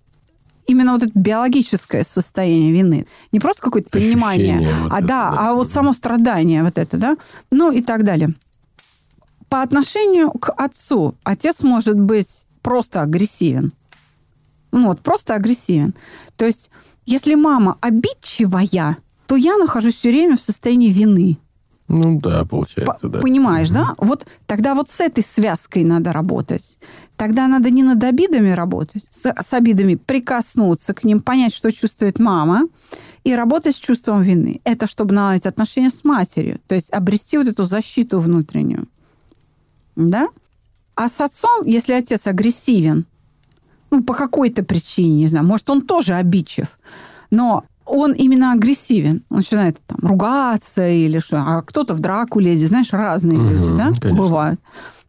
именно 0.68 0.94
вот 0.94 1.04
это 1.04 1.12
биологическое 1.16 2.04
состояние 2.04 2.72
вины. 2.72 3.08
Не 3.32 3.40
просто 3.40 3.62
какое-то 3.62 3.90
понимание, 3.90 4.60
вот 4.84 4.92
а 4.94 5.00
это, 5.00 5.08
да, 5.08 5.32
да, 5.32 5.38
а 5.40 5.54
вот 5.54 5.72
само 5.72 5.94
страдание 5.94 6.64
вот 6.64 6.78
это, 6.78 6.98
да, 6.98 7.18
ну 7.52 7.72
и 7.72 7.82
так 7.82 8.04
далее. 8.04 8.36
По 9.50 9.64
отношению 9.64 10.32
к 10.32 10.52
отцу 10.52 11.16
отец 11.24 11.62
может 11.62 12.00
быть 12.00 12.46
просто 12.62 13.02
агрессивен. 13.02 13.74
Ну 14.72 14.88
вот, 14.88 15.00
просто 15.00 15.34
агрессивен. 15.34 15.96
То 16.36 16.46
есть, 16.46 16.70
если 17.08 17.34
мама 17.34 17.78
обидчивая, 17.82 18.98
то 19.26 19.36
я 19.36 19.58
нахожусь 19.58 19.96
все 19.96 20.12
время 20.12 20.38
в 20.38 20.42
состоянии 20.42 20.92
вины. 20.92 21.38
Ну 21.90 22.20
да, 22.20 22.46
получается, 22.46 23.08
П- 23.08 23.10
да. 23.10 23.20
Понимаешь, 23.20 23.70
да? 23.70 23.96
Вот 23.98 24.26
тогда 24.46 24.76
вот 24.76 24.90
с 24.90 25.00
этой 25.00 25.24
связкой 25.24 25.84
надо 25.84 26.14
работать. 26.14 26.78
Тогда 27.18 27.48
надо 27.48 27.70
не 27.72 27.84
над 27.84 28.02
обидами 28.04 28.52
работать, 28.52 29.04
с, 29.12 29.26
с 29.26 29.54
обидами 29.54 29.96
прикоснуться 29.96 30.94
к 30.94 31.04
ним, 31.04 31.20
понять, 31.20 31.54
что 31.54 31.72
чувствует 31.72 32.20
мама, 32.20 32.62
и 33.24 33.36
работать 33.36 33.76
с 33.76 33.80
чувством 33.80 34.22
вины. 34.22 34.62
Это 34.64 34.88
чтобы 34.88 35.14
наладить 35.14 35.46
отношения 35.46 35.90
с 35.90 36.04
матерью, 36.04 36.60
то 36.68 36.76
есть 36.76 36.90
обрести 36.92 37.38
вот 37.38 37.48
эту 37.48 37.66
защиту 37.66 38.20
внутреннюю. 38.22 38.88
Да? 39.96 40.30
А 40.96 41.10
с 41.10 41.20
отцом, 41.20 41.66
если 41.66 41.94
отец 41.94 42.28
агрессивен, 42.28 43.06
ну, 43.92 44.04
по 44.04 44.14
какой-то 44.14 44.64
причине, 44.64 45.16
не 45.16 45.28
знаю, 45.28 45.46
может, 45.46 45.70
он 45.70 45.82
тоже 45.82 46.14
обидчив, 46.14 46.68
но 47.32 47.64
он 47.90 48.14
именно 48.14 48.54
агрессивен. 48.54 49.24
Он 49.30 49.38
начинает 49.38 49.78
там 49.88 50.00
ругаться 50.02 50.88
или 50.88 51.20
что. 51.20 51.44
А 51.46 51.62
кто-то 51.62 51.94
в 51.94 52.00
драку 52.00 52.40
лезет. 52.40 52.70
Знаешь, 52.70 52.92
разные 52.92 53.40
угу, 53.40 53.50
люди, 53.50 53.70
да, 53.78 53.92
конечно. 54.00 54.14
бывают. 54.14 54.60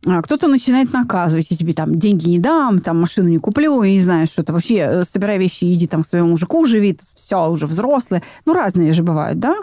А 0.07 0.23
кто-то 0.23 0.49
начинает 0.49 0.95
наказывать, 0.95 1.51
я 1.51 1.57
тебе 1.59 1.75
там 1.75 1.95
деньги 1.95 2.31
не 2.31 2.39
дам, 2.39 2.81
там 2.81 2.99
машину 2.99 3.29
не 3.29 3.37
куплю, 3.37 3.83
и 3.83 3.93
не 3.93 4.01
знаю, 4.01 4.27
что-то. 4.27 4.55
Вообще, 4.55 4.77
э, 4.77 5.05
собирай 5.05 5.39
вещи, 5.39 5.65
иди 5.65 5.87
там 5.87 6.05
к 6.05 6.09
своему 6.09 6.31
мужику 6.31 6.65
живи, 6.65 6.99
все, 7.15 7.51
уже 7.51 7.67
взрослые. 7.67 8.23
Ну, 8.47 8.55
разные 8.55 8.95
же 8.95 9.03
бывают, 9.03 9.39
да, 9.39 9.57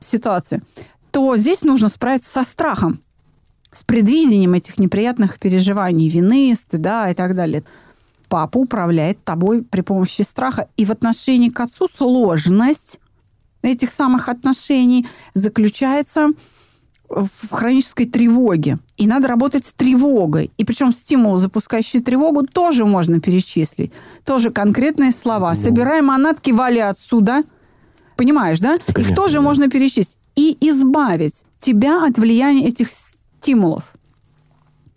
ситуации. 0.00 0.62
То 1.10 1.36
здесь 1.36 1.62
нужно 1.62 1.90
справиться 1.90 2.30
со 2.30 2.42
страхом, 2.42 3.00
с 3.74 3.84
предвидением 3.84 4.54
этих 4.54 4.78
неприятных 4.78 5.38
переживаний, 5.38 6.08
вины, 6.08 6.54
стыда 6.58 7.10
и 7.10 7.14
так 7.14 7.36
далее. 7.36 7.62
Папа 8.32 8.56
управляет 8.56 9.22
тобой 9.24 9.62
при 9.62 9.82
помощи 9.82 10.22
страха. 10.22 10.66
И 10.78 10.86
в 10.86 10.90
отношении 10.90 11.50
к 11.50 11.60
отцу 11.60 11.86
сложность 11.94 12.98
этих 13.60 13.92
самых 13.92 14.30
отношений 14.30 15.06
заключается 15.34 16.30
в 17.10 17.28
хронической 17.50 18.06
тревоге. 18.06 18.78
И 18.96 19.06
надо 19.06 19.28
работать 19.28 19.66
с 19.66 19.74
тревогой. 19.74 20.50
И 20.56 20.64
причем 20.64 20.92
стимул, 20.92 21.36
запускающий 21.36 22.00
тревогу, 22.00 22.46
тоже 22.46 22.86
можно 22.86 23.20
перечислить. 23.20 23.92
Тоже 24.24 24.50
конкретные 24.50 25.12
слова. 25.12 25.52
Ну. 25.52 25.60
Собирай 25.60 26.00
манатки, 26.00 26.52
вали 26.52 26.80
отсюда. 26.80 27.42
Понимаешь, 28.16 28.60
да? 28.60 28.78
Конечно, 28.94 29.10
Их 29.10 29.14
тоже 29.14 29.34
да. 29.34 29.40
можно 29.42 29.68
перечислить. 29.68 30.16
И 30.36 30.56
избавить 30.58 31.44
тебя 31.60 32.06
от 32.06 32.16
влияния 32.16 32.66
этих 32.66 32.88
стимулов. 32.92 33.91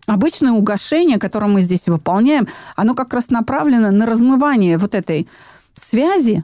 Обычное 0.07 0.51
угошение, 0.51 1.17
которое 1.17 1.47
мы 1.47 1.61
здесь 1.61 1.87
выполняем, 1.87 2.47
оно 2.75 2.93
как 2.93 3.13
раз 3.13 3.29
направлено 3.29 3.91
на 3.91 4.05
размывание 4.05 4.77
вот 4.77 4.93
этой 4.93 5.27
связи 5.75 6.43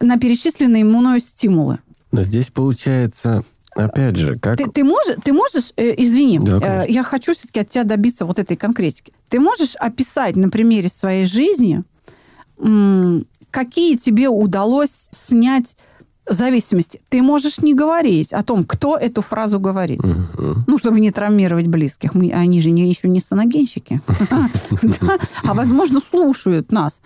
на 0.00 0.18
перечисленные 0.18 0.84
мною 0.84 1.20
стимулы. 1.20 1.78
Но 2.10 2.22
здесь 2.22 2.50
получается, 2.50 3.44
опять 3.74 4.16
же, 4.16 4.36
как... 4.38 4.58
Ты, 4.58 4.68
ты, 4.68 4.82
можешь, 4.82 5.16
ты 5.22 5.32
можешь, 5.32 5.72
э, 5.76 5.94
извини, 5.96 6.40
да, 6.40 6.84
э, 6.84 6.90
я 6.90 7.04
хочу 7.04 7.34
все-таки 7.34 7.60
от 7.60 7.70
тебя 7.70 7.84
добиться 7.84 8.24
вот 8.24 8.40
этой 8.40 8.56
конкретики. 8.56 9.12
Ты 9.28 9.38
можешь 9.38 9.76
описать 9.76 10.34
на 10.34 10.50
примере 10.50 10.88
своей 10.88 11.26
жизни, 11.26 11.84
какие 13.50 13.96
тебе 13.96 14.28
удалось 14.28 15.08
снять 15.12 15.76
зависимости. 16.32 17.00
Ты 17.08 17.22
можешь 17.22 17.58
не 17.58 17.74
говорить 17.74 18.32
о 18.32 18.42
том, 18.42 18.64
кто 18.64 18.96
эту 18.96 19.22
фразу 19.22 19.60
говорит. 19.60 20.00
Угу. 20.00 20.64
Ну, 20.66 20.78
чтобы 20.78 21.00
не 21.00 21.10
травмировать 21.10 21.66
близких. 21.66 22.14
Мы, 22.14 22.32
они 22.32 22.60
же 22.60 22.70
не, 22.70 22.88
еще 22.88 23.08
не 23.08 23.20
саногенщики. 23.20 24.00
А, 25.44 25.54
возможно, 25.54 26.00
слушают 26.00 26.72
нас. 26.72 27.00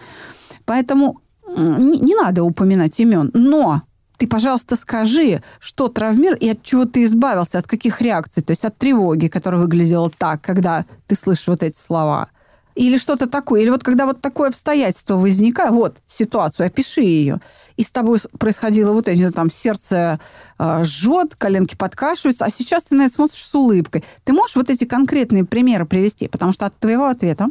Поэтому 0.65 1.21
не 1.57 2.15
надо 2.15 2.43
упоминать 2.43 2.99
имен. 3.01 3.31
Но 3.33 3.83
ты, 4.17 4.27
пожалуйста, 4.27 4.77
скажи, 4.77 5.43
что 5.61 5.89
травмир 5.89 6.35
и 6.35 6.49
от 6.49 6.63
чего 6.63 6.85
ты 6.85 7.05
избавился, 7.05 7.59
от 7.59 7.67
каких 7.67 8.01
реакций. 8.01 8.43
То 8.43 8.53
есть 8.53 8.65
от 8.65 8.77
тревоги, 8.77 9.29
которая 9.29 9.61
выглядела 9.61 10.11
так, 10.11 10.41
когда 10.43 10.85
ты 11.07 11.17
слышишь 11.17 11.49
вот 11.49 11.63
эти 11.63 11.79
слова 11.79 12.29
или 12.75 12.99
что-то 12.99 13.29
такое. 13.29 13.63
Или 13.63 13.71
вот 13.71 13.83
когда 13.83 14.07
вот 14.07 14.21
такое 14.21 14.51
обстоятельство 14.51 15.17
возникает, 15.17 15.71
вот 15.71 15.97
ситуацию, 16.07 16.67
опиши 16.67 17.03
ее, 17.03 17.41
и 17.77 17.85
с 17.85 17.91
тобой 17.91 18.19
происходило 18.39 18.93
вот 18.93 19.09
это, 19.09 19.33
там 19.33 19.51
сердце 19.51 20.21
э, 20.59 20.83
жжет, 20.83 21.35
коленки 21.37 21.77
подкашиваются, 21.77 22.45
а 22.45 22.51
сейчас 22.51 22.85
ты 22.85 22.97
на 22.97 23.03
это 23.07 23.15
смотришь 23.15 23.45
с 23.45 23.55
улыбкой. 23.55 24.05
Ты 24.25 24.33
можешь 24.33 24.57
вот 24.57 24.71
эти 24.71 24.85
конкретные 24.85 25.45
примеры 25.45 25.87
привести, 25.87 26.29
потому 26.29 26.53
что 26.53 26.67
от 26.67 26.79
твоего 26.79 27.07
ответа 27.07 27.49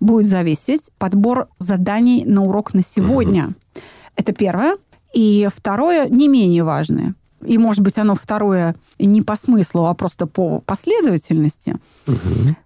будет 0.00 0.28
зависеть 0.28 0.90
подбор 0.98 1.48
заданий 1.58 2.24
на 2.24 2.42
урок 2.42 2.74
на 2.74 2.82
сегодня. 2.82 3.46
Угу. 3.46 3.82
Это 4.16 4.32
первое. 4.32 4.76
И 5.14 5.48
второе, 5.54 6.08
не 6.08 6.28
менее 6.28 6.64
важное. 6.64 7.14
И, 7.44 7.56
может 7.56 7.82
быть, 7.82 7.98
оно 7.98 8.14
второе 8.14 8.74
не 8.98 9.22
по 9.22 9.36
смыслу, 9.36 9.86
а 9.86 9.94
просто 9.94 10.26
по 10.26 10.60
последовательности. 10.60 11.76
Угу 12.06 12.56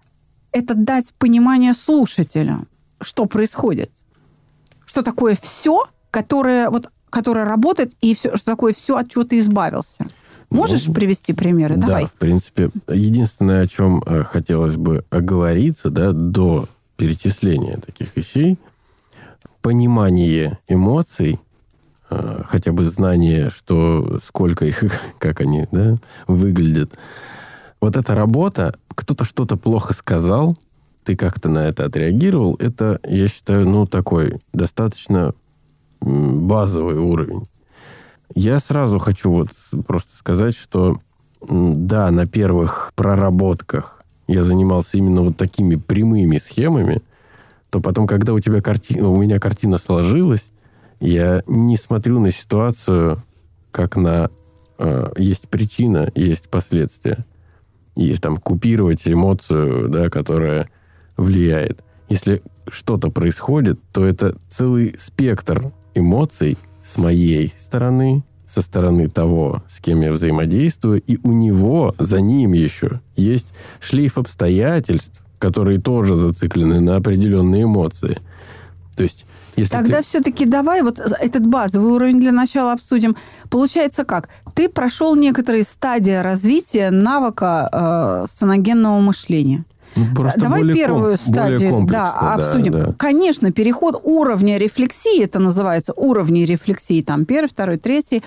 это 0.53 0.75
дать 0.75 1.13
понимание 1.17 1.73
слушателя, 1.73 2.59
что 3.01 3.25
происходит. 3.25 3.91
Что 4.85 5.01
такое 5.01 5.35
все, 5.41 5.85
которое, 6.11 6.69
вот, 6.69 6.89
которое 7.09 7.45
работает, 7.45 7.93
и 8.01 8.15
все, 8.15 8.37
что 8.37 8.45
такое 8.45 8.73
все, 8.73 8.95
от 8.95 9.09
чего 9.09 9.23
ты 9.23 9.39
избавился. 9.39 10.05
Можешь 10.49 10.85
ну, 10.85 10.93
привести 10.93 11.33
примеры? 11.33 11.75
Да, 11.77 11.87
Давай. 11.87 12.05
в 12.05 12.13
принципе, 12.13 12.69
единственное, 12.87 13.63
о 13.63 13.67
чем 13.67 14.03
э, 14.05 14.23
хотелось 14.23 14.75
бы 14.75 15.03
оговориться, 15.09 15.89
да, 15.89 16.13
до 16.13 16.69
перечисления 16.95 17.77
таких 17.77 18.15
вещей, 18.15 18.59
понимание 19.63 20.59
эмоций, 20.67 21.39
э, 22.11 22.43
хотя 22.47 22.71
бы 22.71 22.85
знание, 22.85 23.49
что 23.49 24.19
сколько 24.21 24.65
их, 24.65 24.83
как 25.17 25.41
они 25.41 25.67
да, 25.71 25.95
выглядят, 26.27 26.91
вот 27.81 27.97
эта 27.97 28.13
работа, 28.13 28.75
кто-то 28.93 29.25
что-то 29.25 29.57
плохо 29.57 29.93
сказал, 29.93 30.55
ты 31.03 31.15
как-то 31.15 31.49
на 31.49 31.67
это 31.67 31.85
отреагировал, 31.85 32.55
это, 32.55 32.99
я 33.03 33.27
считаю, 33.27 33.67
ну, 33.67 33.85
такой 33.85 34.39
достаточно 34.53 35.33
базовый 36.01 36.97
уровень. 36.97 37.47
Я 38.35 38.59
сразу 38.59 38.99
хочу 38.99 39.31
вот 39.31 39.49
просто 39.85 40.15
сказать, 40.15 40.55
что 40.55 40.99
да, 41.41 42.09
на 42.11 42.25
первых 42.25 42.91
проработках 42.95 44.01
я 44.27 44.43
занимался 44.43 44.97
именно 44.97 45.21
вот 45.21 45.37
такими 45.37 45.75
прямыми 45.75 46.37
схемами, 46.37 47.01
то 47.69 47.79
потом, 47.79 48.07
когда 48.07 48.33
у 48.33 48.39
тебя 48.39 48.61
картина, 48.61 49.09
у 49.09 49.21
меня 49.21 49.39
картина 49.39 49.77
сложилась, 49.77 50.51
я 50.99 51.43
не 51.47 51.75
смотрю 51.75 52.19
на 52.19 52.31
ситуацию 52.31 53.21
как 53.71 53.97
на 53.97 54.29
э, 54.77 55.11
есть 55.17 55.49
причина, 55.49 56.11
есть 56.15 56.49
последствия 56.49 57.25
и 57.95 58.15
там 58.15 58.37
купировать 58.37 59.01
эмоцию, 59.05 59.89
да, 59.89 60.09
которая 60.09 60.69
влияет. 61.17 61.83
Если 62.09 62.41
что-то 62.69 63.09
происходит, 63.09 63.79
то 63.91 64.05
это 64.05 64.35
целый 64.49 64.95
спектр 64.97 65.71
эмоций 65.93 66.57
с 66.81 66.97
моей 66.97 67.53
стороны, 67.57 68.23
со 68.47 68.61
стороны 68.61 69.09
того, 69.09 69.63
с 69.67 69.79
кем 69.79 70.01
я 70.01 70.11
взаимодействую, 70.11 71.01
и 71.01 71.17
у 71.23 71.31
него, 71.31 71.95
за 71.97 72.21
ним 72.21 72.53
еще, 72.53 73.01
есть 73.15 73.53
шлейф 73.79 74.17
обстоятельств, 74.17 75.23
которые 75.39 75.79
тоже 75.79 76.15
зациклены 76.15 76.79
на 76.79 76.95
определенные 76.95 77.63
эмоции. 77.63 78.19
То 78.95 79.03
есть 79.03 79.25
если 79.55 79.71
Тогда 79.71 79.97
ты... 79.97 80.03
все-таки 80.03 80.45
давай 80.45 80.81
вот 80.81 80.99
этот 80.99 81.45
базовый 81.45 81.91
уровень 81.91 82.19
для 82.19 82.31
начала 82.31 82.73
обсудим. 82.73 83.15
Получается 83.49 84.03
как? 84.05 84.29
Ты 84.55 84.69
прошел 84.69 85.15
некоторые 85.15 85.63
стадии 85.63 86.11
развития 86.21 86.91
навыка 86.91 87.69
э, 87.71 88.25
саногенного 88.31 88.99
мышления. 88.99 89.63
Ну, 89.95 90.05
просто 90.15 90.39
Давай 90.39 90.63
первую 90.73 91.17
ком- 91.17 91.33
стадию 91.33 91.85
да, 91.87 92.11
обсудим. 92.33 92.71
Да. 92.71 92.93
Конечно, 92.97 93.51
переход 93.51 94.01
уровня 94.03 94.57
рефлексии, 94.57 95.23
это 95.23 95.37
называется 95.37 95.93
уровни 95.95 96.45
рефлексии, 96.45 97.03
там 97.03 97.25
первый, 97.25 97.47
второй, 97.47 97.77
третий 97.77 98.23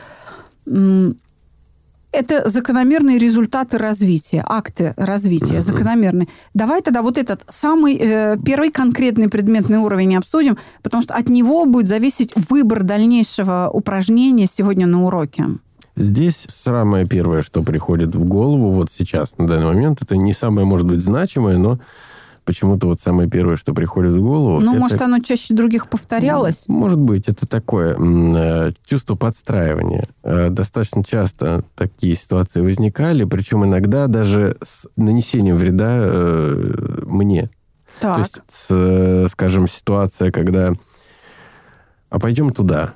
это 2.17 2.49
закономерные 2.49 3.19
результаты 3.19 3.79
развития, 3.79 4.43
акты 4.47 4.95
развития, 4.97 5.61
закономерные. 5.61 6.29
Давай 6.55 6.81
тогда 6.81 7.03
вот 7.03 7.19
этот 7.19 7.43
самый 7.49 7.97
э, 8.01 8.37
первый 8.45 8.71
конкретный 8.71 9.29
предметный 9.29 9.79
уровень 9.79 10.17
обсудим, 10.17 10.57
потому 10.83 11.03
что 11.03 11.15
от 11.15 11.29
него 11.29 11.67
будет 11.67 11.89
зависеть 11.89 12.33
выбор 12.49 12.83
дальнейшего 12.83 13.71
упражнения 13.73 14.47
сегодня 14.53 14.87
на 14.87 15.05
уроке. 15.05 15.45
Здесь 15.97 16.47
самое 16.51 17.07
первое, 17.07 17.43
что 17.43 17.63
приходит 17.63 18.15
в 18.15 18.25
голову 18.25 18.71
вот 18.71 18.91
сейчас, 18.91 19.37
на 19.39 19.47
данный 19.47 19.67
момент, 19.67 20.03
это 20.03 20.17
не 20.17 20.33
самое, 20.33 20.67
может 20.67 20.87
быть, 20.87 21.01
значимое, 21.01 21.59
но 21.59 21.79
почему-то 22.47 22.87
вот 22.87 23.01
самое 23.01 23.29
первое, 23.29 23.57
что 23.57 23.75
приходит 23.75 24.13
в 24.13 24.23
голову... 24.23 24.61
Ну, 24.61 24.71
это... 24.71 24.81
может, 24.81 25.03
оно 25.03 25.19
чаще 25.19 25.53
других 25.53 25.89
повторялось? 25.89 26.65
Может 26.69 26.99
быть, 26.99 27.29
это 27.29 27.47
такое 27.47 27.97
э, 27.99 28.71
чувство 28.87 29.17
подстраивания. 29.17 30.09
Э, 30.23 30.49
достаточно 30.49 31.05
часто 31.05 31.65
такие 31.75 32.17
ситуации 32.17 32.61
возникали, 32.61 33.25
причем 33.25 33.65
иногда 33.67 34.07
даже 34.07 34.57
с 34.63 34.87
нанесением 34.97 35.57
вреда 35.57 35.97
э, 35.99 37.03
мне. 37.05 37.51
Так. 38.01 38.15
То 38.15 38.21
есть, 38.21 38.41
с, 38.49 39.29
скажем, 39.33 39.69
ситуация, 39.69 40.31
когда... 40.31 40.73
А 42.09 42.21
пойдем 42.21 42.53
туда. 42.53 42.95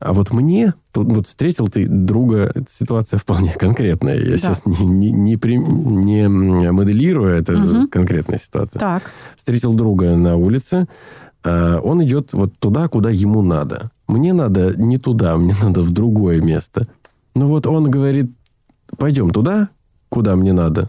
А 0.00 0.14
вот 0.14 0.32
мне, 0.32 0.72
тут 0.92 1.08
вот 1.08 1.26
встретил 1.26 1.68
ты 1.68 1.86
друга, 1.86 2.52
ситуация 2.70 3.18
вполне 3.18 3.52
конкретная. 3.52 4.16
Я 4.16 4.32
да. 4.32 4.38
сейчас 4.38 4.64
не, 4.64 4.86
не, 4.86 5.10
не, 5.10 5.36
при, 5.36 5.58
не 5.58 6.26
моделирую, 6.26 7.36
это 7.36 7.52
угу. 7.52 7.88
конкретная 7.88 8.40
ситуация. 8.42 8.80
Так. 8.80 9.02
Встретил 9.36 9.74
друга 9.74 10.16
на 10.16 10.36
улице, 10.36 10.88
а, 11.44 11.80
он 11.80 12.02
идет 12.02 12.32
вот 12.32 12.58
туда, 12.58 12.88
куда 12.88 13.10
ему 13.10 13.42
надо. 13.42 13.90
Мне 14.08 14.32
надо 14.32 14.74
не 14.74 14.96
туда, 14.96 15.36
мне 15.36 15.54
надо 15.62 15.82
в 15.82 15.90
другое 15.92 16.40
место. 16.40 16.88
Ну 17.34 17.48
вот 17.48 17.66
он 17.66 17.90
говорит, 17.90 18.32
пойдем 18.96 19.30
туда, 19.30 19.68
куда 20.08 20.34
мне 20.34 20.54
надо. 20.54 20.88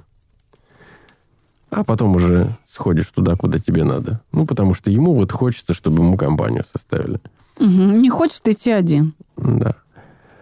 А 1.70 1.84
потом 1.84 2.16
уже 2.16 2.48
сходишь 2.64 3.08
туда, 3.08 3.36
куда 3.36 3.60
тебе 3.60 3.84
надо. 3.84 4.22
Ну, 4.34 4.46
потому 4.46 4.74
что 4.74 4.92
ему 4.92 5.14
вот 5.16 5.32
хочется, 5.32 5.74
чтобы 5.74 6.04
ему 6.04 6.18
компанию 6.18 6.66
составили. 6.70 7.20
Угу. 7.62 7.68
Не 7.68 8.10
хочет 8.10 8.48
идти 8.48 8.72
один. 8.72 9.14
Да. 9.38 9.76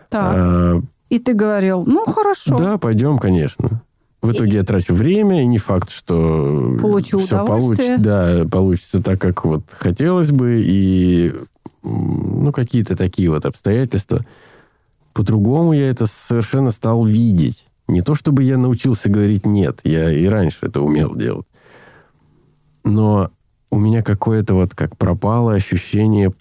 Так. 0.09 0.33
А, 0.35 0.81
и 1.09 1.19
ты 1.19 1.33
говорил, 1.33 1.83
ну, 1.85 2.05
хорошо. 2.05 2.57
Да, 2.57 2.77
пойдем, 2.77 3.17
конечно. 3.19 3.81
В 4.21 4.31
итоге 4.31 4.51
и... 4.51 4.55
я 4.55 4.63
трачу 4.63 4.93
время, 4.93 5.43
и 5.43 5.45
не 5.45 5.57
факт, 5.57 5.89
что 5.89 6.77
Получу 6.81 7.19
все 7.19 7.45
получится, 7.45 7.97
да, 7.97 8.45
получится 8.49 9.01
так, 9.01 9.19
как 9.19 9.45
вот 9.45 9.63
хотелось 9.69 10.31
бы, 10.31 10.61
и 10.63 11.33
ну, 11.83 12.51
какие-то 12.51 12.97
такие 12.97 13.29
вот 13.29 13.45
обстоятельства. 13.45 14.25
По-другому 15.13 15.73
я 15.73 15.89
это 15.89 16.05
совершенно 16.05 16.71
стал 16.71 17.05
видеть. 17.05 17.65
Не 17.87 18.01
то, 18.01 18.13
чтобы 18.13 18.43
я 18.43 18.57
научился 18.57 19.09
говорить 19.09 19.45
«нет», 19.45 19.79
я 19.83 20.11
и 20.11 20.25
раньше 20.25 20.67
это 20.67 20.81
умел 20.81 21.15
делать. 21.15 21.47
Но 22.83 23.31
у 23.71 23.79
меня 23.79 24.03
какое-то 24.03 24.53
вот 24.53 24.75
как 24.75 24.97
пропало 24.97 25.53
ощущение 25.53 26.33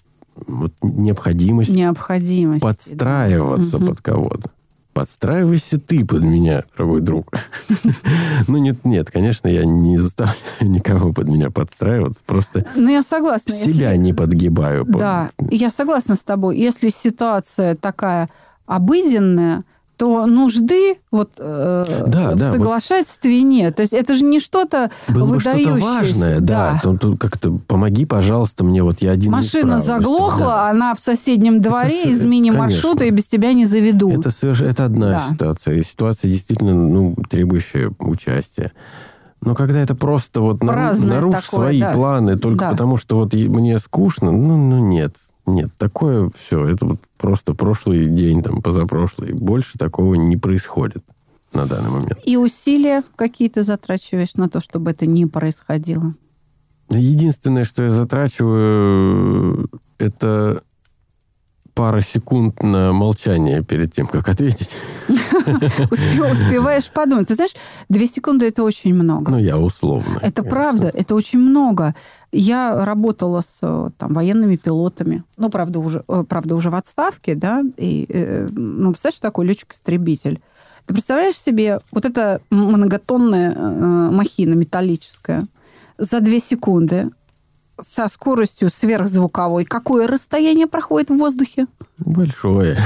вот, 0.47 0.71
необходимости 0.81 1.71
Необходимость. 1.73 2.61
подстраиваться 2.63 3.77
Мгм. 3.77 3.87
под 3.87 4.01
кого-то. 4.01 4.49
Подстраивайся 4.93 5.79
ты 5.79 6.03
под 6.03 6.23
меня, 6.23 6.63
дорогой 6.75 7.01
друг. 7.01 7.31
Ну, 8.47 8.57
нет, 8.57 8.83
нет, 8.85 9.09
конечно, 9.11 9.47
я 9.47 9.63
не 9.65 9.97
заставляю 9.97 10.35
никого 10.61 11.13
под 11.13 11.27
меня 11.27 11.51
подстраиваться. 11.51 12.23
Просто 12.25 12.65
Ну, 12.75 12.89
я 12.89 13.01
согласна. 13.03 13.53
себя 13.53 13.95
не 13.95 14.13
подгибаю. 14.13 14.85
под- 14.85 14.97
Да, 14.97 15.29
я 15.51 15.71
согласна 15.71 16.15
с 16.15 16.23
тобой. 16.23 16.57
Если 16.57 16.89
ситуация 16.89 17.75
такая 17.75 18.29
обыденная, 18.65 19.63
то 19.99 20.25
нужды 20.25 20.95
вот, 21.11 21.31
э, 21.39 22.03
Да, 22.07 22.31
в 22.31 22.35
да, 22.35 22.45
вот- 22.45 22.53
соглашательстве 22.53 23.41
нет. 23.43 23.75
То 23.75 23.81
есть 23.81 23.91
это 23.91 24.15
же 24.15 24.23
не 24.23 24.39
что-то 24.39 24.91
Было 25.09 25.33
бы 25.33 25.39
что-то 25.41 25.57
выдающееся. 25.57 25.85
важное, 25.85 26.39
да. 26.39 26.79
Тут, 26.81 27.01
тут 27.01 27.19
как-то 27.19 27.59
помоги, 27.67 28.05
пожалуйста, 28.05 28.63
мне 28.63 28.81
вот 28.81 29.01
я 29.01 29.11
один 29.11 29.33
Машина 29.33 29.79
заглохла, 29.79 30.45
да. 30.45 30.69
она 30.69 30.95
в 30.95 31.01
соседнем 31.01 31.61
дворе, 31.61 31.89
с- 32.05 32.07
измени 32.07 32.49
конечно. 32.51 32.61
маршрута 32.61 33.03
и 33.03 33.09
без 33.09 33.25
тебя 33.25 33.51
не 33.51 33.65
заведут. 33.65 34.19
Это, 34.19 34.29
соверш- 34.29 34.65
это 34.65 34.85
одна 34.85 35.11
Да. 35.11 35.19
ситуация. 35.29 35.75
И 35.75 35.83
Ситуация 35.83 36.31
действительно 36.31 36.73
ну, 36.73 37.15
требующая 37.29 37.91
участия. 37.99 38.71
Но 39.41 39.53
когда 39.53 39.79
это 39.81 39.95
просто 39.95 40.39
вот 40.39 40.59
Праздное 40.59 41.15
нарушь 41.15 41.43
такое, 41.43 41.59
свои 41.67 41.79
да. 41.81 41.91
планы 41.91 42.37
только 42.37 42.59
Да. 42.65 42.71
потому, 42.71 42.95
что 42.95 43.17
вот 43.17 43.33
мне 43.33 43.79
скучно, 43.79 44.31
ну, 44.31 44.55
ну 44.57 44.79
нет. 44.87 45.13
Нет, 45.53 45.69
такое 45.77 46.31
все, 46.35 46.65
это 46.65 46.85
вот 46.85 46.99
просто 47.17 47.53
прошлый 47.53 48.07
день, 48.07 48.41
там, 48.41 48.61
позапрошлый. 48.61 49.33
Больше 49.33 49.77
такого 49.77 50.15
не 50.15 50.37
происходит 50.37 51.03
на 51.53 51.65
данный 51.65 51.89
момент. 51.89 52.19
И 52.23 52.37
усилия 52.37 53.03
какие 53.15 53.49
ты 53.49 53.63
затрачиваешь 53.63 54.35
на 54.35 54.49
то, 54.49 54.61
чтобы 54.61 54.91
это 54.91 55.05
не 55.05 55.25
происходило? 55.25 56.13
Единственное, 56.89 57.65
что 57.65 57.83
я 57.83 57.89
затрачиваю, 57.91 59.69
это 59.97 60.61
пара 61.79 62.01
секунд 62.01 62.61
на 62.61 62.91
молчание 62.91 63.63
перед 63.63 63.93
тем, 63.93 64.05
как 64.05 64.27
ответить. 64.27 64.75
Успе- 65.07 66.33
Успеваешь 66.33 66.91
подумать. 66.91 67.29
Ты 67.29 67.35
знаешь, 67.35 67.55
две 67.87 68.05
секунды 68.05 68.47
это 68.47 68.63
очень 68.63 68.93
много. 68.93 69.31
Ну, 69.31 69.37
я 69.37 69.57
условно. 69.57 70.19
Это 70.21 70.43
правда, 70.43 70.91
это 70.93 71.15
очень 71.15 71.39
много. 71.39 71.95
Я 72.33 72.83
работала 72.83 73.39
с 73.39 73.91
там, 73.97 74.13
военными 74.13 74.57
пилотами, 74.57 75.23
ну, 75.37 75.49
правда, 75.49 75.79
уже, 75.79 76.03
э, 76.09 76.25
правда, 76.27 76.57
уже 76.57 76.69
в 76.69 76.75
отставке, 76.75 77.35
да, 77.35 77.63
и, 77.77 78.05
э, 78.09 78.49
ну, 78.51 78.91
представляешь, 78.91 79.15
что 79.15 79.27
такое 79.29 79.47
летчик-истребитель? 79.47 80.41
Ты 80.85 80.93
представляешь 80.93 81.39
себе 81.39 81.79
вот 81.93 82.03
эта 82.03 82.41
многотонная 82.49 83.53
э, 83.55 84.09
махина 84.11 84.53
металлическая 84.53 85.45
за 85.97 86.19
две 86.19 86.41
секунды 86.41 87.09
со 87.81 88.07
скоростью 88.07 88.69
сверхзвуковой. 88.73 89.65
Какое 89.65 90.07
расстояние 90.07 90.67
проходит 90.67 91.09
в 91.09 91.17
воздухе? 91.17 91.67
Большое. 91.97 92.77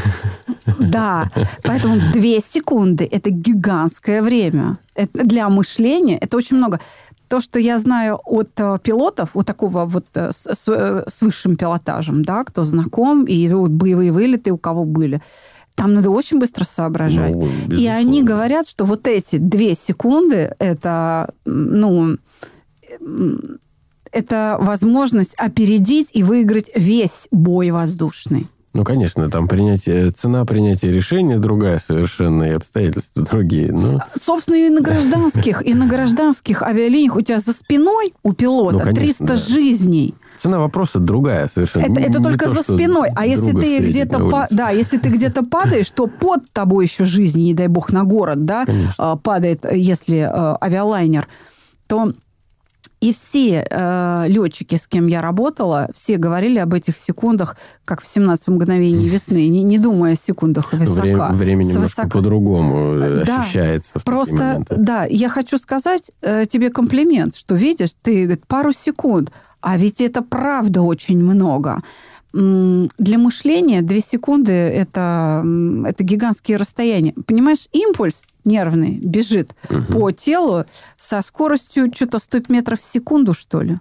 Да, 0.79 1.29
поэтому 1.63 2.11
две 2.11 2.39
секунды– 2.39 3.07
это 3.11 3.29
гигантское 3.29 4.21
время. 4.21 4.77
Это 4.95 5.25
для 5.25 5.49
мышления 5.49 6.17
это 6.17 6.37
очень 6.37 6.57
много. 6.57 6.79
То, 7.27 7.41
что 7.41 7.59
я 7.59 7.79
знаю 7.79 8.19
от 8.25 8.51
э, 8.57 8.77
пилотов, 8.83 9.29
вот 9.33 9.47
такого 9.47 9.85
вот 9.85 10.05
э, 10.13 10.31
с, 10.31 10.45
с, 10.45 10.67
э, 10.67 11.03
с 11.09 11.21
высшим 11.21 11.55
пилотажем, 11.55 12.23
да, 12.23 12.43
кто 12.43 12.63
знаком, 12.63 13.25
и 13.25 13.49
вот 13.49 13.71
боевые 13.71 14.11
вылеты 14.11 14.51
у 14.51 14.57
кого 14.57 14.85
были, 14.85 15.21
там 15.75 15.95
надо 15.95 16.11
очень 16.11 16.39
быстро 16.39 16.63
соображать. 16.63 17.33
Ну, 17.33 17.49
и 17.71 17.87
они 17.87 18.21
говорят, 18.21 18.67
что 18.67 18.85
вот 18.85 19.07
эти 19.07 19.37
две 19.37 19.73
секунды– 19.73 20.55
это, 20.59 21.33
ну, 21.45 22.17
это 24.13 24.57
возможность 24.59 25.33
опередить 25.35 26.09
и 26.13 26.23
выиграть 26.23 26.69
весь 26.75 27.27
бой 27.31 27.71
воздушный. 27.71 28.47
Ну, 28.75 28.83
конечно, 28.83 29.29
там 29.29 29.47
принятие, 29.47 30.09
цена 30.09 30.45
принятия 30.45 30.91
решения 30.91 31.37
другая 31.37 31.77
совершенно, 31.77 32.43
и 32.43 32.51
обстоятельства 32.51 33.23
другие. 33.31 33.71
Но, 33.71 33.99
Собственно, 34.19 34.55
и 34.55 34.69
на 34.69 34.81
гражданских, 34.81 35.61
и 35.63 35.73
на 35.75 35.85
гражданских 35.85 36.63
авиалиниях 36.63 37.15
у 37.15 37.21
тебя 37.21 37.39
за 37.39 37.53
спиной 37.53 38.13
у 38.23 38.33
пилота 38.33 38.73
Ну, 38.77 38.79
конечно, 38.79 39.01
300 39.03 39.25
да. 39.25 39.35
жизней. 39.35 40.15
цена 40.37 40.57
вопроса 40.59 40.97
другая 40.97 41.47
совершенно. 41.53 41.83
Это, 41.83 42.01
это 42.01 42.17
не 42.17 42.23
только 42.23 42.45
то, 42.45 42.53
за 42.55 42.63
спиной. 42.63 43.09
А 43.15 43.27
если 43.27 43.51
ты 43.51 43.77
где-то 43.77 44.27
па- 44.29 44.47
да, 44.49 44.71
если 44.71 44.97
ты 44.97 45.09
где-то 45.09 45.43
падаешь, 45.51 45.91
то 45.91 46.07
под 46.07 46.49
тобой 46.51 46.85
еще 46.85 47.05
жизни, 47.05 47.41
не 47.43 47.53
дай 47.53 47.67
бог, 47.67 47.91
на 47.91 48.03
город, 48.05 48.43
да, 48.45 48.65
Конечно. 48.65 48.93
а, 48.97 49.15
падает, 49.17 49.65
если 49.71 50.17
э, 50.17 50.57
авиалайнер, 50.59 51.27
то 51.85 52.11
и 53.03 53.11
все 53.11 53.67
э, 53.69 54.25
летчики, 54.27 54.75
с 54.75 54.87
кем 54.87 55.07
я 55.07 55.21
работала, 55.21 55.89
все 55.93 56.15
говорили 56.15 56.57
об 56.59 56.73
этих 56.73 56.97
секундах, 56.97 57.57
как 57.83 58.01
в 58.01 58.07
17 58.07 58.47
мгновений 58.47 59.09
весны, 59.09 59.49
не, 59.49 59.61
не 59.61 59.77
думая 59.77 60.13
о 60.13 60.15
секундах 60.15 60.71
высока. 60.71 61.01
Время, 61.01 61.27
время 61.33 61.63
немножко 61.65 62.07
по-другому 62.07 62.93
э, 62.93 63.23
Да, 63.25 63.41
ощущается 63.41 63.91
Просто, 64.05 64.63
да, 64.69 65.03
я 65.09 65.27
хочу 65.27 65.57
сказать 65.57 66.11
э, 66.21 66.45
тебе 66.45 66.69
комплимент, 66.69 67.35
что 67.35 67.55
видишь, 67.55 67.89
ты 68.01 68.23
говорит, 68.23 68.47
пару 68.47 68.71
секунд, 68.71 69.31
а 69.59 69.75
ведь 69.75 69.99
это 69.99 70.21
правда 70.21 70.81
очень 70.81 71.21
много. 71.21 71.81
Для 72.31 73.17
мышления 73.17 73.81
две 73.81 73.99
секунды 73.99 74.53
это, 74.53 75.45
это 75.85 76.03
гигантские 76.05 76.55
расстояния. 76.55 77.13
Понимаешь, 77.27 77.67
импульс 77.73 78.27
нервный 78.45 78.99
бежит 79.03 79.51
по 79.91 80.11
телу 80.11 80.65
со 80.97 81.21
скоростью 81.21 81.91
что-то 81.93 82.19
100 82.19 82.41
метров 82.49 82.81
в 82.81 82.85
секунду, 82.85 83.33
что 83.33 83.61
ли. 83.61 83.77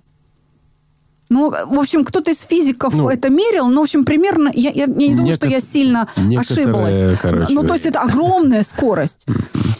Ну, 1.28 1.50
в 1.50 1.78
общем, 1.80 2.04
кто-то 2.04 2.30
из 2.30 2.40
физиков 2.42 2.92
Ну, 2.94 3.08
это 3.08 3.30
мерил, 3.30 3.68
но, 3.68 3.80
в 3.80 3.84
общем, 3.84 4.04
примерно, 4.04 4.50
я, 4.52 4.68
я- 4.70 4.84
я 4.84 4.86
не 4.86 5.14
думаю, 5.14 5.34
что 5.34 5.46
я 5.46 5.60
сильно 5.62 6.06
ошиблась. 6.36 7.18
короче, 7.22 7.52
ну, 7.54 7.62
то 7.66 7.72
есть 7.74 7.86
это 7.86 8.02
огромная 8.02 8.62
скорость. 8.62 9.24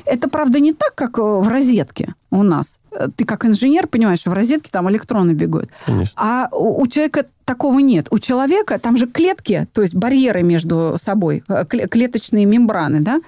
Это, 0.07 0.29
правда, 0.31 0.61
не 0.61 0.73
так, 0.73 0.95
как 0.95 1.19
э, 1.19 1.23
в 1.23 1.47
розетке 1.49 2.15
у 2.31 2.43
нас. 2.43 2.79
Э, 2.91 3.09
Ты 3.15 3.25
как 3.27 3.45
инженер 3.45 3.87
понимаешь, 3.87 4.25
в 4.25 4.33
розетке 4.33 4.71
там 4.73 4.89
электроны 4.91 5.33
бегают. 5.33 5.71
Конечно. 5.87 6.13
А 6.17 6.49
у 6.53 6.81
у 6.83 6.87
человека 6.87 7.27
такого 7.45 7.79
нет. 7.81 8.09
У 8.11 8.19
человека 8.19 8.79
там 8.79 8.97
же 8.97 9.07
клетки, 9.07 9.67
то 9.73 9.83
есть 9.83 9.95
барьеры 9.95 10.43
между 10.43 10.97
собой, 11.03 11.45
э, 11.49 11.65
кле- 11.65 11.87
клеточные 11.87 12.47
мембраны, 12.47 13.01
да, 13.01 13.21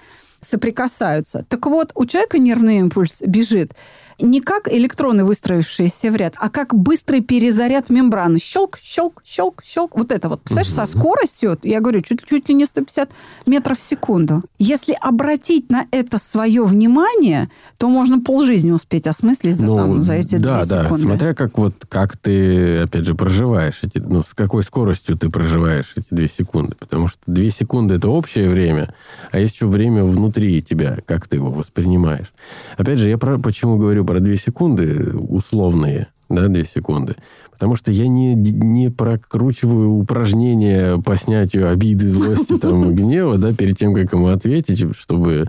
соприкасаются. 0.48 1.44
Так 1.48 1.66
вот, 1.66 1.92
у 1.94 2.04
человека 2.06 2.38
нервный 2.38 2.78
импульс 2.78 3.22
бежит 3.22 3.72
не 4.20 4.40
как 4.40 4.72
электроны, 4.72 5.24
выстроившиеся 5.24 6.10
в 6.10 6.16
ряд, 6.16 6.34
а 6.36 6.48
как 6.48 6.74
быстрый 6.74 7.20
перезаряд 7.20 7.90
мембраны. 7.90 8.38
Щелк, 8.38 8.78
щелк, 8.82 9.22
щелк, 9.24 9.62
щелк. 9.64 9.96
Вот 9.96 10.12
это 10.12 10.28
вот. 10.28 10.42
Представляешь, 10.42 10.72
со 10.72 10.86
скоростью, 10.86 11.58
я 11.62 11.80
говорю, 11.80 12.00
чуть, 12.00 12.24
чуть 12.26 12.48
ли 12.48 12.54
не 12.54 12.66
150 12.66 13.10
метров 13.46 13.78
в 13.78 13.82
секунду. 13.82 14.42
Если 14.58 14.96
обратить 15.00 15.70
на 15.70 15.86
это 15.90 16.18
свое 16.18 16.64
внимание, 16.64 17.50
то 17.78 17.88
можно 17.88 18.20
полжизни 18.20 18.70
успеть 18.70 19.06
осмыслить 19.06 19.56
за, 19.56 19.66
там, 19.66 20.00
за 20.02 20.14
эти 20.14 20.36
Ну, 20.36 20.42
да, 20.42 20.64
две 20.64 20.70
да, 20.70 20.84
секунды. 20.84 21.02
смотря 21.02 21.34
как 21.34 21.58
вот 21.58 21.74
как 21.88 22.16
ты, 22.16 22.78
опять 22.78 23.04
же, 23.04 23.14
проживаешь 23.14 23.80
эти, 23.82 23.98
ну, 23.98 24.22
с 24.22 24.34
какой 24.34 24.62
скоростью 24.62 25.16
ты 25.16 25.28
проживаешь 25.30 25.92
эти 25.96 26.08
две 26.10 26.28
секунды. 26.28 26.76
Потому 26.78 27.08
что 27.08 27.18
две 27.26 27.50
секунды 27.50 27.94
это 27.94 28.08
общее 28.08 28.48
время, 28.48 28.94
а 29.32 29.38
есть 29.38 29.56
еще 29.56 29.66
время 29.66 30.04
внутри 30.04 30.62
тебя, 30.62 30.98
как 31.06 31.26
ты 31.26 31.36
его 31.36 31.50
воспринимаешь. 31.50 32.32
Опять 32.76 32.98
же, 32.98 33.10
я 33.10 33.18
про, 33.18 33.38
почему 33.38 33.76
говорю 33.76 34.04
про 34.04 34.20
две 34.20 34.36
секунды, 34.36 35.12
условные, 35.16 36.08
да, 36.28 36.48
две 36.48 36.64
секунды. 36.64 37.16
Потому 37.50 37.76
что 37.76 37.92
я 37.92 38.08
не, 38.08 38.34
не 38.34 38.90
прокручиваю 38.90 39.90
упражнения 39.90 40.98
по 40.98 41.16
снятию 41.16 41.70
обиды, 41.70 42.08
злости, 42.08 42.58
там, 42.60 42.94
гнева, 42.94 43.38
да, 43.38 43.52
перед 43.52 43.78
тем, 43.78 43.94
как 43.94 44.12
ему 44.12 44.28
ответить, 44.28 44.96
чтобы 44.96 45.48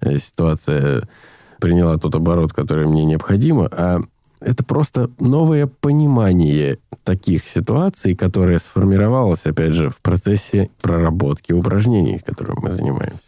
э, 0.00 0.18
ситуация 0.18 1.08
приняла 1.60 1.98
тот 1.98 2.14
оборот, 2.14 2.52
который 2.52 2.86
мне 2.86 3.04
необходимо, 3.04 3.68
а 3.70 4.00
это 4.40 4.64
просто 4.64 5.10
новое 5.18 5.66
понимание 5.66 6.78
таких 7.02 7.48
ситуаций, 7.48 8.14
которое 8.14 8.58
сформировалось, 8.58 9.46
опять 9.46 9.72
же, 9.72 9.90
в 9.90 9.98
процессе 9.98 10.70
проработки 10.80 11.52
упражнений, 11.52 12.20
которыми 12.24 12.58
мы 12.60 12.72
занимаемся. 12.72 13.18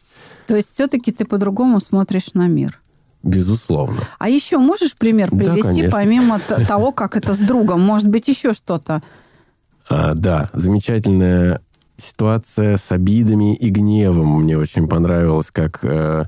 То 0.47 0.57
есть 0.57 0.73
все-таки 0.73 1.13
ты 1.13 1.25
по-другому 1.25 1.81
смотришь 1.81 2.35
на 2.35 2.47
мир. 2.47 2.81
Безусловно. 3.23 4.03
А 4.19 4.29
еще 4.29 4.59
можешь 4.59 4.95
пример 4.95 5.31
Да, 5.33 5.39
привести, 5.39 5.63
конечно. 5.63 5.91
помимо 5.91 6.41
того, 6.41 6.93
как 6.93 7.17
это 7.17 7.35
с 7.35 7.39
другом? 7.39 7.81
Может 7.81 8.09
быть, 8.09 8.29
еще 8.29 8.53
что-то? 8.53 9.03
А, 9.89 10.15
да, 10.15 10.51
замечательная 10.53 11.61
ситуация 11.97 12.77
с 12.77 12.93
обидами 12.93 13.57
и 13.57 13.71
гневом. 13.71 14.43
Мне 14.43 14.57
очень 14.57 14.87
понравилось, 14.87 15.51
как 15.51 15.81
э, 15.83 16.27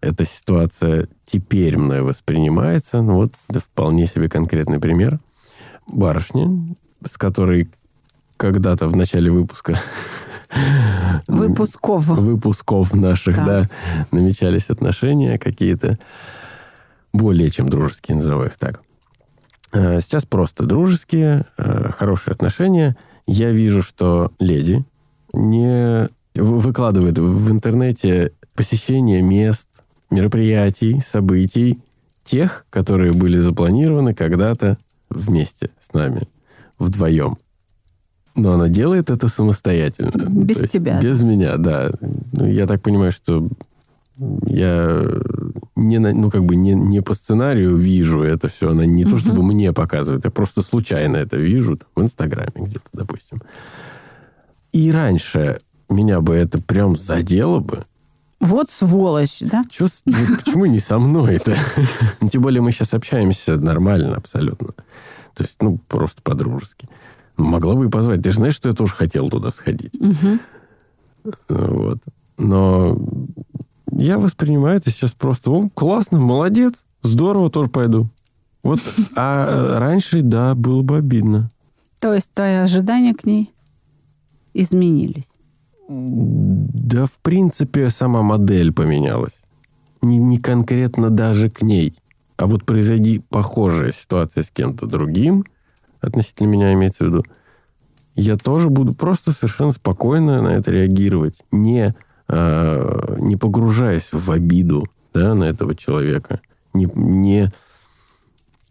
эта 0.00 0.24
ситуация 0.24 1.08
теперь 1.26 1.76
мной 1.76 2.02
воспринимается. 2.02 3.02
Ну 3.02 3.14
вот, 3.14 3.32
это 3.48 3.60
вполне 3.60 4.06
себе 4.06 4.28
конкретный 4.28 4.78
пример. 4.80 5.18
Барышня, 5.86 6.48
с 7.06 7.16
которой 7.18 7.68
когда-то 8.36 8.88
в 8.88 8.96
начале 8.96 9.30
выпуска 9.30 9.78
Выпусков. 11.26 12.06
выпусков 12.06 12.94
наших, 12.94 13.36
Да. 13.36 13.44
да. 13.44 13.70
намечались 14.10 14.70
отношения 14.70 15.38
какие-то 15.38 15.98
более 17.12 17.50
чем 17.50 17.68
дружеские, 17.68 18.16
назову 18.16 18.44
их 18.44 18.56
так. 18.58 18.80
Э, 19.72 20.00
сейчас 20.00 20.24
просто 20.24 20.64
дружеские, 20.64 21.44
э, 21.58 21.90
хорошие 21.92 22.32
отношения. 22.32 22.96
Я 23.26 23.50
вижу, 23.52 23.82
что 23.82 24.32
леди 24.38 24.84
не 25.32 26.08
выкладывает 26.34 27.18
в 27.18 27.50
интернете 27.50 28.32
посещение 28.54 29.22
мест, 29.22 29.68
мероприятий, 30.10 31.00
событий, 31.04 31.78
тех, 32.24 32.66
которые 32.70 33.12
были 33.12 33.38
запланированы 33.38 34.14
когда-то 34.14 34.78
вместе 35.08 35.70
с 35.80 35.92
нами, 35.92 36.22
вдвоем. 36.78 37.38
Но 38.36 38.52
она 38.52 38.68
делает 38.68 39.10
это 39.10 39.28
самостоятельно. 39.28 40.28
Без 40.28 40.68
тебя. 40.68 41.00
Без 41.00 41.22
меня, 41.22 41.56
да. 41.56 41.90
Ну, 42.32 42.46
я 42.46 42.66
так 42.66 42.80
понимаю, 42.80 43.12
что 43.12 43.48
я 44.46 45.02
не, 45.76 45.98
ну, 45.98 46.30
как 46.30 46.44
бы 46.44 46.54
не, 46.54 46.74
не 46.74 47.00
по 47.02 47.14
сценарию 47.14 47.76
вижу 47.76 48.22
это 48.22 48.48
все. 48.48 48.70
Она 48.70 48.86
не 48.86 49.04
угу. 49.04 49.12
то, 49.12 49.18
чтобы 49.18 49.42
мне 49.42 49.72
показывает. 49.72 50.24
Я 50.24 50.30
просто 50.30 50.62
случайно 50.62 51.16
это 51.16 51.36
вижу 51.36 51.76
там, 51.76 51.88
в 51.96 52.02
Инстаграме 52.02 52.52
где-то, 52.56 52.88
допустим. 52.92 53.42
И 54.72 54.92
раньше 54.92 55.58
меня 55.88 56.20
бы 56.20 56.34
это 56.34 56.60
прям 56.60 56.96
задело 56.96 57.60
бы. 57.60 57.82
Вот 58.40 58.70
сволочь, 58.70 59.38
да? 59.40 59.64
Чё, 59.70 59.86
ну, 60.06 60.14
почему 60.42 60.64
не 60.64 60.80
со 60.80 60.98
мной-то? 60.98 61.54
Ну, 62.20 62.28
тем 62.30 62.42
более 62.42 62.62
мы 62.62 62.72
сейчас 62.72 62.94
общаемся 62.94 63.56
нормально 63.56 64.16
абсолютно. 64.16 64.68
То 65.34 65.44
есть, 65.44 65.56
ну, 65.60 65.78
просто 65.88 66.22
по-дружески. 66.22 66.88
Могла 67.36 67.74
бы 67.74 67.86
и 67.86 67.90
позвать. 67.90 68.22
Ты 68.22 68.30
же 68.30 68.38
знаешь, 68.38 68.56
что 68.56 68.70
я 68.70 68.74
тоже 68.74 68.94
хотел 68.94 69.28
туда 69.28 69.50
сходить. 69.50 69.94
Угу. 69.94 71.34
Вот. 71.48 71.98
Но 72.38 72.98
я 73.92 74.18
воспринимаю 74.18 74.78
это 74.78 74.90
сейчас 74.90 75.12
просто, 75.12 75.50
о, 75.50 75.68
классно, 75.74 76.18
молодец, 76.18 76.84
здорово, 77.02 77.50
тоже 77.50 77.68
пойду. 77.68 78.08
Вот, 78.62 78.80
а 79.16 79.78
раньше, 79.78 80.22
да, 80.22 80.54
было 80.54 80.82
бы 80.82 80.98
обидно. 80.98 81.50
То 81.98 82.14
есть 82.14 82.30
твои 82.32 82.54
ожидания 82.54 83.14
к 83.14 83.24
ней 83.24 83.52
изменились? 84.54 85.28
Да, 85.92 87.06
в 87.06 87.18
принципе, 87.20 87.90
сама 87.90 88.22
модель 88.22 88.72
поменялась. 88.72 89.40
Не, 90.02 90.18
не 90.18 90.38
конкретно 90.38 91.10
даже 91.10 91.50
к 91.50 91.62
ней. 91.62 91.96
А 92.36 92.46
вот 92.46 92.64
произойди 92.64 93.18
похожая 93.28 93.92
ситуация 93.92 94.44
с 94.44 94.50
кем-то 94.50 94.86
другим, 94.86 95.44
относительно 96.00 96.46
меня 96.46 96.72
имеется 96.74 97.04
в 97.04 97.08
виду, 97.08 97.24
я 98.14 98.36
тоже 98.36 98.70
буду 98.70 98.94
просто 98.94 99.32
совершенно 99.32 99.72
спокойно 99.72 100.40
на 100.42 100.48
это 100.50 100.70
реагировать, 100.70 101.34
не, 101.50 101.94
э, 102.28 103.16
не 103.18 103.36
погружаясь 103.36 104.08
в 104.12 104.30
обиду 104.30 104.86
да, 105.12 105.34
на 105.34 105.44
этого 105.44 105.74
человека, 105.74 106.40
не, 106.72 106.88
не 106.94 107.52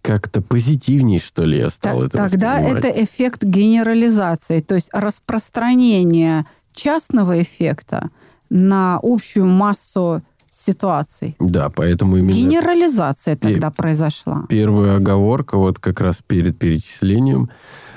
как-то 0.02 0.42
позитивнее, 0.42 1.20
что 1.20 1.44
ли, 1.44 1.58
я 1.58 1.70
стал 1.70 2.04
это 2.04 2.18
Тогда 2.18 2.62
это 2.62 2.88
эффект 2.88 3.44
генерализации, 3.44 4.62
то 4.62 4.76
есть 4.76 4.90
распространение 4.94 6.46
частного 6.80 7.42
эффекта 7.42 8.10
на 8.50 9.00
общую 9.04 9.46
массу 9.46 10.22
ситуаций. 10.52 11.36
Да, 11.40 11.70
поэтому 11.70 12.18
именно... 12.18 12.36
Генерализация 12.36 13.36
тогда 13.36 13.72
произошла. 13.72 14.46
Первая 14.50 14.98
оговорка 14.98 15.58
вот 15.58 15.80
как 15.80 16.02
раз 16.02 16.22
перед 16.26 16.58
перечислением 16.58 17.50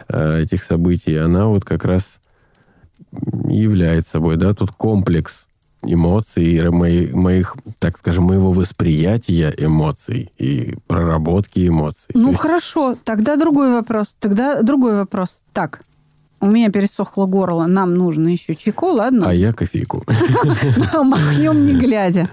э, 0.09 0.43
этих 0.43 0.63
событий, 0.63 1.17
она 1.17 1.47
вот 1.47 1.65
как 1.65 1.85
раз 1.85 2.21
является 3.49 4.13
собой, 4.13 4.37
да, 4.37 4.55
тут 4.55 4.71
комплекс 4.73 5.47
эмоций, 5.83 6.71
моих, 6.71 7.13
моих, 7.13 7.57
так 7.79 7.99
скажем, 7.99 8.25
моего 8.25 8.53
восприятия 8.53 9.53
эмоций 9.59 10.31
и 10.39 10.77
проработки 10.87 11.67
эмоций. 11.67 12.11
Ну, 12.15 12.31
есть... 12.31 12.41
хорошо, 12.41 12.97
тогда 13.05 13.37
другой 13.37 13.73
вопрос. 13.73 14.15
Тогда 14.21 14.63
другой 14.63 14.97
вопрос. 14.97 15.41
Так, 15.53 15.83
у 16.43 16.47
меня 16.47 16.71
пересохло 16.71 17.27
горло, 17.27 17.67
нам 17.67 17.95
нужно 17.95 18.29
еще 18.29 18.57
чайку, 18.57 18.87
ладно? 18.87 19.29
А 19.29 19.33
я 19.33 19.53
кофейку. 19.53 20.03
Махнем 20.93 21.65
не 21.65 21.73
глядя. 21.75 22.29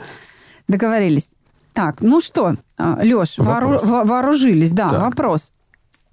Договорились. 0.67 1.29
Так, 1.73 2.01
ну 2.01 2.19
что, 2.19 2.55
а, 2.77 2.99
Леш, 3.03 3.35
вооружились, 3.37 4.71
да, 4.71 4.89
вопрос. 4.89 5.51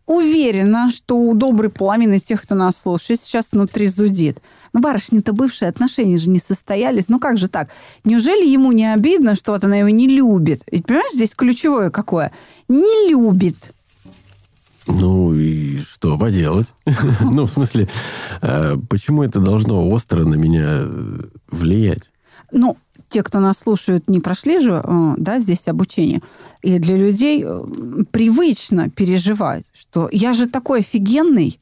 Уверена, 0.04 0.92
что 0.92 1.16
у 1.16 1.34
доброй 1.34 1.70
половины 1.70 2.18
тех, 2.20 2.42
кто 2.42 2.54
нас 2.54 2.74
слушает, 2.80 3.20
сейчас 3.22 3.48
внутри 3.50 3.88
зудит. 3.88 4.40
Ну, 4.72 4.80
барышни-то 4.80 5.32
бывшие 5.32 5.70
отношения 5.70 6.18
же 6.18 6.28
не 6.28 6.38
состоялись. 6.38 7.08
Ну, 7.08 7.18
как 7.18 7.38
же 7.38 7.48
так? 7.48 7.70
Неужели 8.04 8.46
ему 8.46 8.72
не 8.72 8.92
обидно, 8.92 9.34
что 9.34 9.52
вот 9.52 9.64
она 9.64 9.76
его 9.76 9.88
не 9.88 10.06
любит? 10.06 10.62
Ведь, 10.70 10.84
понимаешь, 10.84 11.14
здесь 11.14 11.34
ключевое 11.34 11.90
какое? 11.90 12.30
Не 12.68 13.10
любит. 13.10 13.56
Ну 14.86 15.25
и 15.36 15.80
что 15.80 16.18
поделать? 16.18 16.74
ну, 17.20 17.46
в 17.46 17.50
смысле, 17.50 17.88
а, 18.40 18.76
почему 18.88 19.22
это 19.22 19.40
должно 19.40 19.88
остро 19.88 20.24
на 20.24 20.34
меня 20.34 20.82
э, 20.82 21.20
влиять? 21.50 22.10
Ну, 22.52 22.76
те, 23.08 23.22
кто 23.22 23.38
нас 23.38 23.58
слушают, 23.58 24.08
не 24.08 24.20
прошли 24.20 24.60
же 24.60 24.82
э, 24.82 25.14
да, 25.16 25.38
здесь 25.38 25.68
обучение. 25.68 26.20
И 26.62 26.78
для 26.78 26.96
людей 26.96 27.44
э, 27.44 27.64
привычно 28.10 28.90
переживать, 28.90 29.64
что 29.72 30.08
я 30.12 30.32
же 30.32 30.46
такой 30.46 30.80
офигенный, 30.80 31.60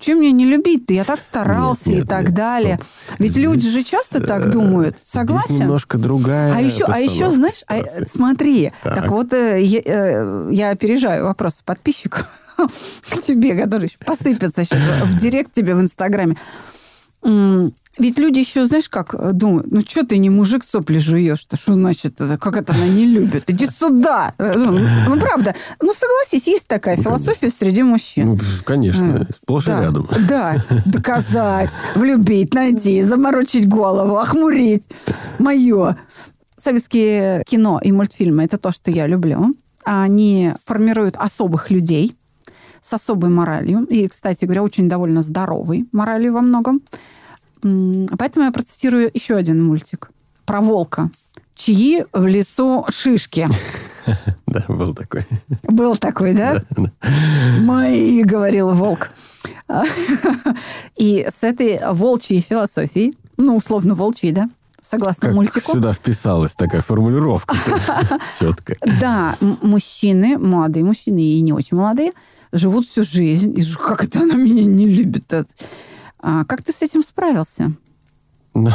чем 0.00 0.18
мне 0.18 0.32
не 0.32 0.44
любить-то? 0.44 0.92
Я 0.92 1.04
так 1.04 1.22
старался 1.22 1.88
нет, 1.88 1.98
нет, 1.98 2.04
и 2.04 2.08
так 2.08 2.24
нет, 2.24 2.34
далее. 2.34 2.74
Стоп. 2.74 3.18
Ведь 3.20 3.30
здесь, 3.30 3.44
люди 3.44 3.70
же 3.70 3.84
часто 3.84 4.20
так 4.20 4.50
думают. 4.50 4.96
Согласен? 5.04 5.48
Здесь 5.48 5.60
немножко 5.60 5.98
другая. 5.98 6.54
А 6.54 6.60
еще, 6.60 6.84
а 6.84 6.98
еще 6.98 7.30
знаешь, 7.30 7.62
а, 7.68 7.80
смотри, 8.06 8.72
так, 8.82 8.94
так 8.96 9.10
вот 9.10 9.32
я, 9.32 10.46
я 10.50 10.70
опережаю 10.70 11.24
вопрос 11.24 11.62
подписчиков. 11.64 12.28
К 12.56 13.22
тебе, 13.22 13.54
который 13.56 13.94
посыпется 14.04 14.64
сейчас 14.64 15.08
в 15.08 15.18
директ 15.18 15.52
тебе 15.52 15.74
в 15.74 15.80
Инстаграме. 15.80 16.36
Ведь 17.96 18.18
люди 18.18 18.40
еще, 18.40 18.66
знаешь, 18.66 18.88
как 18.88 19.14
э, 19.14 19.30
думают, 19.32 19.70
ну 19.70 19.80
что 19.82 20.04
ты 20.04 20.18
не 20.18 20.28
мужик 20.28 20.64
сопли 20.64 20.98
жуешь-то? 20.98 21.56
Что 21.56 21.74
значит, 21.74 22.16
как 22.40 22.56
это 22.56 22.74
она 22.74 22.88
не 22.88 23.06
любит? 23.06 23.48
Иди 23.48 23.66
сюда! 23.66 24.34
Э, 24.38 24.54
ну, 24.56 24.80
ну 25.08 25.20
правда. 25.20 25.54
Ну, 25.80 25.92
согласись, 25.94 26.48
есть 26.48 26.66
такая 26.66 26.96
ну, 26.96 27.04
философия 27.04 27.50
среди 27.50 27.84
мужчин. 27.84 28.30
Ну, 28.30 28.38
конечно, 28.64 29.26
э, 29.28 29.32
сплошь 29.32 29.66
да, 29.66 29.78
и 29.78 29.82
рядом. 29.82 30.08
Да, 30.28 30.64
доказать, 30.86 31.70
влюбить, 31.94 32.52
найти, 32.52 33.00
заморочить 33.02 33.68
голову, 33.68 34.16
охмурить. 34.16 34.88
Мое. 35.38 35.96
Советские 36.58 37.44
кино 37.46 37.78
и 37.80 37.92
мультфильмы– 37.92 38.42
это 38.44 38.58
то, 38.58 38.72
что 38.72 38.90
я 38.90 39.06
люблю. 39.06 39.54
Они 39.84 40.52
формируют 40.64 41.16
особых 41.16 41.70
людей, 41.70 42.16
с 42.84 42.92
особой 42.92 43.30
моралью. 43.30 43.84
И, 43.84 44.06
кстати 44.08 44.44
говоря, 44.44 44.62
очень 44.62 44.90
довольно 44.90 45.22
здоровой 45.22 45.86
моралью 45.90 46.34
во 46.34 46.42
многом. 46.42 46.82
Поэтому 47.62 48.44
я 48.44 48.52
процитирую 48.52 49.10
еще 49.14 49.36
один 49.36 49.64
мультик 49.64 50.10
про 50.44 50.60
волка. 50.60 51.10
Чьи 51.54 52.04
в 52.12 52.26
лесу 52.26 52.84
шишки. 52.90 53.48
Да, 54.46 54.62
был 54.68 54.94
такой. 54.94 55.26
Был 55.62 55.96
такой, 55.96 56.34
да? 56.34 56.62
Мои, 57.58 58.22
говорил 58.22 58.72
волк. 58.74 59.10
И 60.94 61.26
с 61.28 61.42
этой 61.42 61.80
волчьей 61.90 62.42
философией, 62.42 63.16
ну, 63.38 63.56
условно 63.56 63.94
волчьей, 63.94 64.32
да, 64.32 64.50
согласно 64.82 65.28
как 65.28 65.34
мультику. 65.34 65.72
сюда 65.72 65.94
вписалась 65.94 66.54
такая 66.54 66.82
формулировка 66.82 67.56
четкая. 68.38 68.76
Да, 69.00 69.36
мужчины, 69.40 70.36
молодые 70.38 70.84
мужчины 70.84 71.20
и 71.20 71.40
не 71.40 71.54
очень 71.54 71.78
молодые, 71.78 72.12
живут 72.54 72.86
всю 72.88 73.04
жизнь. 73.04 73.58
И 73.58 73.62
как 73.74 74.04
это 74.04 74.20
она 74.20 74.34
меня 74.34 74.64
не 74.64 74.86
любит? 74.86 75.32
А 76.20 76.44
как 76.44 76.62
ты 76.62 76.72
с 76.72 76.80
этим 76.80 77.02
справился? 77.02 77.72
Ну, 78.54 78.70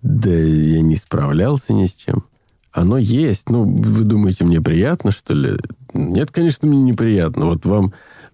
да 0.00 0.30
я 0.30 0.80
не 0.80 0.96
справлялся 0.96 1.72
ни 1.72 1.86
с 1.86 1.94
чем. 1.94 2.24
Оно 2.72 2.96
есть. 2.96 3.50
Ну, 3.50 3.64
вы 3.64 4.04
думаете, 4.04 4.44
мне 4.44 4.62
приятно, 4.62 5.10
что 5.10 5.34
ли? 5.34 5.56
Нет, 5.92 6.30
конечно, 6.30 6.66
мне 6.66 6.80
неприятно. 6.80 7.46
Вот 7.46 7.66
вам 7.66 7.92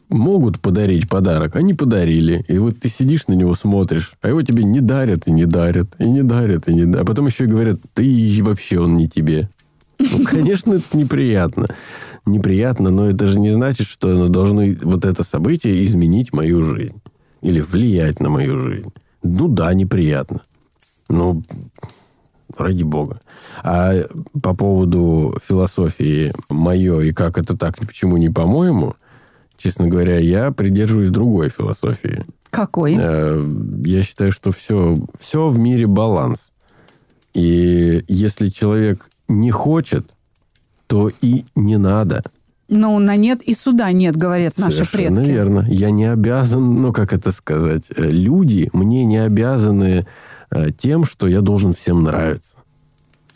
могут 0.09 0.61
подарить 0.61 1.09
подарок, 1.09 1.57
они 1.57 1.75
подарили. 1.75 2.45
И 2.49 2.59
вот 2.59 2.79
ты 2.79 2.89
сидишь 2.89 3.27
на 3.27 3.33
него, 3.33 3.55
смотришь, 3.55 4.13
а 4.23 4.29
его 4.29 4.43
тебе 4.43 4.63
не 4.63 4.81
дарят 4.81 5.27
и 5.27 5.33
не 5.33 5.45
дарят, 5.45 5.89
и 5.99 6.09
не 6.09 6.23
дарят, 6.23 6.69
и 6.69 6.75
не 6.75 6.85
дарят. 6.85 7.03
А 7.03 7.05
потом 7.05 7.27
еще 7.27 7.45
и 7.45 7.49
говорят, 7.49 7.81
ты 7.95 8.43
вообще 8.43 8.79
он 8.79 8.97
не 8.97 9.09
тебе. 9.09 9.51
Ну, 9.99 10.25
конечно, 10.25 10.75
это 10.75 10.97
неприятно 10.97 11.67
неприятно, 12.29 12.91
но 12.91 13.11
это 13.11 13.27
же 13.27 13.39
не 13.39 13.51
значит, 13.51 13.87
что 13.87 14.11
оно 14.11 14.29
должно 14.29 14.63
вот 14.83 15.05
это 15.05 15.25
событие 15.25 15.85
изменить 15.85 16.33
мою 16.33 16.63
жизнь 16.63 17.01
или 17.43 17.61
влиять 17.61 18.21
на 18.21 18.29
мою 18.29 18.59
жизнь. 18.59 18.93
Ну 19.23 19.49
да, 19.49 19.75
неприятно. 19.75 20.43
Ну, 21.09 21.43
ради 22.57 22.83
бога. 22.83 23.21
А 23.63 23.95
по 24.43 24.55
поводу 24.55 25.39
философии 25.45 26.33
мое 26.49 27.01
и 27.01 27.13
как 27.13 27.39
это 27.39 27.57
так, 27.57 27.79
почему 27.79 28.17
не 28.17 28.31
по-моему, 28.31 28.95
честно 29.57 29.89
говоря, 29.89 30.19
я 30.19 30.51
придерживаюсь 30.51 31.11
другой 31.11 31.49
философии. 31.49 32.25
Какой? 32.51 32.97
Э, 32.99 33.47
я 33.85 34.03
считаю, 34.03 34.33
что 34.33 34.53
все, 34.53 34.97
все 35.19 35.49
в 35.49 35.59
мире 35.59 35.87
баланс. 35.87 36.53
И 37.35 38.05
если 38.09 38.49
человек 38.49 39.11
не 39.29 39.51
хочет 39.51 40.15
то 40.89 41.13
и 41.21 41.45
не 41.55 41.79
надо. 41.79 42.23
Ну, 42.69 42.99
на 42.99 43.17
нет 43.17 43.41
и 43.43 43.55
суда 43.55 43.93
нет, 43.93 44.17
говорят 44.17 44.59
наши 44.59 44.85
Совершенно 44.85 45.17
предки. 45.17 45.31
верно. 45.31 45.67
Я 45.71 45.91
не 45.91 46.05
обязан, 46.05 46.83
ну, 46.83 46.93
как 46.93 47.13
это 47.13 47.33
сказать, 47.33 47.85
э, 47.95 48.11
люди 48.11 48.69
мне 48.73 49.05
не 49.05 49.19
обязаны 49.19 50.07
э, 50.51 50.69
тем, 50.77 51.05
что 51.05 51.29
я 51.29 51.41
должен 51.41 51.73
всем 51.73 52.03
нравиться. 52.03 52.57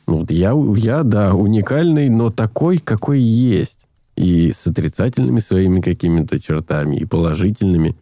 Вот 0.06 0.30
я, 0.30 0.52
я, 0.76 1.02
да, 1.02 1.34
уникальный, 1.34 2.10
но 2.10 2.30
такой, 2.30 2.78
какой 2.78 3.20
есть. 3.20 3.86
И 4.16 4.52
с 4.52 4.66
отрицательными 4.66 5.40
своими 5.40 5.80
какими-то 5.80 6.38
чертами, 6.38 6.96
и 6.96 7.06
положительными. 7.06 7.96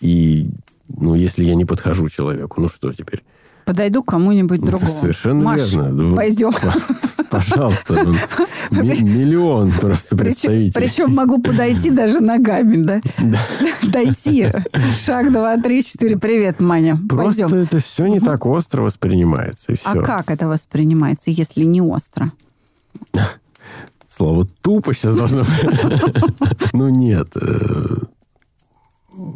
И, 0.00 0.48
ну, 0.88 1.14
если 1.14 1.44
я 1.44 1.54
не 1.54 1.64
подхожу 1.64 2.08
человеку, 2.08 2.60
ну, 2.60 2.68
что 2.68 2.92
теперь? 2.92 3.22
Подойду 3.64 4.02
к 4.02 4.08
кому-нибудь 4.08 4.58
Это 4.58 4.66
другому. 4.72 4.92
совершенно 4.92 5.42
Маш, 5.44 5.72
верно. 5.72 6.14
пойдем. 6.16 6.52
Пожалуйста. 7.30 7.94
ми- 8.70 9.00
Миллион 9.02 9.72
просто 9.72 10.16
представителей. 10.16 10.72
причем 10.72 11.14
могу 11.14 11.40
подойти 11.40 11.90
даже 11.90 12.20
ногами, 12.20 12.76
да? 12.76 13.00
Дойти. 13.82 14.48
Шаг, 14.98 15.32
два, 15.32 15.56
три, 15.56 15.82
четыре. 15.82 16.16
Привет, 16.18 16.60
Маня. 16.60 16.98
Просто 17.08 17.46
это 17.56 17.80
все 17.80 18.06
не 18.06 18.20
так 18.20 18.46
остро 18.46 18.82
воспринимается, 18.82 19.74
А 19.84 19.96
как 20.00 20.30
это 20.30 20.46
воспринимается, 20.46 21.30
если 21.30 21.64
не 21.64 21.80
остро? 21.80 22.30
Слово 24.08 24.46
тупо 24.62 24.94
сейчас 24.94 25.16
должно 25.16 25.40
быть. 25.40 26.72
Ну, 26.72 26.88
нет. 26.88 27.28
э, 27.36 27.96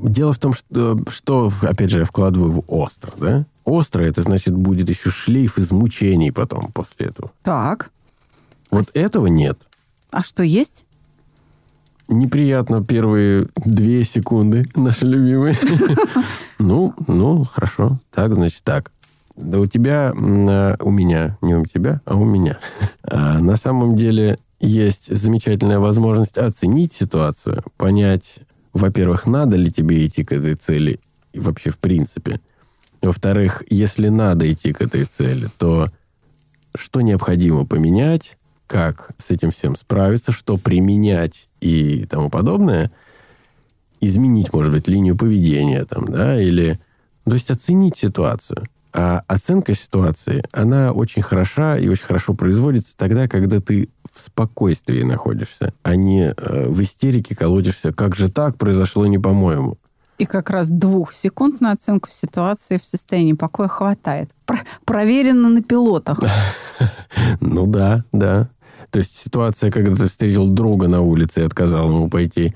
Дело 0.05 0.33
в 0.33 0.39
том, 0.39 0.55
что, 0.55 0.99
что, 1.09 1.53
опять 1.63 1.91
же, 1.91 2.01
я 2.01 2.05
вкладываю 2.05 2.53
в 2.53 2.63
остро, 2.69 3.11
да? 3.19 3.45
Остро, 3.69 4.03
это 4.03 4.23
значит, 4.23 4.55
будет 4.55 4.89
еще 4.89 5.11
шлейф 5.11 5.59
из 5.59 5.71
мучений 5.71 6.33
потом 6.33 6.73
после 6.73 7.07
этого. 7.07 7.31
Так. 7.43 7.91
Вот 8.71 8.87
этого 8.95 9.27
нет. 9.27 9.59
А 10.11 10.23
что 10.23 10.43
есть? 10.43 10.85
Неприятно 12.09 12.83
первые 12.83 13.49
две 13.57 14.05
секунды, 14.05 14.67
наши 14.75 15.07
любимые. 15.07 15.57
Ну, 16.61 16.93
ну, 17.07 17.45
хорошо. 17.45 18.01
Так, 18.11 18.35
значит, 18.35 18.65
так. 18.65 18.91
Да 19.37 19.61
у 19.61 19.67
тебя, 19.67 20.13
а, 20.13 20.77
у 20.81 20.91
меня, 20.91 21.39
не 21.41 21.55
у 21.55 21.65
тебя, 21.65 22.01
а 22.05 22.17
у 22.17 22.25
меня. 22.25 22.59
А, 23.03 23.39
На 23.39 23.55
самом 23.57 23.95
деле 23.95 24.39
есть 24.61 25.17
замечательная 25.17 25.79
возможность 25.79 26.37
оценить 26.37 26.93
ситуацию, 26.93 27.63
понять, 27.77 28.41
во-первых, 28.73 29.27
надо 29.27 29.57
ли 29.57 29.73
тебе 29.73 30.05
идти 30.07 30.25
к 30.25 30.33
этой 30.33 30.55
цели 30.55 30.99
и 31.33 31.41
вообще 31.41 31.71
в 31.71 31.79
принципе. 31.79 32.41
Во-вторых, 33.03 33.63
если 33.71 34.09
надо 34.09 34.51
идти 34.51 34.73
к 34.73 34.81
этой 34.81 35.05
цели, 35.05 35.51
то 35.59 35.89
что 36.75 37.01
необходимо 37.01 37.65
поменять, 37.65 38.37
как 38.67 39.11
с 39.19 39.31
этим 39.31 39.51
всем 39.51 39.77
справиться, 39.77 40.33
что 40.33 40.57
применять 40.59 41.49
и 41.61 42.07
тому 42.07 42.29
подобное, 42.29 42.91
изменить, 44.01 44.53
может 44.53 44.73
быть, 44.73 44.89
линию 44.89 45.17
поведения 45.17 45.85
там, 45.85 46.05
да, 46.07 46.41
или... 46.41 46.79
То 47.25 47.35
есть 47.35 47.51
оценить 47.51 47.97
ситуацию. 47.97 48.67
А 48.93 49.23
оценка 49.27 49.75
ситуации, 49.75 50.43
она 50.51 50.93
очень 50.93 51.23
хороша 51.23 51.79
и 51.79 51.89
очень 51.89 52.07
хорошо 52.07 52.35
производится 52.35 52.97
тогда, 52.97 53.29
когда 53.29 53.61
ты 53.61 53.91
в 54.13 54.21
спокойствии 54.21 55.03
находишься, 55.03 55.73
а 55.83 55.95
не 55.95 56.35
э, 56.35 56.67
в 56.69 56.81
истерике 56.83 57.37
колодишься. 57.37 57.93
Как 57.93 58.17
же 58.17 58.31
так 58.31 58.57
произошло, 58.57 59.07
не 59.07 59.19
по-моему. 59.19 59.77
И 60.19 60.25
как 60.25 60.51
раз 60.51 60.69
двух 60.69 61.13
секунд 61.13 61.61
на 61.61 61.73
оценку 61.73 62.09
ситуации 62.11 62.79
в 62.79 62.85
состоянии 62.85 63.35
покоя 63.35 63.69
хватает. 63.69 64.31
Про- 64.47 64.65
проверено 64.85 65.49
на 65.49 65.63
пилотах. 65.63 66.21
Ну 67.41 67.67
да, 67.67 68.05
да. 68.13 68.49
То 68.91 69.01
есть 69.01 69.17
ситуация, 69.17 69.71
когда 69.71 69.97
ты 69.97 70.09
встретил 70.09 70.49
друга 70.49 70.87
на 70.89 71.01
улице 71.01 71.41
и 71.41 71.45
отказал 71.45 71.89
ему 71.91 72.09
пойти 72.09 72.55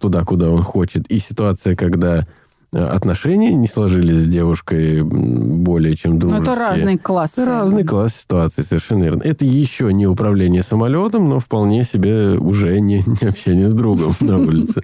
туда, 0.00 0.24
куда 0.24 0.48
он 0.48 0.62
хочет, 0.62 1.06
и 1.08 1.18
ситуация, 1.18 1.74
когда 1.76 2.26
отношения 2.72 3.54
не 3.54 3.66
сложились 3.66 4.24
с 4.24 4.26
девушкой 4.26 5.02
более 5.02 5.96
чем 5.96 6.14
Но 6.14 6.18
дружеские. 6.18 6.52
это 6.52 6.60
разные 6.60 6.98
классы. 6.98 7.42
Это 7.42 7.50
разный 7.50 7.84
класс 7.84 8.16
ситуации, 8.16 8.62
совершенно 8.62 9.04
верно. 9.04 9.22
Это 9.22 9.44
еще 9.44 9.92
не 9.92 10.06
управление 10.06 10.62
самолетом, 10.62 11.28
но 11.28 11.40
вполне 11.40 11.84
себе 11.84 12.38
уже 12.38 12.80
не, 12.80 13.02
не 13.06 13.28
общение 13.28 13.68
с 13.68 13.72
другом 13.72 14.14
на 14.20 14.38
улице. 14.38 14.82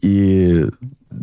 И 0.00 0.66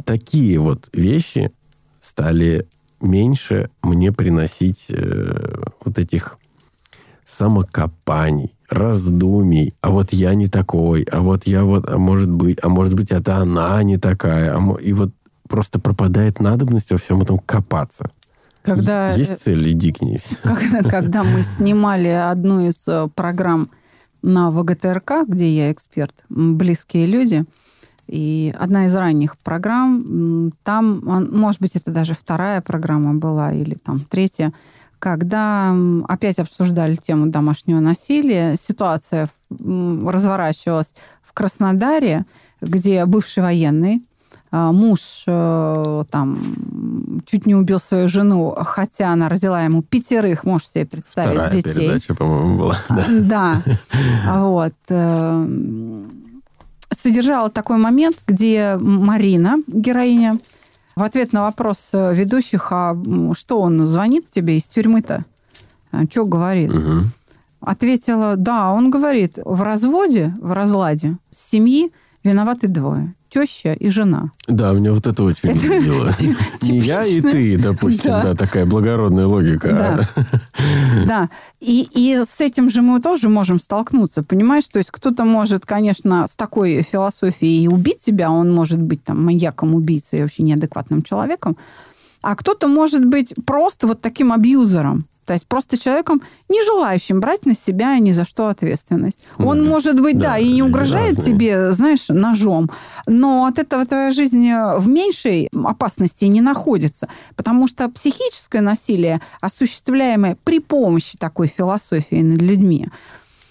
такие 0.05 0.59
вот 0.59 0.89
вещи 0.93 1.51
стали 1.99 2.65
меньше 3.01 3.69
мне 3.82 4.11
приносить 4.11 4.88
э, 4.89 5.63
вот 5.84 5.97
этих 5.97 6.38
самокопаний, 7.25 8.53
раздумий. 8.69 9.73
А 9.82 9.91
вот 9.91 10.11
я 10.11 10.34
не 10.34 10.47
такой, 10.47 11.03
а 11.03 11.21
вот 11.21 11.45
я 11.45 11.63
вот, 11.63 11.88
а 11.88 11.97
может 11.97 12.30
быть, 12.30 12.57
а 12.61 12.69
может 12.69 12.95
быть, 12.95 13.11
это 13.11 13.38
она 13.38 13.82
не 13.84 13.97
такая. 13.97 14.55
а 14.55 14.75
и 14.82 14.93
вот 14.93 15.11
просто 15.50 15.80
пропадает 15.80 16.39
надобность 16.39 16.91
во 16.91 16.97
всем 16.97 17.22
этом 17.22 17.39
копаться. 17.39 18.12
Когда, 18.62 19.14
э, 19.14 19.20
Есть 19.20 19.41
цель, 19.41 19.72
иди 19.72 19.91
к 19.91 20.02
ней. 20.02 20.22
когда, 20.43 20.89
когда 20.89 21.24
мы 21.24 21.43
снимали 21.43 22.08
одну 22.08 22.62
из 22.62 22.88
э, 22.88 23.10
программ 23.14 23.70
на 24.22 24.52
ВГТРК, 24.52 25.26
где 25.28 25.50
я 25.50 25.72
эксперт, 25.72 26.14
«Близкие 26.30 27.06
люди», 27.06 27.45
и 28.08 28.54
одна 28.58 28.88
из 28.88 28.95
ранних 28.95 29.38
программ, 29.38 30.52
там, 30.64 31.02
может 31.04 31.62
быть, 31.62 31.76
это 31.76 31.91
даже 31.91 32.16
вторая 32.16 32.60
программа 32.62 33.14
была, 33.14 33.54
или 33.54 33.76
там 33.76 34.00
третья, 34.02 34.52
когда 34.97 35.76
опять 36.08 36.39
обсуждали 36.39 36.95
тему 36.95 37.28
домашнего 37.28 37.80
насилия, 37.80 38.56
ситуация 38.60 39.30
разворачивалась 39.50 40.95
в 41.24 41.34
Краснодаре, 41.34 42.26
где 42.62 43.06
бывший 43.06 43.43
военный, 43.43 44.02
муж 44.52 45.24
э, 45.28 46.04
там 46.10 47.22
чуть 47.26 47.45
не 47.45 47.56
убил 47.56 47.80
свою 47.80 48.10
жену, 48.10 48.56
хотя 48.58 49.10
она 49.14 49.30
родила 49.30 49.62
ему 49.64 49.82
пятерых, 49.84 50.43
можешь 50.43 50.70
себе 50.70 50.86
представить, 50.86 51.34
Вторая 51.34 51.52
детей. 51.52 51.74
передача, 51.74 52.16
по-моему, 52.16 52.58
была. 52.58 52.78
Да. 52.89 53.06
Да. 53.10 53.64
Вот. 54.41 54.74
э, 54.89 56.06
Содержала 56.91 57.50
такой 57.52 57.78
момент, 57.78 58.18
где 58.26 58.76
Марина, 58.82 59.58
героиня, 59.68 60.39
в 60.95 61.04
ответ 61.04 61.32
на 61.34 61.41
вопрос 61.43 61.91
ведущих, 61.93 62.72
а 62.72 62.97
что 63.38 63.62
он 63.62 63.86
звонит 63.86 64.32
тебе 64.32 64.58
из 64.58 64.64
тюрьмы-то? 64.64 65.24
Что 66.10 66.26
говорит? 66.26 66.72
Ответила, 67.62 68.36
да, 68.38 68.72
он 68.72 68.89
говорит, 68.89 69.38
в 69.45 69.62
разводе, 69.62 70.34
в 70.41 70.52
разладе 70.52 71.18
семьи 71.32 71.91
виноваты 72.24 72.68
двое. 72.68 73.14
Теща 73.30 73.73
и 73.73 73.89
жена. 73.89 74.32
Да, 74.47 74.71
меня 74.73 74.91
вот 74.93 75.05
это 75.05 75.23
очень 75.23 75.51
удивило. 75.51 76.11
Не 76.61 76.80
я 76.80 77.03
и 77.05 77.21
ты, 77.21 77.57
допустим, 77.57 78.11
Да. 78.11 78.34
такая 78.36 78.65
благородная 78.65 79.27
логика. 79.27 79.69
Да. 79.69 80.23
Да. 81.05 81.30
И, 81.59 81.88
и 81.93 82.23
с 82.25 82.41
этим 82.41 82.69
же 82.69 82.82
мы 82.82 82.99
тоже 83.01 83.30
можем 83.30 83.59
столкнуться, 83.59 84.23
понимаешь? 84.23 84.67
То 84.67 84.80
есть 84.80 84.89
кто-то 84.91 85.25
может, 85.25 85.65
конечно, 85.65 86.27
с 86.27 86.36
такой 86.36 86.82
философией 86.82 87.67
убить 87.67 87.99
тебя, 87.99 88.32
он 88.32 88.51
может 88.51 88.82
быть 88.82 89.03
там 89.03 89.23
маньяком, 89.23 89.75
убийцей, 89.75 90.23
вообще 90.23 90.43
неадекватным 90.43 91.03
человеком, 91.03 91.55
а 92.21 92.36
кто-то 92.36 92.67
может 92.67 93.05
быть 93.05 93.34
просто 93.45 93.88
вот 93.88 94.01
таким 94.01 94.34
абьюзером. 94.34 95.05
То 95.30 95.34
есть 95.34 95.45
просто 95.45 95.77
человеком, 95.77 96.23
не 96.49 96.65
желающим 96.65 97.19
брать 97.19 97.45
на 97.45 97.53
себя 97.53 97.95
ни 97.99 98.13
за 98.13 98.25
что 98.25 98.47
ответственность. 98.47 99.23
Он, 99.38 99.59
Мгм. 99.59 99.67
может 99.69 99.99
быть, 100.01 100.17
да, 100.17 100.30
Да, 100.30 100.38
и 100.39 100.51
не 100.53 100.63
угрожает 100.63 101.17
разные. 101.17 101.36
тебе, 101.36 101.71
знаешь, 101.71 102.05
ножом, 102.07 102.71
но 103.05 103.45
от 103.45 103.59
этого 103.59 103.86
твоя 103.86 104.09
жизнь 104.11 104.49
в 104.51 104.88
меньшей 104.88 105.47
опасности 105.53 106.25
не 106.25 106.41
находится. 106.41 107.09
Потому 107.36 107.67
что 107.67 107.89
психическое 107.89 108.61
насилие, 108.61 109.21
осуществляемое 109.39 110.36
при 110.43 110.59
помощи 110.59 111.15
такой 111.15 111.45
философии 111.45 112.23
над 112.23 112.41
людьми, 112.41 112.88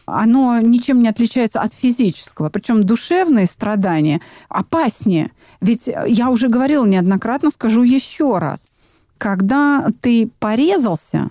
оно 0.05 0.59
ничем 0.59 1.01
не 1.01 1.09
отличается 1.09 1.61
от 1.61 1.73
физического. 1.73 2.49
Причем 2.51 2.83
душевные 2.83 3.47
страдания 3.47 4.21
опаснее. 4.49 5.31
Ведь 5.61 5.89
я 6.09 6.31
уже 6.31 6.49
говорила 6.49 6.85
неоднократно, 6.85 7.51
скажу 7.51 7.85
еще 7.85 8.39
раз. 8.39 8.67
Когда 9.17 9.87
ты 10.01 10.29
порезался, 10.41 11.31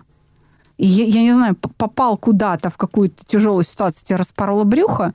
и 0.78 0.86
я, 0.86 1.06
я 1.06 1.22
не 1.22 1.34
знаю, 1.34 1.56
попал 1.56 2.18
куда-то 2.18 2.70
в 2.70 2.78
какую-то 2.78 3.26
тяжелую 3.26 3.64
ситуацию, 3.66 4.06
тебе 4.06 4.16
распороло 4.18 4.64
брюхо, 4.64 5.14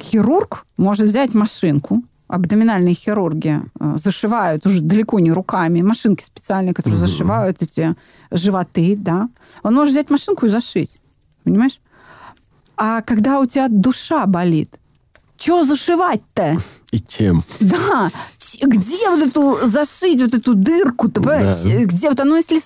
хирург 0.00 0.66
может 0.76 1.06
взять 1.06 1.34
машинку, 1.34 2.02
абдоминальные 2.28 2.94
хирурги 2.94 3.60
э, 3.78 3.96
зашивают 4.02 4.66
уже 4.66 4.80
далеко 4.80 5.20
не 5.20 5.30
руками, 5.30 5.82
машинки 5.82 6.24
специальные, 6.24 6.74
которые 6.74 6.98
Мгм. 6.98 7.06
зашивают 7.06 7.62
эти 7.62 7.94
животы, 8.30 8.96
да. 8.96 9.28
Он 9.62 9.74
может 9.74 9.92
взять 9.92 10.10
машинку 10.10 10.46
и 10.46 10.48
зашить, 10.48 10.96
понимаешь? 11.44 11.80
А 12.76 13.02
когда 13.02 13.38
у 13.40 13.46
тебя 13.46 13.68
душа 13.68 14.26
болит, 14.26 14.80
Что 15.36 15.64
зашивать-то? 15.64 16.58
И 16.92 17.00
чем? 17.00 17.42
Да. 17.58 18.10
Где 18.62 19.10
вот 19.10 19.20
эту 19.20 19.66
зашить, 19.66 20.22
вот 20.22 20.32
эту 20.32 20.54
дырку-то, 20.54 21.20
да. 21.20 21.52
Где 21.64 22.08
вот 22.08 22.20
оно, 22.20 22.36
если, 22.36 22.60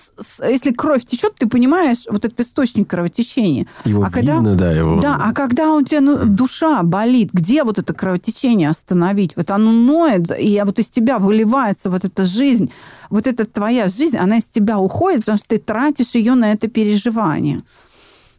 если 0.47 0.71
кровь 0.71 1.03
течет, 1.03 1.33
ты 1.35 1.47
понимаешь, 1.47 2.05
вот 2.07 2.25
этот 2.25 2.39
источник 2.41 2.87
кровотечения. 2.87 3.65
Его 3.85 4.03
а 4.03 4.09
видно, 4.09 4.35
когда, 4.35 4.55
да, 4.55 4.71
его. 4.71 4.99
Да, 5.01 5.19
а 5.19 5.33
когда 5.33 5.73
у 5.73 5.81
тебя 5.81 6.01
ну, 6.01 6.25
душа 6.25 6.83
болит, 6.83 7.31
где 7.33 7.63
вот 7.63 7.79
это 7.79 7.93
кровотечение 7.95 8.69
остановить? 8.69 9.35
Вот 9.35 9.49
оно 9.49 9.71
ноет, 9.71 10.31
и 10.39 10.61
вот 10.63 10.77
из 10.77 10.89
тебя 10.89 11.17
выливается 11.17 11.89
вот 11.89 12.05
эта 12.05 12.23
жизнь, 12.23 12.71
вот 13.09 13.25
эта 13.25 13.45
твоя 13.45 13.89
жизнь, 13.89 14.17
она 14.17 14.37
из 14.37 14.45
тебя 14.45 14.77
уходит, 14.77 15.21
потому 15.21 15.39
что 15.39 15.47
ты 15.47 15.57
тратишь 15.57 16.13
ее 16.13 16.35
на 16.35 16.51
это 16.51 16.67
переживание. 16.67 17.63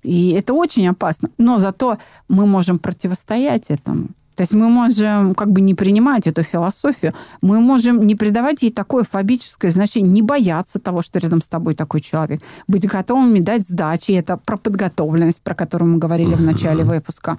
И 0.04 0.30
это 0.30 0.54
очень 0.54 0.86
опасно. 0.86 1.30
Но 1.36 1.58
зато 1.58 1.98
мы 2.28 2.46
можем 2.46 2.78
противостоять 2.78 3.64
этому. 3.70 4.08
То 4.40 4.44
есть 4.44 4.54
мы 4.54 4.70
можем 4.70 5.34
как 5.34 5.52
бы 5.52 5.60
не 5.60 5.74
принимать 5.74 6.26
эту 6.26 6.42
философию, 6.42 7.12
мы 7.42 7.60
можем 7.60 8.06
не 8.06 8.14
придавать 8.14 8.62
ей 8.62 8.70
такое 8.70 9.04
фобическое 9.04 9.70
значение, 9.70 10.10
не 10.10 10.22
бояться 10.22 10.78
того, 10.78 11.02
что 11.02 11.18
рядом 11.18 11.42
с 11.42 11.46
тобой 11.46 11.74
такой 11.74 12.00
человек, 12.00 12.40
быть 12.66 12.88
готовыми 12.88 13.40
дать 13.40 13.68
сдачи. 13.68 14.12
Это 14.12 14.38
про 14.38 14.56
подготовленность, 14.56 15.42
про 15.42 15.54
которую 15.54 15.90
мы 15.90 15.98
говорили 15.98 16.32
в 16.32 16.40
начале 16.40 16.84
выпуска. 16.84 17.36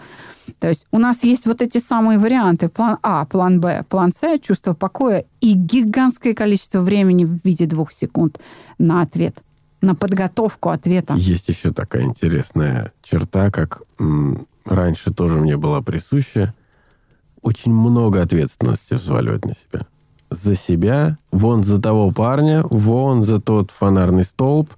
То 0.59 0.69
есть 0.69 0.85
у 0.91 0.99
нас 0.99 1.23
есть 1.23 1.47
вот 1.47 1.63
эти 1.63 1.79
самые 1.79 2.19
варианты. 2.19 2.69
План 2.69 2.99
А, 3.01 3.25
план 3.25 3.59
Б, 3.59 3.83
план 3.89 4.13
С, 4.13 4.37
чувство 4.37 4.73
покоя 4.73 5.25
и 5.39 5.53
гигантское 5.53 6.35
количество 6.35 6.81
времени 6.81 7.25
в 7.25 7.39
виде 7.43 7.65
двух 7.65 7.93
секунд 7.93 8.37
на 8.77 9.01
ответ 9.01 9.39
на 9.81 9.95
подготовку 9.95 10.69
ответа. 10.69 11.15
Есть 11.15 11.49
еще 11.49 11.73
такая 11.73 12.03
интересная 12.03 12.91
черта, 13.01 13.49
как 13.49 13.81
раньше 14.65 15.11
тоже 15.11 15.39
мне 15.39 15.57
была 15.57 15.81
присуща 15.81 16.53
очень 17.41 17.73
много 17.73 18.21
ответственности 18.21 18.93
взваливать 18.93 19.45
на 19.45 19.53
себя. 19.53 19.85
За 20.29 20.55
себя, 20.55 21.17
вон 21.31 21.63
за 21.63 21.81
того 21.81 22.11
парня, 22.11 22.63
вон 22.69 23.23
за 23.23 23.41
тот 23.41 23.71
фонарный 23.71 24.23
столб, 24.23 24.71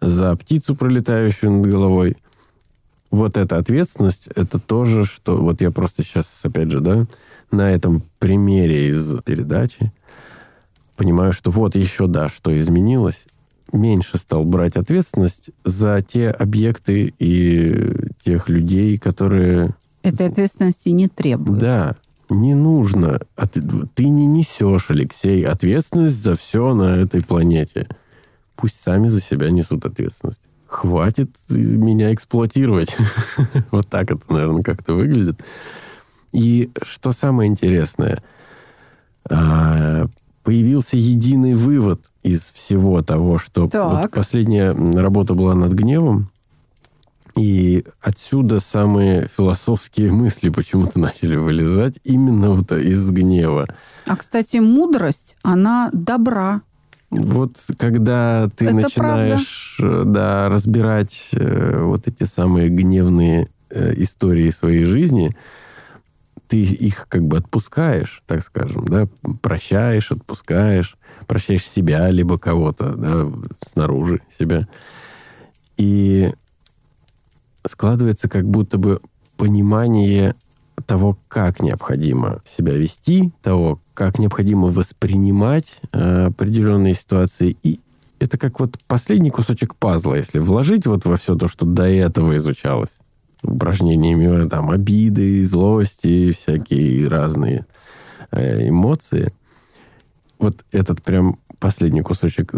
за 0.00 0.36
птицу, 0.36 0.76
пролетающую 0.76 1.50
над 1.50 1.70
головой. 1.70 2.16
Вот 3.10 3.36
эта 3.36 3.56
ответственность, 3.56 4.28
это 4.36 4.58
тоже, 4.60 5.04
что... 5.04 5.36
Вот 5.36 5.60
я 5.60 5.70
просто 5.72 6.04
сейчас, 6.04 6.40
опять 6.44 6.70
же, 6.70 6.80
да, 6.80 7.06
на 7.50 7.70
этом 7.70 8.04
примере 8.18 8.90
из 8.90 9.20
передачи 9.24 9.92
понимаю, 11.00 11.32
что 11.32 11.50
вот 11.50 11.76
еще, 11.76 12.06
да, 12.06 12.28
что 12.28 12.60
изменилось. 12.60 13.24
Меньше 13.72 14.18
стал 14.18 14.44
брать 14.44 14.76
ответственность 14.76 15.48
за 15.64 16.02
те 16.02 16.28
объекты 16.28 17.14
и 17.18 18.10
тех 18.22 18.50
людей, 18.50 18.98
которые... 18.98 19.74
Этой 20.02 20.26
ответственности 20.28 20.90
не 20.90 21.08
требуют. 21.08 21.58
Да, 21.58 21.96
не 22.30 22.54
нужно. 22.54 23.20
Ты 23.94 24.08
не 24.08 24.26
несешь, 24.26 24.90
Алексей, 24.90 25.44
ответственность 25.44 26.22
за 26.22 26.36
все 26.36 26.74
на 26.74 26.96
этой 26.96 27.22
планете. 27.22 27.88
Пусть 28.56 28.80
сами 28.80 29.08
за 29.08 29.20
себя 29.20 29.50
несут 29.50 29.84
ответственность. 29.84 30.40
Хватит 30.66 31.30
меня 31.48 32.14
эксплуатировать. 32.14 32.96
вот 33.70 33.88
так 33.88 34.10
это, 34.10 34.22
наверное, 34.32 34.62
как-то 34.62 34.94
выглядит. 34.94 35.42
И 36.32 36.70
что 36.82 37.12
самое 37.12 37.50
интересное, 37.50 38.22
а, 39.28 40.06
появился 40.44 40.96
единый 40.96 41.54
вывод 41.54 42.00
из 42.22 42.50
всего 42.50 43.02
того, 43.02 43.38
что 43.38 43.68
вот 43.72 44.10
последняя 44.12 44.72
работа 44.72 45.34
была 45.34 45.54
над 45.54 45.72
гневом, 45.72 46.30
и 47.40 47.86
отсюда 48.02 48.60
самые 48.60 49.26
философские 49.34 50.12
мысли 50.12 50.50
почему-то 50.50 50.98
начали 51.00 51.36
вылезать 51.36 51.98
именно 52.04 52.50
вот 52.50 52.70
из 52.72 53.10
гнева. 53.10 53.66
А, 54.04 54.16
кстати, 54.16 54.58
мудрость, 54.58 55.36
она 55.42 55.88
добра. 55.94 56.60
Вот 57.08 57.56
когда 57.78 58.50
ты 58.54 58.66
Это 58.66 58.74
начинаешь 58.74 59.76
правда. 59.78 60.04
да, 60.04 60.48
разбирать 60.50 61.30
э, 61.32 61.80
вот 61.82 62.06
эти 62.06 62.24
самые 62.24 62.68
гневные 62.68 63.48
э, 63.70 63.94
истории 63.96 64.50
своей 64.50 64.84
жизни, 64.84 65.34
ты 66.46 66.62
их 66.62 67.06
как 67.08 67.22
бы 67.22 67.38
отпускаешь, 67.38 68.22
так 68.26 68.44
скажем, 68.44 68.84
да, 68.84 69.08
прощаешь, 69.40 70.12
отпускаешь, 70.12 70.98
прощаешь 71.26 71.66
себя, 71.66 72.10
либо 72.10 72.38
кого-то, 72.38 72.94
да, 72.96 73.26
снаружи 73.66 74.20
себя. 74.38 74.68
И 75.78 76.34
складывается 77.66 78.28
как 78.28 78.48
будто 78.48 78.78
бы 78.78 79.00
понимание 79.36 80.34
того, 80.86 81.18
как 81.28 81.60
необходимо 81.60 82.42
себя 82.44 82.74
вести, 82.74 83.32
того, 83.42 83.80
как 83.94 84.18
необходимо 84.18 84.68
воспринимать 84.68 85.78
э, 85.92 86.26
определенные 86.26 86.94
ситуации. 86.94 87.56
И 87.62 87.80
это 88.18 88.38
как 88.38 88.60
вот 88.60 88.78
последний 88.86 89.30
кусочек 89.30 89.74
пазла, 89.76 90.14
если 90.14 90.38
вложить 90.38 90.86
вот 90.86 91.04
во 91.04 91.16
все 91.16 91.36
то, 91.36 91.48
что 91.48 91.66
до 91.66 91.84
этого 91.84 92.36
изучалось. 92.36 92.98
Упражнениями 93.42 94.48
там 94.48 94.70
обиды, 94.70 95.44
злости, 95.44 96.32
всякие 96.32 97.08
разные 97.08 97.66
э, 98.30 98.68
эмоции. 98.68 99.32
Вот 100.38 100.64
этот 100.70 101.02
прям 101.02 101.38
последний 101.58 102.02
кусочек 102.02 102.52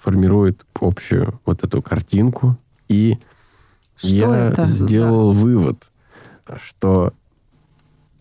формирует 0.00 0.66
общую 0.80 1.40
вот 1.46 1.64
эту 1.64 1.82
картинку. 1.82 2.56
И 2.88 3.18
что 3.96 4.08
я 4.08 4.48
это? 4.48 4.64
сделал 4.64 5.32
да. 5.32 5.38
вывод, 5.38 5.90
что, 6.56 7.12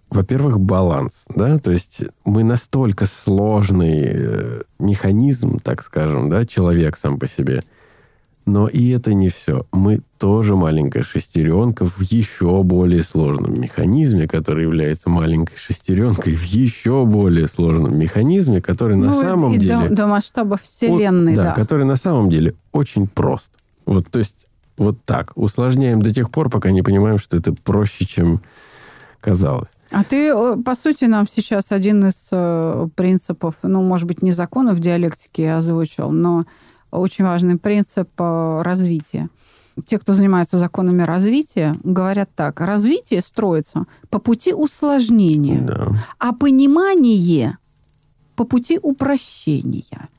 во-первых, 0.10 0.60
баланс, 0.60 1.26
да, 1.36 1.58
то 1.60 1.72
есть 1.72 2.04
мы 2.26 2.44
настолько 2.44 3.06
сложный 3.06 4.02
э, 4.04 4.62
механизм, 4.80 5.60
так 5.60 5.84
скажем, 5.84 6.30
да, 6.30 6.46
человек 6.46 6.98
сам 6.98 7.20
по 7.20 7.28
себе, 7.28 7.62
но 8.46 8.68
и 8.68 8.90
это 8.90 9.14
не 9.14 9.30
все. 9.30 9.66
Мы 9.72 10.02
тоже 10.18 10.56
маленькая 10.56 11.02
шестеренка 11.02 11.86
в 11.86 12.02
еще 12.02 12.64
более 12.64 13.04
сложном 13.04 13.60
механизме, 13.60 14.28
который 14.28 14.64
является 14.64 15.10
маленькой 15.10 15.56
шестеренкой 15.56 16.36
в 16.36 16.44
еще 16.44 17.06
более 17.06 17.48
сложном 17.48 17.98
механизме, 17.98 18.62
который 18.62 18.98
ну, 18.98 19.08
на 19.08 19.14
самом 19.14 19.58
деле... 19.58 19.90
До, 19.90 19.96
до 19.96 20.08
масштаба 20.08 20.58
Вселенной, 20.62 21.36
да, 21.36 21.44
да. 21.44 21.54
который 21.54 21.86
на 21.86 21.96
самом 21.96 22.30
деле 22.30 22.54
очень 22.74 23.08
прост. 23.08 23.50
Вот, 23.86 24.10
то 24.10 24.20
есть 24.20 24.48
вот 24.78 25.04
так. 25.06 25.32
Усложняем 25.36 26.02
до 26.02 26.14
тех 26.14 26.32
пор, 26.32 26.50
пока 26.50 26.72
не 26.72 26.82
понимаем, 26.82 27.20
что 27.20 27.38
это 27.38 27.54
проще, 27.54 28.06
чем 28.06 28.42
казалось. 29.22 29.70
А 29.92 30.04
ты, 30.04 30.30
э, 30.30 30.58
по 30.58 30.76
сути, 30.76 31.06
нам 31.06 31.28
сейчас 31.28 31.72
один 31.72 32.08
из 32.08 32.30
э, 32.32 32.88
принципов, 32.96 33.56
ну, 33.62 33.84
может 33.84 34.08
быть, 34.08 34.24
не 34.24 34.32
законов 34.32 34.80
диалектики 34.80 35.42
озвучил, 35.42 36.10
но 36.10 36.46
очень 36.90 37.26
важный 37.26 37.58
принцип 37.58 38.10
э, 38.20 38.62
развития. 38.64 39.30
Те, 39.86 40.00
кто 40.00 40.14
занимается 40.14 40.58
законами 40.58 41.04
развития, 41.04 41.76
говорят 41.84 42.30
так. 42.36 42.60
Развитие 42.60 43.22
строится 43.22 43.86
по 44.10 44.20
пути 44.20 44.54
усложнения, 44.54 45.62
да. 45.62 45.88
а 46.20 46.34
понимание 46.34 47.58
по 48.36 48.46
пути 48.46 48.80
упрощения. 48.82 50.10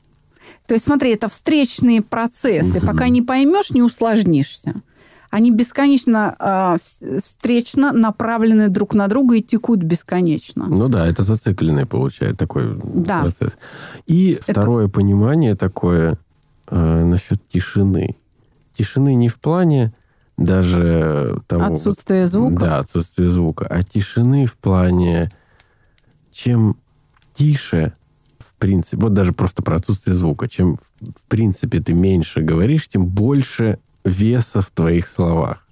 То 0.67 0.73
есть, 0.73 0.85
смотри, 0.85 1.13
это 1.13 1.29
встречные 1.29 2.01
процессы. 2.01 2.79
Угу. 2.79 2.87
Пока 2.87 3.07
не 3.09 3.21
поймешь, 3.21 3.71
не 3.71 3.81
усложнишься. 3.81 4.75
Они 5.29 5.51
бесконечно 5.51 6.35
э, 6.39 6.77
встречно 7.19 7.91
направлены 7.91 8.69
друг 8.69 8.93
на 8.93 9.07
друга 9.07 9.35
и 9.35 9.41
текут 9.41 9.79
бесконечно. 9.79 10.67
Ну 10.67 10.87
да, 10.87 11.05
это 11.07 11.23
зацикленный 11.23 11.85
получает 11.85 12.37
такой 12.37 12.79
да. 12.81 13.21
процесс. 13.21 13.57
И 14.07 14.39
это... 14.47 14.61
второе 14.61 14.87
понимание 14.87 15.55
такое 15.55 16.17
э, 16.69 17.03
насчет 17.03 17.45
тишины. 17.49 18.15
Тишины 18.73 19.13
не 19.15 19.27
в 19.27 19.35
плане 19.35 19.93
даже 20.37 21.41
того... 21.47 21.65
Отсутствие 21.65 22.27
звука? 22.27 22.59
Да, 22.59 22.79
отсутствие 22.79 23.29
звука. 23.29 23.67
А 23.69 23.83
тишины 23.83 24.45
в 24.45 24.55
плане, 24.55 25.31
чем 26.31 26.77
тише, 27.33 27.93
принципе, 28.55 28.97
вот 28.97 29.13
даже 29.13 29.33
просто 29.33 29.63
про 29.63 29.77
отсутствие 29.77 30.15
звука, 30.15 30.47
чем 30.47 30.77
в 30.99 31.21
принципе 31.27 31.79
ты 31.79 31.93
меньше 31.93 32.41
говоришь, 32.41 32.87
тем 32.87 33.07
больше 33.07 33.79
веса 34.03 34.61
в 34.61 34.71
твоих 34.71 35.07
словах 35.07 35.64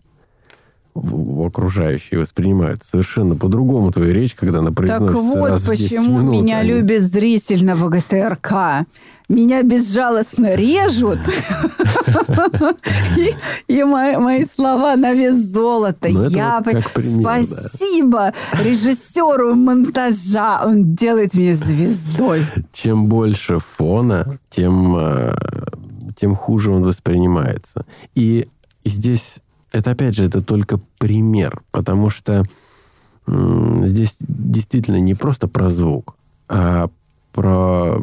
в, 0.93 1.41
в 1.41 1.45
окружающие 1.45 2.19
воспринимают 2.19 2.83
совершенно 2.83 3.35
по-другому 3.35 3.91
твою 3.91 4.13
речь, 4.13 4.35
когда 4.35 4.59
она 4.59 4.71
произносится 4.71 5.13
Так 5.13 5.39
вот 5.39 5.49
раз 5.49 5.65
почему 5.65 6.19
минут, 6.19 6.41
меня 6.41 6.59
они... 6.59 6.69
любит 6.69 7.01
зритель 7.01 7.65
на 7.65 7.75
ВГТРК. 7.75 8.85
Меня 9.29 9.63
безжалостно 9.63 10.53
режут, 10.55 11.17
и 13.67 13.83
мои 13.83 14.43
слова 14.43 14.95
на 14.97 15.13
вес 15.13 15.37
золота. 15.37 16.09
Ну, 16.09 16.27
Я 16.27 16.61
Спасибо 16.61 18.33
режиссеру 18.61 19.55
монтажа, 19.55 20.63
он 20.65 20.93
делает 20.93 21.33
меня 21.35 21.55
звездой. 21.55 22.45
Чем 22.73 23.07
больше 23.07 23.59
фона, 23.59 24.37
тем 24.49 24.97
э, 24.97 25.33
тем 26.15 26.35
хуже 26.35 26.71
он 26.71 26.83
воспринимается. 26.83 27.85
И 28.15 28.47
здесь 28.85 29.39
это, 29.73 29.91
опять 29.91 30.15
же, 30.15 30.23
это 30.25 30.41
только 30.41 30.79
пример, 30.99 31.61
потому 31.71 32.09
что 32.09 32.45
здесь 33.27 34.15
действительно 34.19 34.99
не 34.99 35.15
просто 35.15 35.47
про 35.47 35.69
звук, 35.69 36.15
а 36.47 36.89
про 37.33 37.99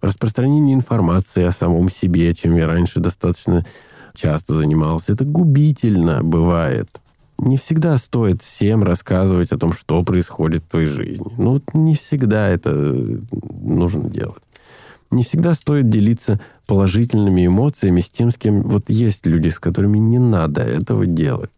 распространение 0.00 0.74
информации 0.74 1.42
о 1.44 1.52
самом 1.52 1.90
себе, 1.90 2.32
чем 2.34 2.56
я 2.56 2.66
раньше 2.66 3.00
достаточно 3.00 3.66
часто 4.14 4.54
занимался. 4.54 5.12
Это 5.12 5.24
губительно 5.24 6.22
бывает. 6.22 6.88
Не 7.38 7.56
всегда 7.56 7.98
стоит 7.98 8.42
всем 8.42 8.84
рассказывать 8.84 9.50
о 9.52 9.58
том, 9.58 9.72
что 9.72 10.02
происходит 10.04 10.62
в 10.62 10.68
твоей 10.68 10.86
жизни. 10.86 11.26
Ну, 11.38 11.52
вот 11.52 11.74
не 11.74 11.94
всегда 11.96 12.48
это 12.48 12.70
нужно 12.70 14.08
делать. 14.08 14.42
Не 15.12 15.22
всегда 15.22 15.54
стоит 15.54 15.88
делиться 15.88 16.40
положительными 16.66 17.46
эмоциями 17.46 18.00
с 18.00 18.10
тем, 18.10 18.30
с 18.30 18.36
кем... 18.36 18.62
Вот 18.62 18.88
есть 18.88 19.26
люди, 19.26 19.50
с 19.50 19.58
которыми 19.58 19.98
не 19.98 20.18
надо 20.18 20.62
этого 20.62 21.06
делать. 21.06 21.50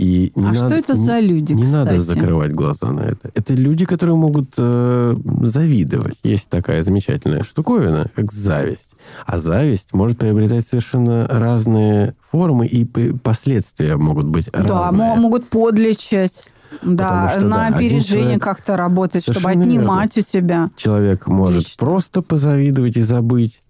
И 0.00 0.32
а 0.34 0.40
надо, 0.40 0.54
что 0.54 0.74
это 0.74 0.94
за 0.94 1.20
люди, 1.20 1.52
Не 1.52 1.64
кстати? 1.64 1.76
надо 1.76 2.00
закрывать 2.00 2.52
глаза 2.52 2.90
на 2.90 3.00
это. 3.00 3.30
Это 3.34 3.52
люди, 3.52 3.84
которые 3.84 4.16
могут 4.16 4.54
э, 4.56 5.16
завидовать. 5.42 6.16
Есть 6.22 6.48
такая 6.48 6.82
замечательная 6.82 7.44
штуковина, 7.44 8.10
как 8.14 8.32
зависть. 8.32 8.94
А 9.26 9.38
зависть 9.38 9.92
может 9.92 10.16
приобретать 10.16 10.66
совершенно 10.66 11.26
разные 11.28 12.14
формы, 12.22 12.66
и 12.66 12.86
последствия 13.12 13.96
могут 13.96 14.24
быть 14.24 14.48
да, 14.50 14.60
разные. 14.60 15.16
Да, 15.16 15.16
могут 15.16 15.48
подлечать. 15.50 16.46
Да, 16.82 17.28
что, 17.30 17.44
на 17.46 17.70
да, 17.70 17.76
опережение 17.76 18.38
как-то 18.38 18.76
работать, 18.76 19.22
чтобы 19.22 19.50
отнимать 19.50 20.16
верно. 20.16 20.28
у 20.28 20.32
тебя. 20.32 20.70
Человек 20.76 21.26
может 21.26 21.64
Лично. 21.64 21.86
просто 21.86 22.22
позавидовать 22.22 22.96
и 22.96 23.02
забыть, 23.02 23.62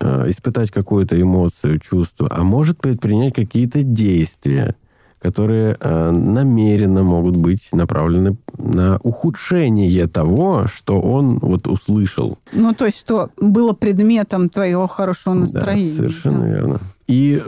э, 0.00 0.30
испытать 0.30 0.70
какую-то 0.70 1.20
эмоцию, 1.20 1.78
чувство, 1.78 2.28
а 2.30 2.42
может 2.42 2.78
предпринять 2.78 3.34
какие-то 3.34 3.82
действия– 3.82 4.74
которые 5.20 5.76
э, 5.78 6.10
намеренно 6.10 7.02
могут 7.02 7.36
быть 7.36 7.68
направлены 7.72 8.36
на 8.56 8.98
ухудшение 9.02 10.06
того, 10.06 10.66
что 10.66 10.98
он 10.98 11.38
вот 11.38 11.66
услышал. 11.66 12.38
Ну, 12.52 12.74
то 12.74 12.86
есть, 12.86 12.98
что 12.98 13.28
было 13.36 13.74
предметом 13.74 14.48
твоего 14.48 14.86
хорошего 14.86 15.34
настроения. 15.34 15.88
Да, 15.88 15.94
совершенно 15.94 16.40
да. 16.40 16.46
верно. 16.46 16.80
И 17.06 17.42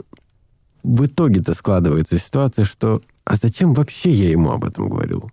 в 0.83 1.07
итоге-то 1.07 1.55
складывается 1.55 2.19
ситуация, 2.19 2.67
что 2.67 3.01
а 3.25 3.37
зачем 3.37 3.75
вообще 3.75 4.11
я 4.11 4.31
ему 4.31 4.51
об 4.51 4.65
этом 4.65 4.89
говорил? 4.89 5.31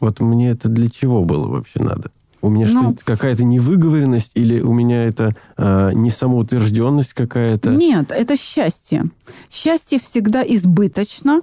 Вот 0.00 0.20
мне 0.20 0.50
это 0.50 0.68
для 0.68 0.88
чего 0.90 1.24
было 1.24 1.48
вообще 1.48 1.80
надо? 1.82 2.10
У 2.42 2.50
меня 2.50 2.66
ну, 2.70 2.94
что, 2.94 3.04
какая-то 3.04 3.42
невыговоренность 3.42 4.32
или 4.34 4.60
у 4.60 4.74
меня 4.74 5.04
это 5.04 5.34
э, 5.56 5.92
не 5.94 6.10
самоутвержденность 6.10 7.14
какая-то? 7.14 7.70
Нет, 7.70 8.12
это 8.12 8.36
счастье. 8.36 9.04
Счастье 9.50 9.98
всегда 9.98 10.42
избыточно, 10.42 11.40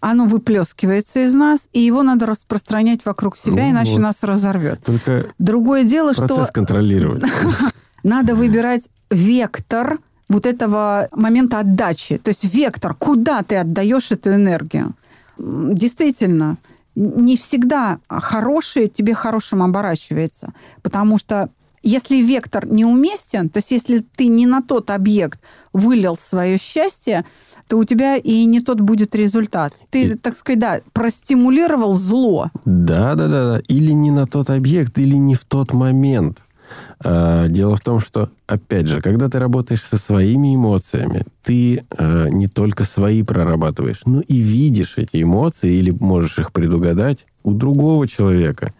оно 0.00 0.26
выплескивается 0.26 1.24
из 1.24 1.34
нас, 1.34 1.68
и 1.72 1.80
его 1.80 2.02
надо 2.02 2.26
распространять 2.26 3.06
вокруг 3.06 3.38
себя, 3.38 3.64
ну, 3.64 3.70
иначе 3.70 3.92
вот. 3.92 4.00
нас 4.00 4.16
разорвет. 4.20 4.80
Только 4.84 5.30
Другое 5.38 5.84
дело, 5.84 6.08
процесс 6.08 6.26
что... 6.26 6.34
Процесс 6.34 6.52
контролировать. 6.52 7.24
Надо 8.02 8.34
выбирать 8.34 8.88
вектор 9.10 9.98
вот 10.28 10.46
этого 10.46 11.08
момента 11.12 11.60
отдачи. 11.60 12.18
То 12.18 12.28
есть 12.28 12.44
вектор, 12.44 12.94
куда 12.94 13.42
ты 13.42 13.56
отдаешь 13.56 14.10
эту 14.10 14.34
энергию. 14.34 14.94
Действительно, 15.38 16.56
не 16.94 17.36
всегда 17.36 17.98
хорошее 18.08 18.86
тебе 18.86 19.14
хорошим 19.14 19.62
оборачивается. 19.62 20.52
Потому 20.82 21.18
что 21.18 21.50
если 21.82 22.16
вектор 22.16 22.66
неуместен, 22.66 23.48
то 23.48 23.58
есть 23.58 23.70
если 23.70 24.04
ты 24.16 24.26
не 24.26 24.46
на 24.46 24.60
тот 24.60 24.90
объект 24.90 25.40
вылил 25.72 26.16
свое 26.16 26.58
счастье, 26.58 27.24
то 27.68 27.78
у 27.78 27.84
тебя 27.84 28.16
и 28.16 28.44
не 28.44 28.60
тот 28.60 28.80
будет 28.80 29.14
результат. 29.14 29.72
Ты, 29.90 30.02
и... 30.02 30.14
так 30.14 30.36
сказать, 30.36 30.58
да, 30.58 30.80
простимулировал 30.92 31.94
зло. 31.94 32.50
Да, 32.64 33.14
да, 33.14 33.28
да, 33.28 33.54
да. 33.54 33.62
Или 33.68 33.92
не 33.92 34.10
на 34.10 34.26
тот 34.26 34.50
объект, 34.50 34.98
или 34.98 35.14
не 35.16 35.34
в 35.34 35.44
тот 35.44 35.72
момент. 35.72 36.42
А, 37.00 37.48
дело 37.48 37.76
в 37.76 37.80
том, 37.80 38.00
что, 38.00 38.30
опять 38.46 38.86
же, 38.86 39.00
когда 39.00 39.28
ты 39.28 39.38
работаешь 39.38 39.82
со 39.82 39.98
своими 39.98 40.54
эмоциями, 40.54 41.24
ты 41.42 41.84
э, 41.98 42.28
не 42.30 42.48
только 42.48 42.84
свои 42.84 43.22
прорабатываешь, 43.22 44.02
но 44.06 44.20
и 44.20 44.38
видишь 44.38 44.94
эти 44.96 45.22
эмоции 45.22 45.74
или 45.74 45.90
можешь 45.90 46.38
их 46.38 46.52
предугадать 46.52 47.26
у 47.44 47.52
другого 47.52 48.08
человека. 48.08 48.72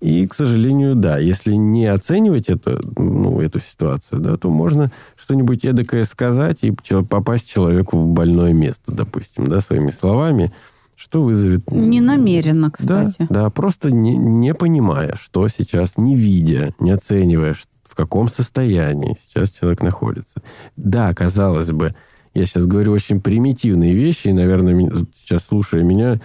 И, 0.00 0.26
к 0.28 0.34
сожалению, 0.34 0.94
да, 0.94 1.18
если 1.18 1.52
не 1.54 1.86
оценивать 1.86 2.48
это, 2.48 2.80
ну, 2.96 3.40
эту 3.40 3.60
ситуацию, 3.60 4.20
да, 4.20 4.36
то 4.36 4.48
можно 4.48 4.92
что-нибудь 5.16 5.64
эдакое 5.64 6.04
сказать 6.04 6.58
и 6.62 6.72
попасть 7.08 7.48
человеку 7.48 7.98
в 7.98 8.06
больное 8.06 8.52
место, 8.52 8.92
допустим, 8.92 9.48
да, 9.48 9.60
своими 9.60 9.90
словами, 9.90 10.52
что 10.98 11.22
вызовет... 11.22 11.70
Не 11.70 12.00
намеренно, 12.00 12.72
кстати. 12.72 13.26
Да, 13.30 13.44
да 13.44 13.50
просто 13.50 13.92
не, 13.92 14.16
не 14.16 14.52
понимая, 14.52 15.14
что 15.14 15.46
сейчас, 15.46 15.96
не 15.96 16.16
видя, 16.16 16.74
не 16.80 16.90
оценивая, 16.90 17.54
в 17.84 17.94
каком 17.94 18.28
состоянии 18.28 19.16
сейчас 19.22 19.52
человек 19.52 19.80
находится. 19.80 20.42
Да, 20.76 21.14
казалось 21.14 21.70
бы, 21.70 21.94
я 22.34 22.46
сейчас 22.46 22.66
говорю 22.66 22.92
очень 22.92 23.20
примитивные 23.20 23.94
вещи, 23.94 24.28
и, 24.28 24.32
наверное, 24.32 25.06
сейчас, 25.14 25.44
слушая 25.44 25.84
меня, 25.84 26.20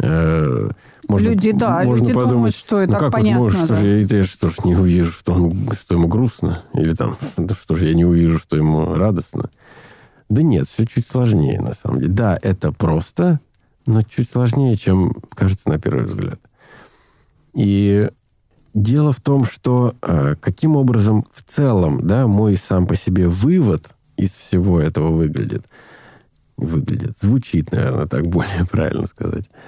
э, 0.00 0.70
можно, 1.08 1.28
люди, 1.28 1.52
да, 1.52 1.84
можно 1.84 2.02
люди 2.02 2.14
подумать, 2.14 2.32
думают, 2.32 2.54
что 2.56 2.80
это 2.80 2.92
ну, 2.94 2.98
как 2.98 3.12
понятно. 3.12 3.38
Вот, 3.38 3.52
может, 3.52 3.60
да. 3.60 3.66
что 3.66 3.76
же 3.76 3.86
я, 3.86 4.18
я 4.18 4.24
что 4.24 4.48
ж 4.50 4.54
не 4.64 4.74
увижу, 4.74 5.12
что, 5.12 5.34
он, 5.34 5.70
что 5.80 5.94
ему 5.94 6.08
грустно, 6.08 6.64
или 6.74 6.92
там, 6.92 7.16
да 7.36 7.54
что 7.54 7.76
же 7.76 7.86
я 7.86 7.94
не 7.94 8.04
увижу, 8.04 8.38
что 8.38 8.56
ему 8.56 8.94
радостно. 8.94 9.48
Да 10.28 10.42
нет, 10.42 10.68
все 10.68 10.86
чуть 10.86 11.06
сложнее, 11.06 11.60
на 11.60 11.74
самом 11.74 12.00
деле. 12.00 12.12
Да, 12.12 12.38
это 12.42 12.72
просто, 12.72 13.40
но 13.88 14.02
чуть 14.02 14.30
сложнее, 14.30 14.76
чем 14.76 15.14
кажется 15.34 15.68
на 15.68 15.78
первый 15.78 16.04
взгляд. 16.04 16.40
И 17.54 18.08
дело 18.74 19.12
в 19.12 19.20
том, 19.20 19.44
что 19.44 19.94
э, 20.02 20.36
каким 20.40 20.76
образом 20.76 21.24
в 21.32 21.42
целом, 21.42 22.06
да, 22.06 22.26
мой 22.26 22.56
сам 22.56 22.86
по 22.86 22.94
себе 22.94 23.28
вывод 23.28 23.90
из 24.16 24.34
всего 24.34 24.80
этого 24.80 25.10
выглядит, 25.10 25.66
выглядит, 26.56 27.18
звучит, 27.18 27.72
наверное, 27.72 28.06
так 28.06 28.26
более 28.26 28.64
правильно 28.70 29.06
сказать– 29.06 29.50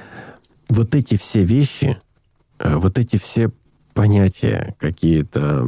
вот 0.70 0.94
эти 0.94 1.16
все 1.16 1.44
вещи, 1.44 2.00
э, 2.58 2.76
вот 2.76 2.98
эти 2.98 3.18
все 3.18 3.50
понятия, 3.92 4.74
какие-то 4.78 5.66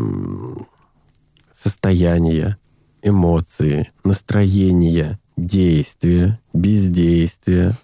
состояния, 1.52 2.56
эмоции, 3.02 3.90
настроения, 4.04 5.18
действия, 5.36 6.38
бездействия, 6.54 7.76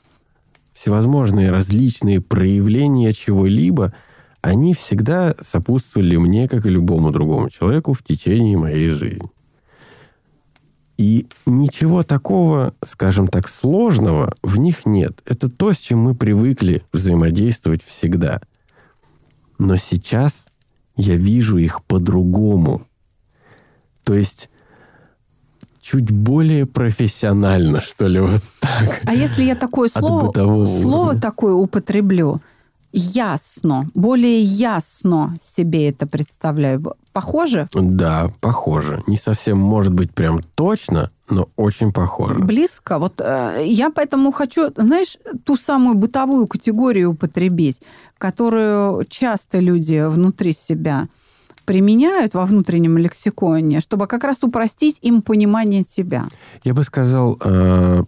всевозможные 0.79 1.51
различные 1.51 2.21
проявления 2.21 3.13
чего-либо, 3.13 3.93
они 4.43 4.75
всегда 4.75 5.35
сопутствовали 5.41 6.17
мне, 6.17 6.49
как 6.49 6.67
и 6.67 6.71
любому 6.71 7.11
другому 7.11 7.51
человеку, 7.51 7.95
в 7.95 8.05
течение 8.05 8.57
моей 8.57 8.91
жизни. 8.91 9.29
И 10.97 11.27
ничего 11.47 12.05
такого, 12.05 12.75
скажем 12.85 13.27
так, 13.27 13.49
сложного 13.49 14.37
в 14.45 14.57
них 14.59 14.87
нет. 14.87 15.21
Это 15.25 15.51
то, 15.51 15.73
с 15.73 15.79
чем 15.79 15.99
мы 15.99 16.15
привыкли 16.15 16.85
взаимодействовать 16.93 17.83
всегда. 17.83 18.41
Но 19.59 19.77
сейчас 19.77 20.47
я 20.97 21.17
вижу 21.17 21.57
их 21.57 21.83
по-другому. 21.87 22.87
То 24.05 24.15
есть 24.15 24.49
чуть 25.91 26.11
более 26.11 26.67
профессионально, 26.67 27.81
что 27.81 28.09
ли, 28.09 28.21
вот 28.21 28.43
так. 28.61 29.01
А 29.07 29.15
если 29.15 29.43
я 29.43 29.55
такое 29.55 29.89
слово, 29.89 30.33
слово 30.67 31.15
такое 31.19 31.55
употреблю, 31.55 32.43
ясно, 32.93 33.89
более 33.95 34.41
ясно 34.41 35.35
себе 35.43 35.89
это 35.89 36.07
представляю. 36.07 36.95
Похоже? 37.13 37.69
Да, 37.73 38.31
похоже. 38.41 39.03
Не 39.07 39.17
совсем, 39.17 39.59
может 39.59 39.95
быть, 39.95 40.13
прям 40.13 40.41
точно, 40.55 41.11
но 41.31 41.49
очень 41.57 41.93
похоже. 41.93 42.39
Близко. 42.41 42.99
Вот 42.99 43.21
э, 43.21 43.63
я 43.65 43.91
поэтому 43.91 44.31
хочу, 44.31 44.71
знаешь, 44.77 45.17
ту 45.45 45.57
самую 45.57 45.97
бытовую 45.97 46.47
категорию 46.47 47.13
употребить, 47.13 47.81
которую 48.19 49.05
часто 49.09 49.59
люди 49.59 50.07
внутри 50.07 50.53
себя 50.53 51.09
применяют 51.69 52.33
во 52.33 52.47
внутреннем 52.47 52.97
лексиконе, 52.97 53.83
чтобы 53.83 54.07
как 54.07 54.25
раз 54.25 54.43
упростить 54.43 54.99
им 55.03 55.21
понимание 55.21 55.85
тебя. 55.85 56.27
Я 56.65 56.73
бы 56.73 56.83
сказал, 56.83 57.37
э, 57.45 58.05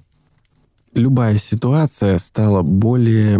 любая 0.95 1.37
ситуация 1.37 2.19
стала 2.19 2.63
более 2.63 3.39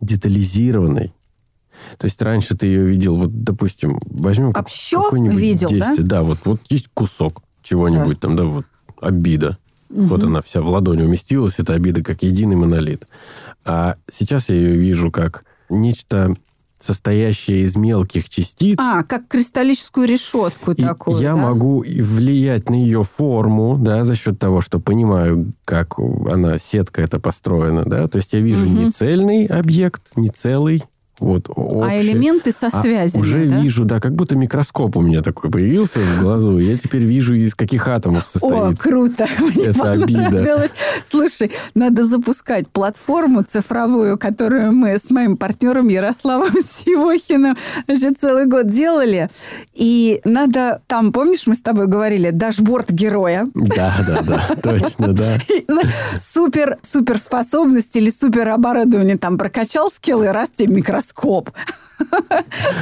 детализированной. 0.00 1.12
То 1.98 2.04
есть 2.04 2.22
раньше 2.22 2.56
ты 2.56 2.66
ее 2.66 2.86
видел, 2.86 3.16
вот, 3.16 3.42
допустим, 3.42 3.98
возьмем 4.06 4.52
как, 4.52 4.68
какое-нибудь 4.68 5.36
видел, 5.36 5.68
действие. 5.68 6.06
Да? 6.06 6.18
да, 6.18 6.22
вот, 6.22 6.38
вот 6.44 6.60
есть 6.68 6.86
кусок 6.94 7.42
чего-нибудь 7.62 8.20
да. 8.20 8.28
там, 8.28 8.36
да, 8.36 8.44
вот 8.44 8.66
обида. 9.00 9.58
Угу. 9.88 10.02
Вот 10.02 10.22
она 10.22 10.40
вся 10.40 10.62
в 10.62 10.68
ладони 10.68 11.02
уместилась, 11.02 11.54
эта 11.58 11.74
обида 11.74 12.04
как 12.04 12.22
единый 12.22 12.54
монолит. 12.54 13.08
А 13.64 13.96
сейчас 14.08 14.50
я 14.50 14.54
ее 14.54 14.76
вижу 14.76 15.10
как 15.10 15.44
нечто 15.68 16.36
состоящая 16.80 17.62
из 17.62 17.76
мелких 17.76 18.28
частиц. 18.28 18.78
А, 18.80 19.02
как 19.02 19.28
кристаллическую 19.28 20.06
решетку 20.06 20.72
и 20.72 20.82
такую, 20.82 21.20
я 21.20 21.34
да? 21.34 21.40
могу 21.42 21.80
влиять 21.80 22.70
на 22.70 22.74
ее 22.74 23.02
форму, 23.04 23.76
да, 23.78 24.04
за 24.04 24.14
счет 24.16 24.38
того, 24.38 24.60
что 24.60 24.80
понимаю, 24.80 25.52
как 25.64 25.98
она, 25.98 26.58
сетка 26.58 27.02
это 27.02 27.20
построена, 27.20 27.84
да. 27.84 28.08
То 28.08 28.16
есть 28.16 28.32
я 28.32 28.40
вижу 28.40 28.66
Мгм. 28.66 28.84
не 28.84 28.90
цельный 28.90 29.46
объект, 29.46 30.02
не 30.16 30.28
целый, 30.28 30.82
вот, 31.20 31.48
А 31.48 31.52
общий. 31.60 32.00
элементы 32.12 32.50
со 32.52 32.68
А 32.68 32.70
связями, 32.70 33.20
уже 33.20 33.46
да? 33.46 33.60
вижу, 33.60 33.84
да, 33.84 34.00
как 34.00 34.14
будто 34.14 34.34
микроскоп 34.36 34.96
у 34.96 35.02
меня 35.02 35.22
такой 35.22 35.50
появился 35.50 36.00
в 36.00 36.20
глазу. 36.22 36.58
Я 36.58 36.76
теперь 36.78 37.04
вижу, 37.04 37.34
из 37.34 37.54
каких 37.54 37.86
атомов 37.88 38.24
О, 38.24 38.26
состоит. 38.26 38.78
круто! 38.78 39.26
Мне 39.38 39.64
Это 39.66 39.92
обида. 39.92 40.68
Слушай, 41.08 41.52
надо 41.74 42.04
запускать 42.04 42.68
платформу 42.68 43.42
цифровую, 43.42 44.18
которую 44.18 44.72
мы 44.72 44.98
с 44.98 45.10
моим 45.10 45.36
партнером 45.36 45.88
Ярославом 45.88 46.52
Сивохиным 46.68 47.56
значит, 47.86 48.18
целый 48.20 48.46
год 48.46 48.68
делали. 48.68 49.28
И 49.74 50.20
надо 50.24 50.80
там, 50.86 51.12
помнишь, 51.12 51.46
мы 51.46 51.54
с 51.54 51.60
тобой 51.60 51.86
говорили, 51.86 52.30
дашборд 52.30 52.90
героя. 52.90 53.46
Да, 53.54 53.94
да, 54.06 54.22
да, 54.22 54.54
точно, 54.62 55.12
да. 55.12 55.38
Супер, 56.18 56.78
суперспособность 56.82 57.94
или 57.96 58.10
супер 58.10 58.48
оборудование 58.48 59.18
там 59.18 59.36
прокачал 59.38 59.90
скиллы, 59.90 60.32
раз 60.32 60.50
тебе 60.56 60.74
микроскоп. 60.76 61.09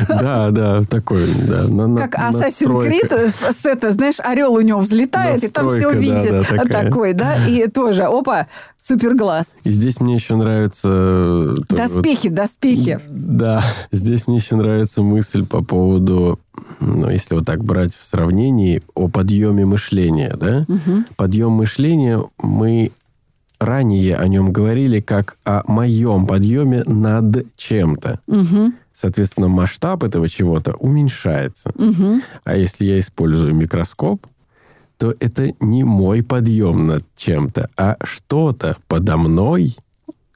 Да, 0.09 0.51
да, 0.51 0.83
такой, 0.85 1.24
да. 1.49 1.64
на- 1.66 2.07
Как 2.09 2.14
Assassin's. 2.14 2.68
Creed, 2.87 3.29
с, 3.53 3.66
это, 3.66 3.91
знаешь, 3.91 4.20
орел 4.20 4.55
у 4.55 4.61
него 4.61 4.79
взлетает, 4.81 5.43
и 5.43 5.49
там 5.49 5.68
все 5.68 5.91
Настройка, 5.91 5.99
да, 6.12 6.20
видит. 6.20 6.31
да, 6.31 6.57
такая. 6.59 6.85
такой, 6.85 7.12
да, 7.14 7.47
и 7.47 7.66
тоже, 7.68 8.05
опа, 8.05 8.47
суперглаз. 8.81 9.57
И 9.64 9.70
здесь 9.72 10.01
мне 10.01 10.14
еще 10.14 10.37
нравится... 10.37 10.89
э, 10.89 11.55
тоже 11.68 11.83
вот- 11.83 11.95
Доспехи, 11.97 12.29
доспехи. 12.29 13.01
Да, 13.09 13.64
здесь 13.91 14.29
мне 14.29 14.37
еще 14.37 14.55
нравится 14.57 15.03
мысль 15.03 15.45
по 15.45 15.64
поводу, 15.64 16.39
ну, 16.81 17.11
если 17.11 17.35
вот 17.35 17.45
так 17.45 17.64
брать 17.64 17.95
в 17.97 18.05
сравнении, 18.05 18.83
о 18.95 19.09
подъеме 19.09 19.66
мышления, 19.66 20.35
да? 20.39 20.64
Подъем 21.16 21.53
мышления, 21.53 22.22
мы 22.41 22.93
ранее 23.61 24.16
о 24.16 24.26
нем 24.28 24.52
говорили 24.52 25.00
как 25.00 25.36
о 25.44 25.62
моем 25.70 26.26
подъеме 26.26 26.82
над 26.84 27.46
чем-то. 27.56 28.20
Мгм, 28.26 28.74
Соответственно, 28.92 29.48
масштаб 29.48 30.02
этого 30.02 30.28
чего-то 30.28 30.74
уменьшается. 30.74 31.70
мгм. 31.76 32.22
А 32.44 32.56
если 32.56 32.84
я 32.84 32.98
использую 32.98 33.54
микроскоп, 33.54 34.26
то 34.96 35.14
это 35.20 35.52
не 35.61 35.84
мой 35.84 36.22
подъем 36.24 36.86
над 36.88 37.04
чем-то, 37.16 37.68
а 37.76 37.96
что-то 38.02 38.76
подо 38.88 39.16
мной 39.16 39.76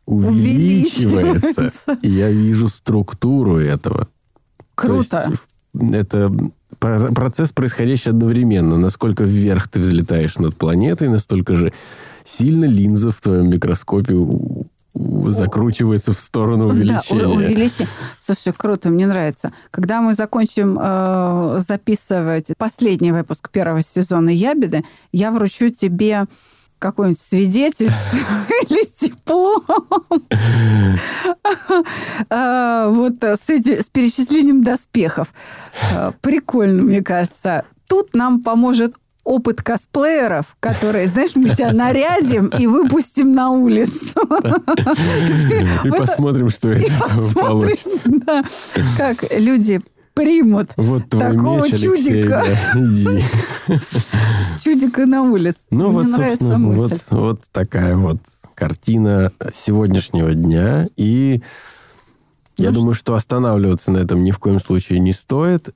увеличивается. 0.06 1.08
Увеличивается. 1.08 1.98
И 2.02 2.10
я 2.10 2.30
вижу 2.30 2.68
структуру 2.68 3.58
этого. 3.58 4.08
Круто. 4.74 5.24
То 5.24 5.30
есть 5.30 5.94
это 5.94 6.32
про- 6.78 7.12
процесс, 7.12 7.52
происходящий 7.52 8.10
одновременно. 8.10 8.76
Насколько 8.76 9.24
вверх 9.24 9.68
ты 9.68 9.80
взлетаешь 9.80 10.36
над 10.36 10.56
планетой, 10.56 11.08
настолько 11.08 11.56
же 11.56 11.72
сильно 12.24 12.64
линза 12.64 13.10
в 13.10 13.20
твоем 13.20 13.50
микроскопе 13.50 14.14
закручивается 14.94 16.12
в 16.12 16.20
сторону 16.20 16.68
Да, 16.68 16.74
увеличения. 16.74 17.26
у- 17.26 17.34
увеличи- 17.36 17.88
Слушай, 18.20 18.52
круто, 18.56 18.90
мне 18.90 19.06
нравится. 19.06 19.52
Когда 19.70 20.02
мы 20.02 20.14
закончим 20.14 20.78
э, 20.80 21.60
записывать 21.66 22.52
последний 22.58 23.10
выпуск 23.12 23.48
первого 23.50 23.82
сезона 23.82 24.28
«Ябеды», 24.30 24.84
я 25.12 25.30
вручу 25.30 25.70
тебе 25.70 26.26
какое-нибудь 26.78 27.20
свидетельство 27.22 28.18
или 28.68 28.84
диплом. 29.00 29.62
Вот 32.28 33.24
э, 33.24 33.36
с 33.36 33.48
эти- 33.48 33.80
с 33.80 33.88
перечислением 33.88 34.62
доспехов. 34.62 35.32
Э, 35.94 36.10
Прикольно, 36.20 36.82
мне 36.82 37.02
кажется. 37.02 37.64
Тут 37.88 38.14
нам 38.14 38.42
поможет 38.42 38.94
опыт 39.24 39.62
косплееров, 39.62 40.56
которые, 40.60 41.06
знаешь, 41.06 41.32
мы 41.34 41.50
тебя 41.50 41.72
нарядим 41.72 42.48
и 42.48 42.66
выпустим 42.66 43.32
на 43.32 43.50
улицу. 43.50 44.20
И 45.84 45.90
посмотрим, 45.90 46.48
что 46.48 46.68
Посмотрим, 46.74 47.34
получится. 47.34 48.02
да, 48.26 48.44
как 48.96 49.24
люди 49.38 49.80
примут 50.14 50.70
Вот 50.76 51.08
Такого 51.08 51.62
меч, 51.64 51.72
Алексей, 51.72 51.86
чудика. 51.88 52.44
да, 52.74 52.80
иди. 52.80 53.24
чудика 54.62 55.06
на 55.06 55.22
улице. 55.22 55.58
Ну 55.70 55.88
Мне 55.88 55.92
вот, 56.00 56.08
собственно, 56.08 56.58
вот, 56.72 56.92
вот 57.10 57.40
такая 57.52 57.96
вот 57.96 58.18
картина 58.54 59.32
сегодняшнего 59.54 60.34
дня. 60.34 60.88
И 60.96 61.42
я 62.58 62.68
Ну, 62.68 62.74
думаю, 62.74 62.94
что 62.94 63.14
останавливаться 63.14 63.90
на 63.90 63.98
этом 63.98 64.22
ни 64.22 64.30
в 64.30 64.38
коем 64.38 64.60
случае 64.60 64.98
не 65.00 65.12
стоит. 65.12 65.70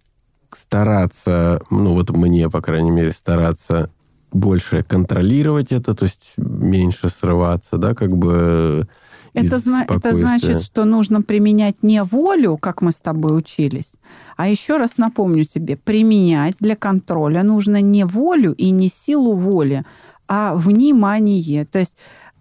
Стараться, 0.52 1.60
ну 1.70 1.94
вот 1.94 2.10
мне, 2.10 2.48
по 2.50 2.60
крайней 2.60 2.90
мере, 2.90 3.12
стараться 3.12 3.90
больше 4.32 4.82
контролировать 4.82 5.72
это, 5.72 5.94
то 5.94 6.04
есть 6.04 6.34
меньше 6.36 7.08
срываться, 7.08 7.76
да, 7.78 7.94
как 7.94 8.16
бы 8.16 8.86
Это, 9.34 9.58
зна- 9.58 9.84
это 9.88 10.14
значит, 10.14 10.62
что 10.62 10.84
нужно 10.84 11.22
применять 11.22 11.82
не 11.82 12.02
волю, 12.02 12.56
как 12.56 12.82
мы 12.82 12.92
с 12.92 12.96
тобой 12.96 13.38
учились, 13.38 13.94
а 14.36 14.48
еще 14.48 14.76
раз 14.76 14.98
напомню 14.98 15.44
тебе, 15.44 15.76
применять 15.76 16.56
для 16.58 16.76
контроля 16.76 17.42
нужно 17.42 17.80
не 17.80 18.04
волю 18.04 18.52
и 18.52 18.70
не 18.70 18.88
силу 18.88 19.34
воли, 19.34 19.84
а 20.28 20.54
внимание. 20.54 21.64
То 21.64 21.78
есть 21.78 21.96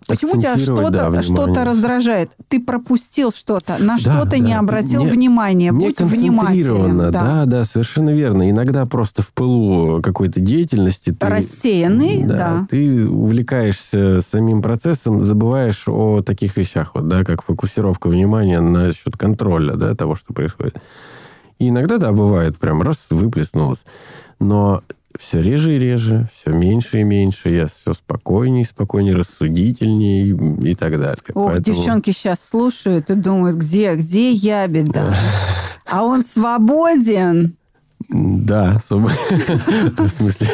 Почему 0.07 0.39
тебя 0.39 0.57
что-то 0.57 0.91
да, 1.11 1.23
что 1.23 1.45
раздражает? 1.65 2.31
Ты 2.47 2.59
пропустил 2.59 3.31
что-то, 3.31 3.77
на 3.79 3.97
Да, 3.97 3.97
что-то 3.97 4.37
не 4.37 4.53
да. 4.53 4.59
обратил 4.59 5.03
Не- 5.03 5.09
внимания. 5.09 5.71
Не 5.71 5.87
Будь 5.87 5.99
внимательным. 5.99 6.37
концентрированно, 6.39 7.11
да, 7.11 7.45
да, 7.45 7.65
совершенно 7.65 8.11
верно. 8.11 8.49
Иногда 8.49 8.85
просто 8.85 9.21
в 9.21 9.33
пылу 9.33 10.01
какой-то 10.01 10.39
деятельности 10.39 11.11
ты... 11.11 11.27
Рассеянный, 11.27 12.23
да. 12.23 12.67
Ты 12.69 13.07
увлекаешься 13.07 14.21
самим 14.21 14.61
процессом, 14.61 15.23
забываешь 15.23 15.83
о 15.87 16.21
таких 16.21 16.57
вещах, 16.57 16.91
вот, 16.93 17.07
да, 17.07 17.23
как 17.23 17.43
фокусировка 17.43 18.07
внимания 18.07 18.59
на 18.61 18.93
счет 18.93 19.17
контроля, 19.17 19.73
да, 19.75 19.95
того, 19.95 20.15
что 20.15 20.33
происходит. 20.33 20.77
И 21.59 21.69
иногда, 21.69 21.97
да, 21.97 22.11
бывает, 22.11 22.57
прям 22.57 22.81
раз 22.81 23.07
выплеснулось. 23.09 23.85
Но 24.39 24.83
все 25.19 25.41
реже 25.41 25.75
и 25.75 25.79
реже, 25.79 26.29
все 26.33 26.51
меньше 26.51 27.01
и 27.01 27.03
меньше, 27.03 27.49
я 27.49 27.67
все 27.67 27.93
спокойнее 27.93 28.63
и 28.63 28.65
спокойнее, 28.65 29.15
рассудительнее 29.15 30.27
и, 30.27 30.71
и 30.71 30.75
так 30.75 30.99
далее. 30.99 31.15
Ох, 31.33 31.51
Поэтому- 31.51 31.77
девчонки 31.77 32.11
сейчас 32.11 32.43
слушают 32.43 33.09
и 33.09 33.15
думают, 33.15 33.57
где, 33.57 33.95
где 33.95 34.31
я 34.31 34.67
беда? 34.67 35.17
А 35.87 36.03
он 36.03 36.23
свободен. 36.25 37.57
Да, 38.09 38.75
особо. 38.75 39.09
В 39.97 40.09
смысле, 40.09 40.47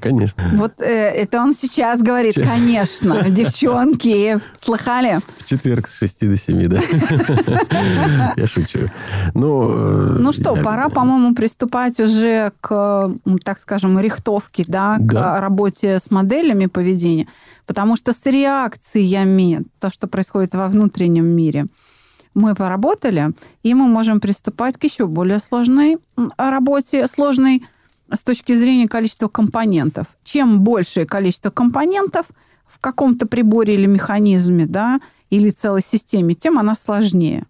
конечно. 0.00 0.44
Вот 0.54 0.80
э, 0.80 0.84
это 1.10 1.40
он 1.40 1.52
сейчас 1.52 2.00
говорит, 2.00 2.34
Че- 2.34 2.44
конечно. 2.44 3.28
Девчонки, 3.30 4.38
слыхали? 4.60 5.18
В 5.38 5.44
четверг 5.44 5.88
с 5.88 5.98
6 5.98 6.28
до 6.28 6.36
7, 6.36 6.64
да. 6.66 6.80
Я 8.36 8.46
шучу. 8.46 8.90
Ну, 9.34 9.70
э, 9.70 10.16
Ну 10.20 10.32
что, 10.32 10.54
я- 10.56 10.62
пора, 10.62 10.88
по-моему, 10.90 11.34
приступать 11.34 11.98
уже 11.98 12.52
к, 12.60 13.10
так 13.44 13.58
скажем, 13.58 13.98
рихтовке, 13.98 14.64
да, 14.68 14.96
Да. 15.00 15.36
к 15.36 15.40
работе 15.40 15.98
с 15.98 16.10
моделями 16.10 16.66
поведения. 16.66 17.26
Потому 17.66 17.96
что 17.96 18.12
с 18.12 18.24
реакциями, 18.26 19.62
то, 19.80 19.90
что 19.90 20.06
происходит 20.06 20.54
во 20.54 20.68
внутреннем 20.68 21.26
мире, 21.26 21.66
мы 22.34 22.54
поработали, 22.54 23.32
и 23.62 23.74
мы 23.74 23.86
можем 23.86 24.20
приступать 24.20 24.78
к 24.78 24.84
еще 24.84 25.06
более 25.06 25.38
сложной 25.38 25.98
работе, 26.36 27.06
сложной 27.08 27.64
с 28.10 28.20
точки 28.20 28.52
зрения 28.52 28.88
количества 28.88 29.28
компонентов. 29.28 30.06
Чем 30.24 30.60
большее 30.60 31.06
количество 31.06 31.50
компонентов 31.50 32.26
в 32.66 32.78
каком-то 32.78 33.26
приборе 33.26 33.74
или 33.74 33.86
механизме, 33.86 34.66
да, 34.66 35.00
или 35.30 35.50
целой 35.50 35.82
системе, 35.82 36.34
тем 36.34 36.58
она 36.58 36.74
сложнее. 36.74 37.44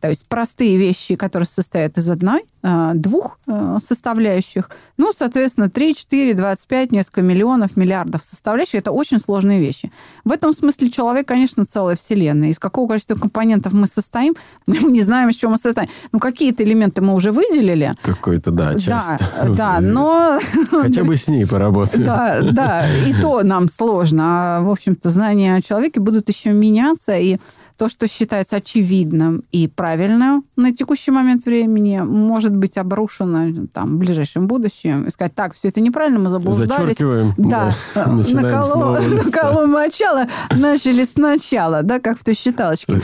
То 0.00 0.08
есть 0.08 0.26
простые 0.28 0.76
вещи, 0.76 1.16
которые 1.16 1.48
состоят 1.48 1.98
из 1.98 2.08
одной, 2.08 2.44
э, 2.62 2.92
двух 2.94 3.38
э, 3.46 3.78
составляющих, 3.86 4.70
ну, 4.96 5.12
соответственно, 5.16 5.68
3, 5.70 5.94
4, 5.94 6.34
25, 6.34 6.92
несколько 6.92 7.22
миллионов, 7.22 7.76
миллиардов 7.76 8.22
составляющих, 8.24 8.76
это 8.76 8.92
очень 8.92 9.18
сложные 9.18 9.60
вещи. 9.60 9.90
В 10.24 10.32
этом 10.32 10.52
смысле 10.52 10.90
человек, 10.90 11.26
конечно, 11.26 11.64
целая 11.64 11.96
вселенная. 11.96 12.50
Из 12.50 12.58
какого 12.58 12.88
количества 12.88 13.14
компонентов 13.16 13.72
мы 13.72 13.86
состоим, 13.86 14.36
мы 14.66 14.78
не 14.90 15.00
знаем, 15.02 15.30
из 15.30 15.36
чего 15.36 15.52
мы 15.52 15.58
состоим. 15.58 15.88
Ну, 16.12 16.20
какие-то 16.20 16.62
элементы 16.62 17.00
мы 17.02 17.14
уже 17.14 17.32
выделили. 17.32 17.92
Какой-то, 18.02 18.50
да, 18.50 18.74
Да, 18.74 18.78
часто. 18.78 19.48
да, 19.50 19.78
но... 19.80 20.38
Хотя 20.70 21.04
бы 21.04 21.16
с 21.16 21.28
ней 21.28 21.46
поработать. 21.46 22.02
Да, 22.02 22.40
да, 22.40 22.86
и 23.06 23.12
то 23.20 23.42
нам 23.42 23.68
сложно. 23.68 24.58
А, 24.58 24.60
в 24.60 24.70
общем-то, 24.70 25.10
знания 25.10 25.56
о 25.56 25.62
человеке 25.62 26.00
будут 26.00 26.28
еще 26.28 26.52
меняться, 26.52 27.16
и 27.16 27.38
то, 27.78 27.88
что 27.88 28.08
считается 28.08 28.56
очевидным 28.56 29.44
и 29.52 29.68
правильным 29.68 30.44
на 30.56 30.72
текущий 30.72 31.12
момент 31.12 31.44
времени, 31.44 32.00
может 32.00 32.54
быть 32.54 32.76
обрушено 32.76 33.66
там, 33.72 33.94
в 33.94 33.98
ближайшем 33.98 34.48
будущем. 34.48 35.06
И 35.06 35.10
сказать, 35.12 35.34
так, 35.34 35.54
все 35.54 35.68
это 35.68 35.80
неправильно, 35.80 36.18
мы 36.18 36.28
заблуждались. 36.28 36.74
Зачеркиваем. 36.74 37.34
Да, 37.36 37.72
листа. 37.94 38.40
наколол 38.40 39.66
мочало, 39.68 40.26
начали 40.50 41.04
сначала, 41.04 41.84
да, 41.84 42.00
как 42.00 42.18
в 42.18 42.24
той 42.24 42.34
считалочке. 42.34 43.00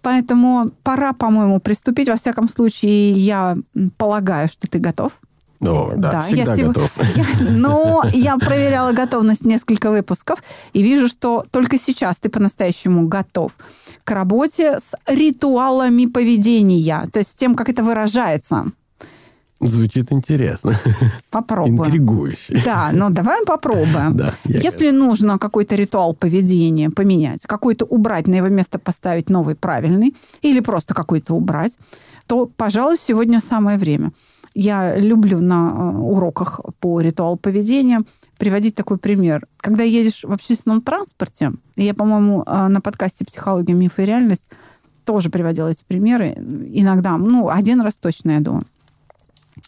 Поэтому 0.00 0.70
пора, 0.82 1.12
по-моему, 1.12 1.60
приступить. 1.60 2.08
Во 2.08 2.16
всяком 2.16 2.48
случае, 2.48 3.12
я 3.12 3.56
полагаю, 3.98 4.48
что 4.48 4.66
ты 4.66 4.78
готов. 4.78 5.12
О, 5.60 5.92
да, 5.96 6.12
да 6.12 6.22
всегда 6.22 6.54
я 6.54 6.66
готов. 6.66 6.90
Я, 7.16 7.24
но 7.50 8.04
я 8.12 8.36
проверяла 8.36 8.92
готовность 8.92 9.44
несколько 9.44 9.90
выпусков 9.90 10.42
и 10.72 10.82
вижу, 10.82 11.08
что 11.08 11.44
только 11.50 11.78
сейчас 11.78 12.16
ты 12.16 12.28
по-настоящему 12.28 13.06
готов 13.06 13.52
к 14.02 14.10
работе 14.10 14.80
с 14.80 14.94
ритуалами 15.06 16.06
поведения, 16.06 17.08
то 17.12 17.20
есть 17.20 17.32
с 17.32 17.34
тем, 17.34 17.54
как 17.54 17.68
это 17.68 17.82
выражается. 17.82 18.66
Звучит 19.60 20.12
интересно. 20.12 20.74
Попробуем. 21.30 21.78
Интригующе. 21.78 22.60
Да, 22.64 22.90
но 22.92 23.10
давай 23.10 23.44
попробуем. 23.46 24.16
Да, 24.16 24.34
Если 24.44 24.86
готов. 24.86 24.98
нужно 24.98 25.38
какой-то 25.38 25.74
ритуал 25.74 26.14
поведения 26.14 26.90
поменять, 26.90 27.42
какой-то 27.46 27.84
убрать, 27.86 28.26
на 28.26 28.34
его 28.34 28.48
место 28.48 28.78
поставить 28.78 29.30
новый 29.30 29.54
правильный, 29.54 30.14
или 30.42 30.60
просто 30.60 30.94
какой-то 30.94 31.34
убрать, 31.34 31.78
то, 32.26 32.46
пожалуй, 32.46 32.96
сегодня 32.98 33.40
самое 33.40 33.78
время. 33.78 34.12
Я 34.54 34.96
люблю 34.96 35.40
на 35.40 35.70
э, 35.70 35.96
уроках 35.98 36.60
по 36.80 37.00
ритуалу 37.00 37.36
поведения 37.36 38.02
приводить 38.38 38.74
такой 38.74 38.98
пример. 38.98 39.46
Когда 39.56 39.82
едешь 39.82 40.22
в 40.22 40.32
общественном 40.32 40.80
транспорте, 40.80 41.52
я, 41.76 41.94
по-моему, 41.94 42.44
э, 42.46 42.68
на 42.68 42.80
подкасте 42.80 43.24
«Психология, 43.24 43.72
миф 43.72 43.98
и 43.98 44.04
реальность» 44.04 44.46
тоже 45.04 45.28
приводила 45.28 45.68
эти 45.68 45.84
примеры. 45.86 46.34
Иногда, 46.72 47.16
ну, 47.18 47.48
один 47.50 47.80
раз 47.80 47.96
точно, 47.96 48.32
я 48.32 48.40
думаю 48.40 48.64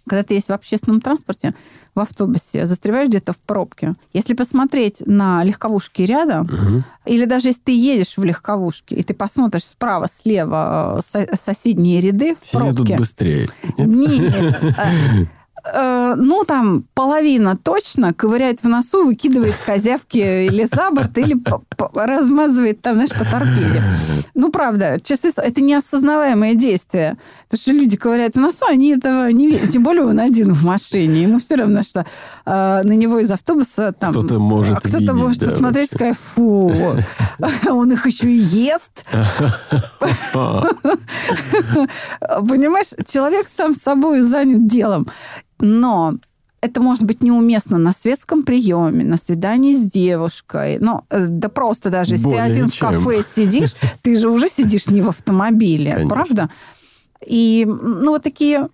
когда 0.08 0.22
ты 0.22 0.34
есть 0.34 0.48
в 0.48 0.52
общественном 0.52 1.00
транспорте, 1.00 1.54
в 1.94 2.00
автобусе, 2.00 2.66
застреваешь 2.66 3.08
где-то 3.08 3.32
в 3.32 3.38
пробке. 3.38 3.94
Если 4.12 4.34
посмотреть 4.34 5.02
на 5.06 5.42
легковушки 5.42 6.02
рядом, 6.02 6.46
угу. 6.46 6.84
или 7.06 7.24
даже 7.24 7.48
если 7.48 7.60
ты 7.62 7.72
едешь 7.76 8.16
в 8.16 8.24
легковушке, 8.24 8.96
и 8.96 9.02
ты 9.02 9.14
посмотришь 9.14 9.64
справа, 9.64 10.08
слева 10.12 11.02
э, 11.14 11.36
соседние 11.36 12.00
ряды 12.00 12.34
в 12.34 12.42
Все 12.42 12.58
пробке. 12.58 12.82
едут 12.82 12.98
быстрее. 12.98 13.48
Нет. 13.78 14.62
Э, 14.76 15.24
э, 15.72 16.14
ну, 16.16 16.44
там, 16.44 16.84
половина 16.94 17.56
точно 17.56 18.14
ковыряет 18.14 18.62
в 18.62 18.68
носу, 18.68 19.04
выкидывает 19.06 19.54
козявки 19.64 20.18
или 20.46 20.64
за 20.64 20.90
борт, 20.90 21.16
или 21.18 21.36
размазывает 21.94 22.80
там, 22.80 22.94
знаешь, 22.94 23.10
по 23.10 23.24
торпеде. 23.24 23.82
Ну, 24.34 24.50
правда, 24.50 25.00
честно, 25.02 25.40
это 25.40 25.60
неосознаваемое 25.60 26.54
действие. 26.54 27.16
Потому 27.48 27.60
что 27.60 27.72
люди 27.72 27.96
ковыряют 27.96 28.34
в 28.34 28.40
носу, 28.40 28.66
они 28.68 28.90
этого 28.96 29.30
не 29.30 29.46
видят. 29.46 29.70
Тем 29.70 29.82
более 29.82 30.04
он 30.04 30.18
один 30.18 30.52
в 30.52 30.64
машине. 30.64 31.22
Ему 31.22 31.38
все 31.38 31.54
равно, 31.54 31.82
что 31.82 32.00
э, 32.44 32.82
на 32.82 32.92
него 32.92 33.18
из 33.20 33.30
автобуса 33.30 33.92
там... 33.92 34.10
Кто-то 34.10 34.38
может 34.38 34.78
Кто-то 34.78 34.98
видеть, 34.98 35.12
может 35.12 35.40
да, 35.40 35.46
посмотреть 35.46 35.92
и 35.92 35.94
сказать, 35.94 36.16
фу, 36.34 36.72
он 37.68 37.92
их 37.92 38.06
еще 38.06 38.28
и 38.28 38.36
ест. 38.36 39.04
Понимаешь, 42.48 42.88
человек 43.06 43.48
сам 43.48 43.74
собой 43.74 44.22
занят 44.22 44.66
делом. 44.66 45.06
Но 45.58 46.16
это 46.60 46.80
может 46.80 47.04
быть 47.04 47.22
неуместно 47.22 47.78
на 47.78 47.92
светском 47.92 48.42
приеме, 48.42 49.04
на 49.04 49.18
свидании 49.18 49.74
с 49.74 49.82
девушкой. 49.82 50.78
Ну, 50.80 51.02
да 51.10 51.48
просто 51.48 51.90
даже, 51.90 52.14
если 52.14 52.24
Более 52.24 52.44
ты 52.44 52.50
один 52.50 52.70
чем. 52.70 52.88
в 52.88 53.04
кафе 53.04 53.22
сидишь, 53.22 53.74
ты 54.02 54.16
же 54.18 54.28
уже 54.28 54.48
сидишь 54.48 54.88
не 54.88 55.02
в 55.02 55.08
автомобиле, 55.08 55.92
Конечно. 55.92 56.14
правда? 56.14 56.50
И, 57.24 57.66
ну, 57.66 58.12
вот 58.12 58.22
такие 58.22 58.68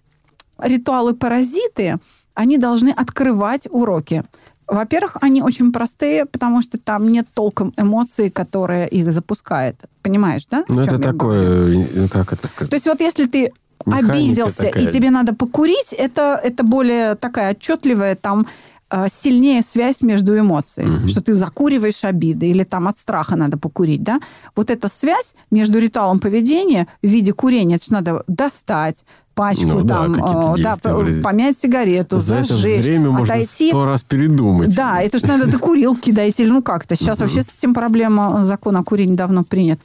ритуалы-паразиты, 0.59 1.99
они 2.35 2.59
должны 2.59 2.91
открывать 2.91 3.67
уроки. 3.71 4.25
Во-первых, 4.67 5.19
они 5.21 5.43
очень 5.43 5.73
простые, 5.73 6.25
потому 6.25 6.63
что 6.63 6.79
там 6.79 7.11
нет 7.11 7.27
толком 7.35 7.75
эмоций, 7.77 8.31
которые 8.31 8.89
их 8.89 9.13
запускают. 9.13 9.77
Понимаешь, 10.03 10.47
да? 10.51 10.65
Ну, 10.69 10.81
это 10.81 10.99
такое, 10.99 11.85
говорю? 11.85 12.09
как 12.09 12.33
это 12.33 12.49
сказать? 12.49 12.71
То 12.71 12.77
есть 12.77 12.87
вот 12.87 13.01
если 13.01 13.27
ты 13.27 13.53
Механика 13.87 14.13
обиделся, 14.13 14.63
такая. 14.63 14.83
и 14.83 14.93
тебе 14.93 15.11
надо 15.11 15.35
покурить, 15.35 15.93
это, 15.93 16.41
это 16.43 16.65
более 16.65 17.15
такая 17.15 17.53
отчетливая, 17.53 18.15
там 18.15 18.47
э, 18.91 19.07
сильнее 19.11 19.63
связь 19.63 20.01
между 20.01 20.39
эмоциями, 20.39 20.99
угу. 20.99 21.09
что 21.09 21.21
ты 21.21 21.35
закуриваешь 21.35 22.05
обиды 22.05 22.47
или 22.47 22.65
там 22.65 22.89
от 22.89 22.99
страха 22.99 23.37
надо 23.37 23.59
покурить, 23.59 24.03
да? 24.03 24.21
Вот 24.57 24.71
эта 24.71 24.89
связь 24.89 25.35
между 25.51 25.79
ритуалом 25.79 26.21
поведения 26.21 26.87
в 27.03 27.07
виде 27.07 27.33
курения, 27.33 27.77
это 27.77 27.85
же 27.87 27.93
надо 27.93 28.25
достать, 28.27 29.05
пачку 29.35 29.67
ну, 29.67 29.87
там, 29.87 30.15
да, 30.57 30.77
да, 30.83 31.05
помять 31.23 31.59
сигарету, 31.59 32.19
За 32.19 32.45
зажечь, 32.45 32.81
это 32.81 32.83
время 32.83 33.11
можно 33.11 33.35
отойти. 33.35 33.69
сто 33.69 33.85
раз 33.85 34.03
передумать. 34.03 34.75
Да, 34.75 35.01
это 35.01 35.19
же 35.19 35.27
надо 35.27 35.47
до 35.47 35.59
курилки 35.59 36.13
дойти, 36.13 36.45
ну 36.45 36.63
как-то. 36.63 36.97
Сейчас 36.97 37.21
вообще 37.21 37.43
с 37.43 37.49
этим 37.49 37.75
проблема, 37.75 38.45
закон 38.45 38.77
о 38.77 38.85
курении 38.85 39.15
давно 39.15 39.45
принят. 39.45 39.81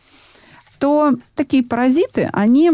То 0.80 1.14
такие 1.36 1.64
паразиты, 1.64 2.30
они 2.34 2.72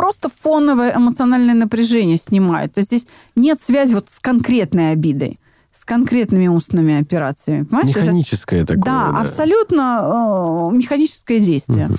просто 0.00 0.30
фоновое 0.42 0.96
эмоциональное 0.96 1.54
напряжение 1.54 2.16
снимают. 2.16 2.72
То 2.72 2.78
есть 2.78 2.88
здесь 2.90 3.06
нет 3.36 3.60
связи 3.60 3.92
вот 3.92 4.06
с 4.08 4.18
конкретной 4.18 4.92
обидой 4.92 5.38
с 5.72 5.84
конкретными 5.84 6.48
устными 6.48 6.98
операциями. 6.98 7.62
Понимаешь? 7.62 7.94
Механическое 7.94 8.56
это, 8.62 8.74
такое. 8.74 8.82
Да, 8.82 9.12
да. 9.12 9.20
абсолютно 9.20 10.70
э, 10.72 10.76
механическое 10.76 11.38
действие. 11.38 11.86
Угу. 11.86 11.96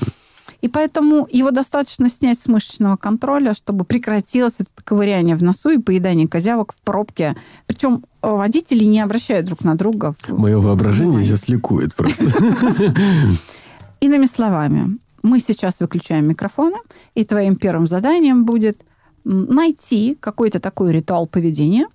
И 0.62 0.68
поэтому 0.68 1.28
его 1.32 1.52
достаточно 1.52 2.10
снять 2.10 2.38
с 2.38 2.48
мышечного 2.48 2.98
контроля, 2.98 3.54
чтобы 3.54 3.86
прекратилось 3.86 4.56
это 4.58 4.70
ковыряние 4.84 5.38
в 5.38 5.44
носу 5.44 5.70
и 5.70 5.78
поедание 5.78 6.28
козявок 6.28 6.74
в 6.74 6.82
пробке. 6.82 7.38
Причем 7.66 8.04
э, 8.22 8.30
водители 8.30 8.84
не 8.84 9.00
обращают 9.00 9.46
друг 9.46 9.64
на 9.64 9.78
друга. 9.78 10.16
Мое 10.28 10.60
воображение 10.60 11.24
сейчас 11.24 11.48
ликует 11.48 11.96
просто. 11.96 12.26
Иными 14.02 14.26
словами, 14.26 14.98
мы 15.24 15.40
сейчас 15.40 15.80
выключаем 15.80 16.28
микрофоны, 16.28 16.78
и 17.16 17.24
твоим 17.24 17.56
первым 17.56 17.88
заданием 17.88 18.46
будет 18.46 18.86
найти 19.24 20.18
какой-то 20.20 20.60
такой 20.60 20.92
ритуал 20.92 21.28
поведения, 21.28 21.88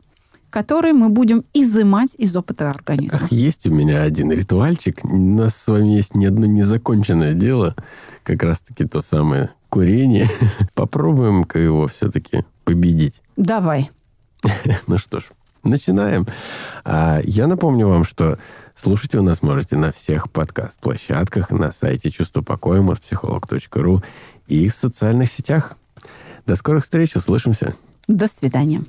который 0.50 0.92
мы 0.92 1.08
будем 1.08 1.44
изымать 1.52 2.14
из 2.16 2.34
опыта 2.36 2.70
организма. 2.70 3.20
Ах, 3.22 3.32
есть 3.32 3.66
у 3.66 3.70
меня 3.70 4.02
один 4.02 4.32
ритуальчик. 4.32 5.04
У 5.04 5.16
нас 5.16 5.56
с 5.56 5.66
вами 5.66 5.88
есть 5.88 6.14
не 6.14 6.26
одно 6.26 6.46
незаконченное 6.46 7.34
дело, 7.34 7.74
как 8.22 8.42
раз-таки 8.42 8.84
то 8.84 9.02
самое 9.02 9.50
курение. 9.68 10.28
Попробуем-ка 10.74 11.58
его 11.58 11.88
все-таки 11.88 12.44
победить. 12.64 13.22
Давай. 13.36 13.90
Ну 14.86 14.98
что 14.98 15.20
ж, 15.20 15.24
начинаем. 15.64 16.26
А, 16.84 17.20
я 17.24 17.46
напомню 17.48 17.88
вам, 17.88 18.04
что 18.04 18.38
Слушать 18.76 19.14
вы 19.14 19.22
нас 19.22 19.42
можете 19.42 19.76
на 19.76 19.90
всех 19.90 20.30
подкаст-площадках, 20.30 21.50
на 21.50 21.72
сайте 21.72 22.10
чувство 22.10 22.42
покоя 22.42 22.82
психолог.ру 23.00 24.02
и 24.48 24.68
в 24.68 24.76
социальных 24.76 25.32
сетях. 25.32 25.76
До 26.44 26.56
скорых 26.56 26.84
встреч, 26.84 27.16
услышимся. 27.16 27.74
До 28.06 28.28
свидания. 28.28 28.82